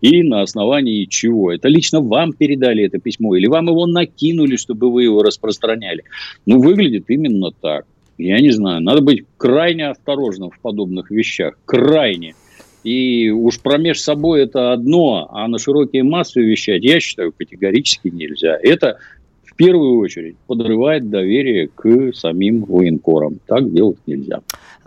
и 0.00 0.22
на 0.22 0.42
основании 0.42 1.04
чего. 1.04 1.52
Это 1.52 1.68
лично 1.68 2.00
вам 2.00 2.32
передали 2.32 2.84
это 2.84 2.98
письмо, 2.98 3.36
или 3.36 3.46
вам 3.46 3.68
его 3.68 3.86
накинули, 3.86 4.56
чтобы 4.56 4.90
вы 4.92 5.04
его 5.04 5.22
распространяли. 5.22 6.04
Ну, 6.46 6.60
выглядит 6.60 7.04
именно 7.08 7.50
так. 7.50 7.86
Я 8.18 8.40
не 8.40 8.50
знаю, 8.50 8.82
надо 8.82 9.00
быть 9.00 9.24
крайне 9.38 9.88
осторожным 9.88 10.50
в 10.50 10.58
подобных 10.60 11.10
вещах. 11.10 11.58
Крайне. 11.64 12.34
И 12.84 13.30
уж 13.30 13.60
промеж 13.60 14.00
собой 14.00 14.42
это 14.42 14.72
одно, 14.72 15.28
а 15.30 15.48
на 15.48 15.58
широкие 15.58 16.02
массы 16.02 16.40
вещать, 16.40 16.82
я 16.82 17.00
считаю, 17.00 17.32
категорически 17.32 18.08
нельзя. 18.08 18.58
Это 18.62 18.98
в 19.44 19.54
первую 19.54 19.98
очередь 19.98 20.36
подрывает 20.46 21.10
доверие 21.10 21.68
к 21.68 22.12
самим 22.14 22.64
военкорам. 22.64 23.38
Так 23.46 23.72
делать 23.72 23.98
нельзя. 24.06 24.40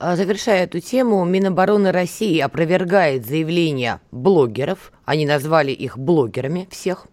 А, 0.05 0.17
завершая 0.17 0.65
эту 0.65 0.81
тему, 0.81 1.23
Минобороны 1.23 1.93
России 1.93 2.37
опровергает 2.37 3.25
заявления 3.25 4.01
блогеров, 4.11 4.91
они 5.05 5.25
назвали 5.25 5.71
их 5.71 5.97
блогерами 5.97 6.67
всех, 6.69 7.07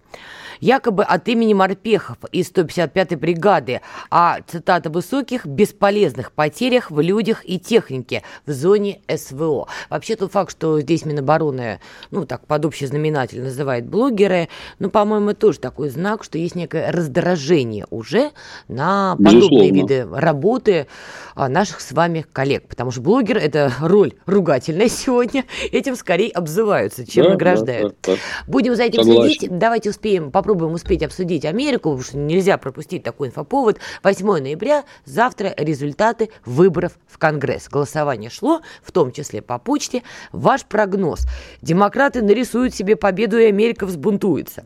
якобы 0.61 1.03
от 1.05 1.29
имени 1.29 1.55
морпехов 1.55 2.19
из 2.33 2.51
155-й 2.51 3.17
бригады 3.17 3.81
о, 4.11 4.39
цитата, 4.47 4.91
высоких 4.91 5.47
бесполезных 5.47 6.33
потерях 6.33 6.91
в 6.91 7.01
людях 7.01 7.43
и 7.45 7.59
технике 7.59 8.23
в 8.47 8.53
зоне 8.53 9.01
СВО. 9.09 9.69
Вообще 9.89 10.17
тот 10.17 10.33
факт, 10.33 10.51
что 10.51 10.81
здесь 10.81 11.05
Минобороны, 11.05 11.81
ну 12.11 12.27
так, 12.27 12.47
под 12.47 12.65
общий 12.65 12.87
знаменатель 12.87 13.43
называет 13.43 13.87
блогеры, 13.87 14.49
ну, 14.79 14.91
по-моему, 14.91 15.35
тоже 15.35 15.59
такой 15.59 15.89
знак, 15.89 16.25
что 16.25 16.39
есть 16.39 16.55
некое 16.55 16.91
раздражение 16.91 17.87
уже 17.91 18.31
на 18.69 19.17
подобные 19.17 19.71
Безусловно. 19.71 19.75
виды 19.75 20.07
работы 20.13 20.87
а, 21.35 21.49
наших 21.49 21.81
с 21.81 21.93
вами 21.93 22.25
коллег. 22.33 22.69
Потому 22.69 22.91
что 22.91 23.01
блогер– 23.01 23.39
это 23.39 23.73
роль 23.81 24.13
ругательная 24.27 24.89
сегодня. 24.89 25.45
Этим 25.73 25.97
скорее 25.97 26.31
обзываются, 26.31 27.07
чем 27.07 27.25
да, 27.25 27.31
награждают. 27.31 27.97
Да, 28.03 28.13
да, 28.13 28.17
да. 28.17 28.51
Будем 28.51 28.75
за 28.75 28.85
этим 28.85 29.05
Согласен. 29.05 29.39
следить. 29.39 29.59
Давайте 29.59 29.91
успеем 29.91 30.31
попробовать 30.31 30.50
попробуем 30.51 30.75
успеть 30.75 31.05
обсудить 31.05 31.45
Америку, 31.45 31.91
потому 31.91 32.03
что 32.03 32.17
нельзя 32.17 32.59
пропустить 32.59 33.05
такой 33.05 33.29
инфоповод. 33.29 33.79
8 34.03 34.27
ноября, 34.27 34.83
завтра 35.05 35.55
результаты 35.57 36.31
выборов 36.45 36.99
в 37.07 37.19
Конгресс. 37.19 37.69
Голосование 37.69 38.31
шло, 38.31 38.63
в 38.83 38.91
том 38.91 39.13
числе 39.13 39.43
по 39.43 39.59
почте. 39.61 40.03
Ваш 40.33 40.65
прогноз. 40.65 41.21
Демократы 41.63 42.21
нарисуют 42.21 42.75
себе 42.75 42.97
победу, 42.97 43.39
и 43.39 43.45
Америка 43.45 43.87
взбунтуется. 43.87 44.65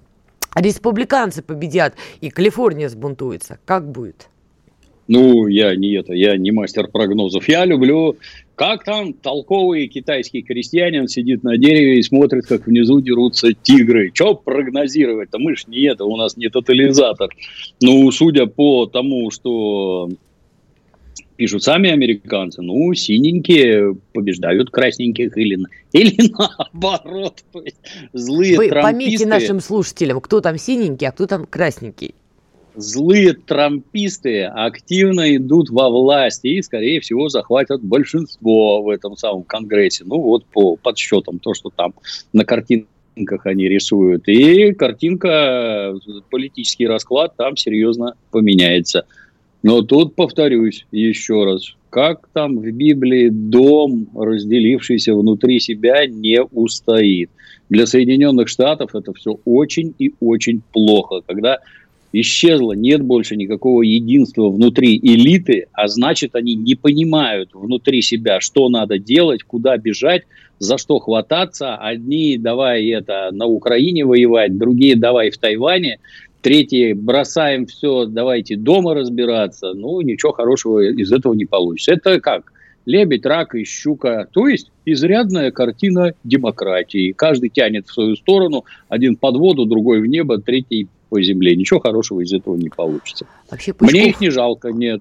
Республиканцы 0.55 1.43
победят, 1.43 1.95
и 2.22 2.30
Калифорния 2.30 2.89
взбунтуется. 2.89 3.59
Как 3.66 3.87
будет? 3.87 4.30
Ну, 5.07 5.47
я 5.47 5.77
не 5.77 5.93
это, 5.95 6.15
я 6.15 6.37
не 6.37 6.51
мастер 6.51 6.89
прогнозов. 6.89 7.47
Я 7.49 7.67
люблю, 7.67 8.17
как 8.55 8.85
там 8.85 9.13
толковый 9.13 9.87
китайский 9.89 10.43
крестьянин 10.43 11.09
сидит 11.09 11.43
на 11.43 11.59
дереве 11.59 11.99
и 11.99 12.03
смотрит, 12.03 12.47
как 12.47 12.67
внизу 12.67 13.01
дерутся 13.01 13.53
тигры. 13.53 14.11
Че 14.13 14.35
прогнозировать-то? 14.35 15.39
Мы 15.39 15.57
ж 15.57 15.67
не 15.67 15.83
это, 15.83 16.05
у 16.05 16.17
нас 16.17 16.37
не 16.37 16.49
тотализатор. 16.49 17.29
Ну, 17.83 18.11
судя 18.13 18.47
по 18.47 18.87
тому, 18.87 19.31
что 19.31 20.09
пишут 21.37 21.65
сами 21.65 21.91
американцы, 21.91 22.63
ну, 22.63 22.95
синенькие 22.95 23.97
побеждают 24.15 24.71
красненьких 24.71 25.37
или, 25.37 25.59
или 25.93 26.33
наоборот. 26.73 27.45
Злые 28.15 28.57
Вы 28.57 28.69
трамписты... 28.69 28.93
пометьте 28.93 29.27
нашим 29.27 29.61
слушателям, 29.61 30.21
кто 30.23 30.41
там 30.41 30.57
синенький, 30.57 31.09
а 31.09 31.13
кто 31.13 31.27
там 31.27 31.45
красненький 31.45 32.15
злые 32.77 33.35
трамписты 33.35 34.45
активно 34.45 35.37
идут 35.37 35.70
во 35.70 35.89
власть 35.89 36.45
и, 36.45 36.61
скорее 36.62 37.01
всего, 37.01 37.29
захватят 37.29 37.83
большинство 37.83 38.83
в 38.83 38.89
этом 38.89 39.16
самом 39.16 39.45
Конгрессе. 39.45 40.05
Ну, 40.05 40.20
вот 40.20 40.45
по 40.47 40.77
подсчетам, 40.77 41.39
то, 41.39 41.55
что 41.55 41.70
там 41.70 41.95
на 42.33 42.45
картинках 42.45 43.47
они 43.47 43.68
рисуют. 43.68 44.29
И 44.29 44.72
картинка, 44.72 45.95
политический 46.31 46.87
расклад 46.87 47.37
там 47.37 47.57
серьезно 47.57 48.14
поменяется. 48.31 49.07
Но 49.62 49.81
тут 49.83 50.14
повторюсь 50.14 50.85
еще 50.93 51.45
раз, 51.45 51.75
как 51.89 52.29
там 52.33 52.59
в 52.59 52.70
Библии 52.70 53.29
дом, 53.31 54.09
разделившийся 54.14 55.14
внутри 55.14 55.61
себя, 55.61 56.07
не 56.07 56.43
устоит. 56.43 57.31
Для 57.70 57.87
Соединенных 57.87 58.49
Штатов 58.49 58.95
это 58.95 59.14
все 59.14 59.39
очень 59.45 59.95
и 59.99 60.12
очень 60.20 60.61
плохо, 60.72 61.22
когда 61.27 61.61
исчезло, 62.21 62.73
нет 62.73 63.03
больше 63.03 63.37
никакого 63.37 63.83
единства 63.83 64.49
внутри 64.49 64.99
элиты, 64.99 65.67
а 65.73 65.89
значит, 65.89 66.37
они 66.37 66.55
не 66.55 66.77
понимают 66.77 67.51
внутри 67.53 68.03
себя, 68.03 68.41
что 68.41 68.69
надо 68.69 68.99
делать, 68.99 69.43
куда 69.43 69.77
бежать, 69.77 70.23
за 70.61 70.79
что 70.79 71.01
хвататься. 71.01 71.75
Одни 71.75 72.39
давай 72.39 72.87
это 72.89 73.31
на 73.33 73.47
Украине 73.47 74.05
воевать, 74.05 74.57
другие 74.57 74.97
давай 74.97 75.31
в 75.31 75.39
Тайване, 75.39 75.99
третьи 76.41 76.93
бросаем 76.93 77.67
все, 77.67 78.07
давайте 78.07 78.57
дома 78.57 78.95
разбираться. 78.95 79.75
Ну, 79.75 80.01
ничего 80.01 80.33
хорошего 80.33 80.81
из 80.81 81.11
этого 81.11 81.35
не 81.35 81.47
получится. 81.47 81.95
Это 81.95 82.21
как? 82.21 82.53
Лебедь, 82.87 83.27
рак 83.27 83.55
и 83.55 83.65
щука. 83.65 84.29
То 84.31 84.47
есть 84.47 84.71
изрядная 84.85 85.51
картина 85.51 86.12
демократии. 86.23 87.12
Каждый 87.12 87.49
тянет 87.49 87.89
в 87.89 87.93
свою 87.93 88.15
сторону, 88.15 88.65
один 88.89 89.17
под 89.17 89.37
воду, 89.37 89.65
другой 89.65 90.01
в 90.01 90.07
небо, 90.07 90.39
третий 90.39 90.89
по 91.15 91.23
земле. 91.23 91.55
Ничего 91.55 91.79
хорошего 91.79 92.23
из 92.23 92.33
этого 92.33 92.57
не 92.57 92.71
получится. 92.71 93.25
Вообще, 93.49 93.73
Пучков... 93.73 93.93
Мне 93.93 94.09
их 94.09 94.21
не 94.21 94.31
жалко, 94.31 94.71
нет. 94.73 95.01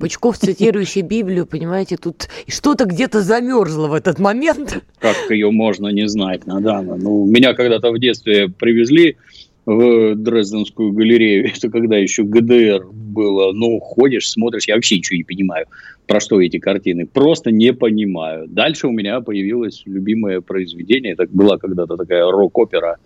Пучков, 0.00 0.38
цитирующий 0.38 1.02
Библию, 1.02 1.44
понимаете, 1.44 1.98
тут 1.98 2.28
что-то 2.48 2.86
где-то 2.86 3.20
замерзло 3.20 3.88
в 3.88 3.92
этот 3.92 4.18
момент. 4.18 4.82
Как 5.00 5.16
ее 5.28 5.50
можно 5.50 5.88
не 5.88 6.08
знать, 6.08 6.46
Надана? 6.46 6.96
Ну, 6.96 7.26
меня 7.26 7.52
когда-то 7.52 7.90
в 7.90 7.98
детстве 7.98 8.48
привезли 8.48 9.18
в 9.66 10.14
Дрезденскую 10.14 10.92
галерею. 10.92 11.50
Это 11.54 11.68
когда 11.68 11.98
еще 11.98 12.22
ГДР 12.22 12.86
было. 12.90 13.52
Ну, 13.52 13.80
ходишь, 13.80 14.30
смотришь, 14.30 14.66
я 14.66 14.76
вообще 14.76 14.96
ничего 14.96 15.18
не 15.18 15.24
понимаю, 15.24 15.66
про 16.06 16.20
что 16.20 16.40
эти 16.40 16.58
картины. 16.58 17.04
Просто 17.04 17.50
не 17.50 17.74
понимаю. 17.74 18.48
Дальше 18.48 18.86
у 18.86 18.92
меня 18.92 19.20
появилось 19.20 19.82
любимое 19.84 20.40
произведение. 20.40 21.12
Это 21.12 21.26
была 21.30 21.58
когда-то 21.58 21.98
такая 21.98 22.24
рок-опера 22.30 22.96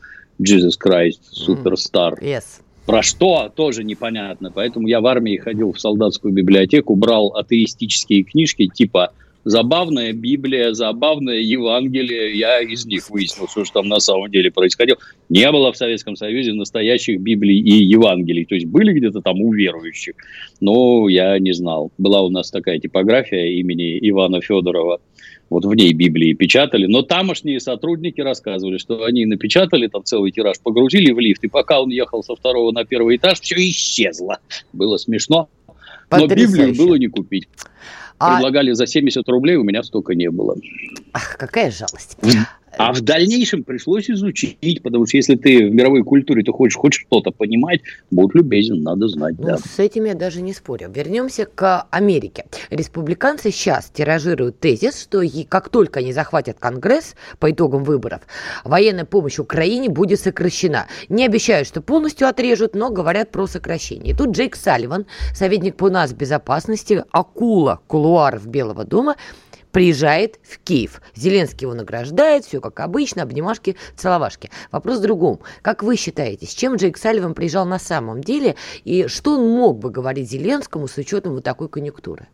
Jesus 0.41 0.77
Christ 0.79 1.21
Superstar. 1.33 2.19
Mm. 2.21 2.23
Yes. 2.23 2.61
Про 2.87 3.03
что, 3.03 3.51
тоже 3.55 3.83
непонятно. 3.83 4.51
Поэтому 4.55 4.89
я 4.89 5.01
в 5.01 5.07
армии 5.07 5.39
ходил 5.39 5.73
в 5.73 5.81
солдатскую 5.81 6.35
библиотеку, 6.35 6.97
брал 6.97 7.29
атеистические 7.35 8.25
книжки 8.25 8.69
типа 8.69 9.13
забавная 9.45 10.13
Библия, 10.13 10.73
забавное 10.73 11.39
Евангелие. 11.39 12.37
Я 12.37 12.61
из 12.61 12.87
них 12.87 13.09
выяснил, 13.11 13.47
что 13.49 13.65
же 13.65 13.73
там 13.73 13.89
на 13.89 14.01
самом 14.01 14.31
деле 14.31 14.51
происходило. 14.51 14.99
Не 15.29 15.51
было 15.53 15.73
в 15.73 15.77
Советском 15.77 16.17
Союзе 16.17 16.53
настоящих 16.53 17.21
Библий 17.21 17.59
и 17.59 17.85
Евангелий. 17.85 18.45
То 18.45 18.55
есть 18.55 18.67
были 18.67 18.93
где-то 18.93 19.21
там 19.21 19.41
у 19.41 19.53
верующих, 19.53 20.15
но 20.61 21.09
я 21.09 21.39
не 21.39 21.53
знал. 21.53 21.93
Была 21.99 22.23
у 22.23 22.31
нас 22.31 22.51
такая 22.51 22.79
типография 22.79 23.59
имени 23.59 23.99
Ивана 24.11 24.41
Федорова. 24.41 25.01
Вот 25.55 25.67
в 25.67 25.73
ней 25.73 25.93
Библии 25.93 26.33
печатали. 26.33 26.87
Но 26.87 27.03
тамошние 27.03 27.61
сотрудники 27.61 28.21
рассказывали, 28.21 28.77
что 28.77 29.05
они 29.05 29.25
напечатали 29.25 29.87
там 29.87 30.03
целый 30.03 30.33
тираж, 30.33 30.59
погрузили 30.59 31.13
в 31.13 31.21
лифт, 31.21 31.45
и 31.45 31.47
пока 31.47 31.81
он 31.81 31.91
ехал 31.91 32.25
со 32.25 32.35
второго 32.35 32.73
на 32.73 32.85
первый 32.85 33.19
этаж, 33.19 33.41
все 33.41 33.55
исчезло. 33.71 34.41
Было 34.73 34.97
смешно. 34.97 35.49
Но 36.11 36.27
Библию 36.27 36.75
было 36.75 36.97
не 36.97 37.07
купить. 37.07 37.49
А... 38.19 38.35
Предлагали 38.35 38.73
за 38.73 38.89
70 38.89 39.29
рублей, 39.29 39.55
у 39.55 39.63
меня 39.63 39.85
столько 39.85 40.17
не 40.17 40.29
было. 40.29 40.57
Ах, 41.13 41.37
какая 41.39 41.71
жалость. 41.71 42.17
А 42.79 42.93
в 42.93 43.01
дальнейшем 43.01 43.65
пришлось 43.65 44.11
изучить, 44.11 44.83
потому 44.83 45.07
что 45.07 45.17
если 45.17 45.37
ты 45.37 45.69
в 45.69 45.75
мировой 45.75 46.03
культуре, 46.03 46.43
ты 46.43 46.53
хочешь 46.53 46.77
хоть 46.77 46.95
что-то 46.95 47.31
понимать, 47.31 47.81
будь 48.11 48.35
любезен, 48.35 48.83
надо 48.83 49.09
знать. 49.09 49.37
Ну, 49.39 49.47
да. 49.47 49.59
С 49.59 49.79
этим 49.79 50.05
я 50.05 50.15
даже 50.15 50.43
не 50.43 50.53
спорю. 50.53 50.91
Вернемся 50.95 51.47
к 51.47 51.87
Америке. 51.91 52.47
Республиканцы 52.71 53.51
сейчас 53.51 53.91
тиражируют 53.93 54.61
тезис, 54.61 55.01
что 55.03 55.23
как 55.49 55.69
только 55.69 56.01
они 56.01 56.13
захватят 56.13 56.59
Конгресс 56.59 57.15
по 57.39 57.51
итогам 57.51 57.85
выборов, 57.85 58.23
военная 58.65 59.05
помощь 59.05 59.39
Украине 59.39 59.89
будет 59.89 60.21
сокращена. 60.21 60.87
Не 61.09 61.27
обещают, 61.27 61.69
что 61.69 61.81
полностью 61.81 62.29
отрежут, 62.29 62.75
но 62.75 62.91
говорят 62.91 63.31
про 63.31 63.47
сокращение. 63.47 64.15
И 64.15 64.17
тут 64.17 64.31
Джейк 64.31 64.57
Салливан, 64.57 65.07
советник 65.35 65.77
по 65.77 65.91
нас 65.91 66.13
безопасности, 66.13 67.05
акула 67.11 67.81
кулуаров 67.87 68.47
Белого 68.47 68.85
дома, 68.85 69.17
приезжает 69.75 70.39
в 70.45 70.61
Киев. 70.61 71.03
Зеленский 71.17 71.65
его 71.65 71.75
награждает, 71.75 72.45
все 72.45 72.61
как 72.61 72.79
обычно, 72.79 73.25
обнимашки, 73.25 73.75
целовашки. 73.97 74.49
Вопрос 74.71 74.99
в 74.99 75.03
другом. 75.03 75.41
Как 75.63 75.83
вы 75.83 75.97
считаете, 75.97 76.47
с 76.47 76.55
чем 76.55 76.77
Джейк 76.77 76.97
Салливан 76.97 77.35
приезжал 77.35 77.67
на 77.67 77.81
самом 77.81 78.23
деле, 78.23 78.55
и 78.85 79.09
что 79.09 79.33
он 79.33 79.51
мог 79.51 79.81
бы 79.81 79.91
говорить 79.91 80.31
Зеленскому 80.31 80.87
с 80.87 80.97
учетом 80.97 81.35
вот 81.35 81.43
такой 81.43 81.69
конъюнктуры? 81.69 82.29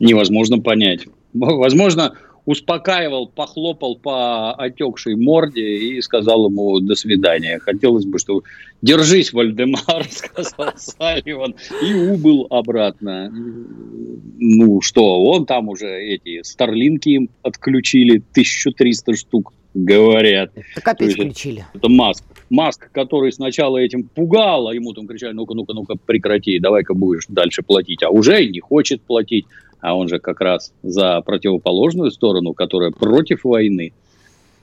Невозможно 0.00 0.58
понять. 0.58 1.06
Возможно, 1.32 2.16
успокаивал, 2.48 3.28
похлопал 3.28 3.96
по 3.96 4.54
отекшей 4.54 5.16
морде 5.16 5.76
и 5.76 6.00
сказал 6.00 6.48
ему 6.48 6.80
«до 6.80 6.94
свидания». 6.94 7.58
Хотелось 7.58 8.06
бы, 8.06 8.18
чтобы 8.18 8.42
«держись, 8.80 9.34
Вальдемар», 9.34 10.06
сказал 10.10 10.72
Салливан, 10.76 11.54
и 11.82 11.92
убыл 11.92 12.46
обратно. 12.48 13.30
Ну 13.30 14.80
что, 14.80 15.24
он 15.24 15.44
там 15.44 15.68
уже 15.68 15.88
эти 15.88 16.42
старлинки 16.42 17.10
им 17.10 17.28
отключили, 17.42 18.22
1300 18.32 19.14
штук, 19.14 19.52
говорят. 19.74 20.50
Так 20.74 20.88
опять 20.88 21.12
включили. 21.12 21.66
Это 21.74 21.90
Маск. 21.90 22.24
Маск, 22.48 22.90
который 22.92 23.30
сначала 23.30 23.76
этим 23.76 24.04
пугал, 24.04 24.68
а 24.68 24.74
ему 24.74 24.94
там 24.94 25.06
кричали, 25.06 25.34
ну-ка, 25.34 25.52
ну-ка, 25.52 25.74
ну-ка, 25.74 25.96
прекрати, 25.96 26.58
давай-ка 26.58 26.94
будешь 26.94 27.26
дальше 27.28 27.62
платить, 27.62 28.02
а 28.02 28.08
уже 28.08 28.46
не 28.46 28.60
хочет 28.60 29.02
платить 29.02 29.44
а 29.80 29.96
он 29.96 30.08
же 30.08 30.18
как 30.18 30.40
раз 30.40 30.72
за 30.82 31.20
противоположную 31.20 32.10
сторону, 32.10 32.52
которая 32.54 32.90
против 32.90 33.44
войны, 33.44 33.92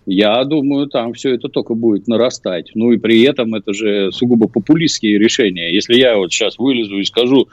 я 0.06 0.44
думаю, 0.44 0.88
там 0.88 1.14
все 1.14 1.34
это 1.34 1.50
только 1.50 1.74
будет 1.74 2.08
нарастать. 2.08 2.72
Ну 2.76 2.92
и 2.92 2.98
при 2.98 3.24
этом 3.24 3.56
это 3.56 3.74
же 3.74 4.12
сугубо 4.12 4.48
популистские 4.48 5.18
решения. 5.18 5.74
Если 5.74 5.96
я 5.96 6.18
вот 6.18 6.32
сейчас 6.32 6.60
вылезу 6.60 7.00
и 7.00 7.06
скажу, 7.06 7.48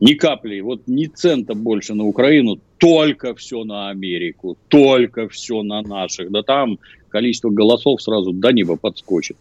ни 0.00 0.14
капли, 0.14 0.60
вот 0.60 0.82
ни 0.86 1.06
цента 1.06 1.54
больше 1.54 1.94
на 1.94 2.04
Украину, 2.04 2.58
только 2.78 3.34
все 3.34 3.64
на 3.64 3.90
Америку, 3.90 4.56
только 4.68 5.28
все 5.28 5.62
на 5.62 5.82
наших, 5.82 6.30
да 6.30 6.42
там 6.42 6.78
количество 7.10 7.50
голосов 7.50 8.02
сразу 8.02 8.32
до 8.32 8.50
неба 8.50 8.76
подскочит. 8.76 9.36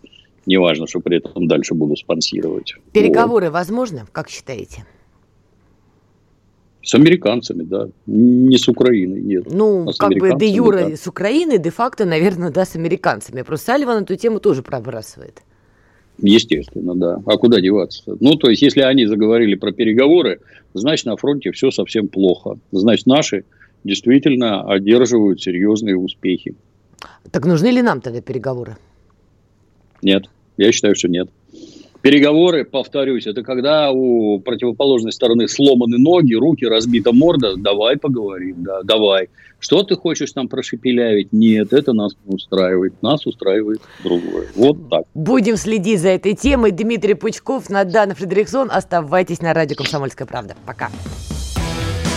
Неважно, 0.46 0.88
что 0.88 1.00
при 1.00 1.18
этом 1.18 1.48
дальше 1.48 1.74
буду 1.74 1.96
спонсировать. 1.96 2.76
Переговоры 2.92 3.46
вот. 3.46 3.54
возможны, 3.54 4.02
как 4.12 4.30
считаете? 4.30 4.86
С 6.84 6.94
американцами, 6.96 7.64
да. 7.64 7.88
Не 8.06 8.58
с 8.58 8.68
Украиной, 8.68 9.22
нет. 9.22 9.46
Ну, 9.50 9.90
а 9.90 9.94
как 9.98 10.12
бы 10.20 10.38
де 10.38 10.48
юра 10.48 10.90
да. 10.90 10.98
с 10.98 11.08
Украины, 11.08 11.58
де-факто, 11.58 12.04
наверное, 12.04 12.52
да, 12.52 12.66
с 12.66 12.76
американцами. 12.76 13.42
Просто 13.42 13.68
Салливан 13.68 14.04
эту 14.04 14.18
тему 14.18 14.42
тоже 14.42 14.64
пробрасывает. 14.64 15.42
Естественно, 16.22 16.94
да. 16.94 17.22
А 17.26 17.38
куда 17.38 17.62
деваться? 17.62 18.18
Ну, 18.20 18.36
то 18.36 18.50
есть, 18.50 18.62
если 18.62 18.82
они 18.82 19.06
заговорили 19.06 19.56
про 19.56 19.72
переговоры, 19.72 20.42
значит, 20.74 21.06
на 21.06 21.16
фронте 21.16 21.52
все 21.52 21.72
совсем 21.72 22.10
плохо. 22.10 22.60
Значит, 22.74 23.08
наши 23.08 23.46
действительно 23.86 24.64
одерживают 24.70 25.42
серьезные 25.42 25.98
успехи. 25.98 26.54
Так 27.32 27.46
нужны 27.46 27.68
ли 27.68 27.82
нам 27.82 28.02
тогда 28.02 28.22
переговоры? 28.22 28.76
Нет. 30.02 30.26
Я 30.58 30.72
считаю, 30.74 30.96
что 30.96 31.08
нет. 31.08 31.30
Переговоры, 32.04 32.66
повторюсь, 32.66 33.28
это 33.28 33.44
когда 33.44 33.90
у 33.94 34.38
противоположной 34.42 35.14
стороны 35.14 35.48
сломаны 35.48 35.98
ноги, 35.98 36.34
руки, 36.34 36.66
разбита 36.66 37.14
морда. 37.14 37.56
Давай 37.56 37.96
поговорим, 37.96 38.62
да, 38.62 38.82
давай. 38.84 39.30
Что 39.58 39.84
ты 39.84 39.96
хочешь 39.96 40.34
там 40.34 40.50
прошепелявить? 40.50 41.32
Нет, 41.32 41.72
это 41.72 41.94
нас 41.94 42.18
не 42.26 42.36
устраивает. 42.36 43.02
Нас 43.02 43.26
устраивает 43.26 43.80
другое. 44.04 44.48
Вот 44.54 44.90
так. 44.90 45.04
Будем 45.14 45.56
следить 45.56 46.02
за 46.02 46.10
этой 46.10 46.36
темой. 46.36 46.72
Дмитрий 46.72 47.14
Пучков, 47.14 47.70
Надана 47.70 48.16
Фредериксон. 48.16 48.70
Оставайтесь 48.70 49.42
на 49.42 49.54
радио 49.54 49.78
«Комсомольская 49.78 50.28
правда». 50.28 50.58
Пока. 50.66 50.90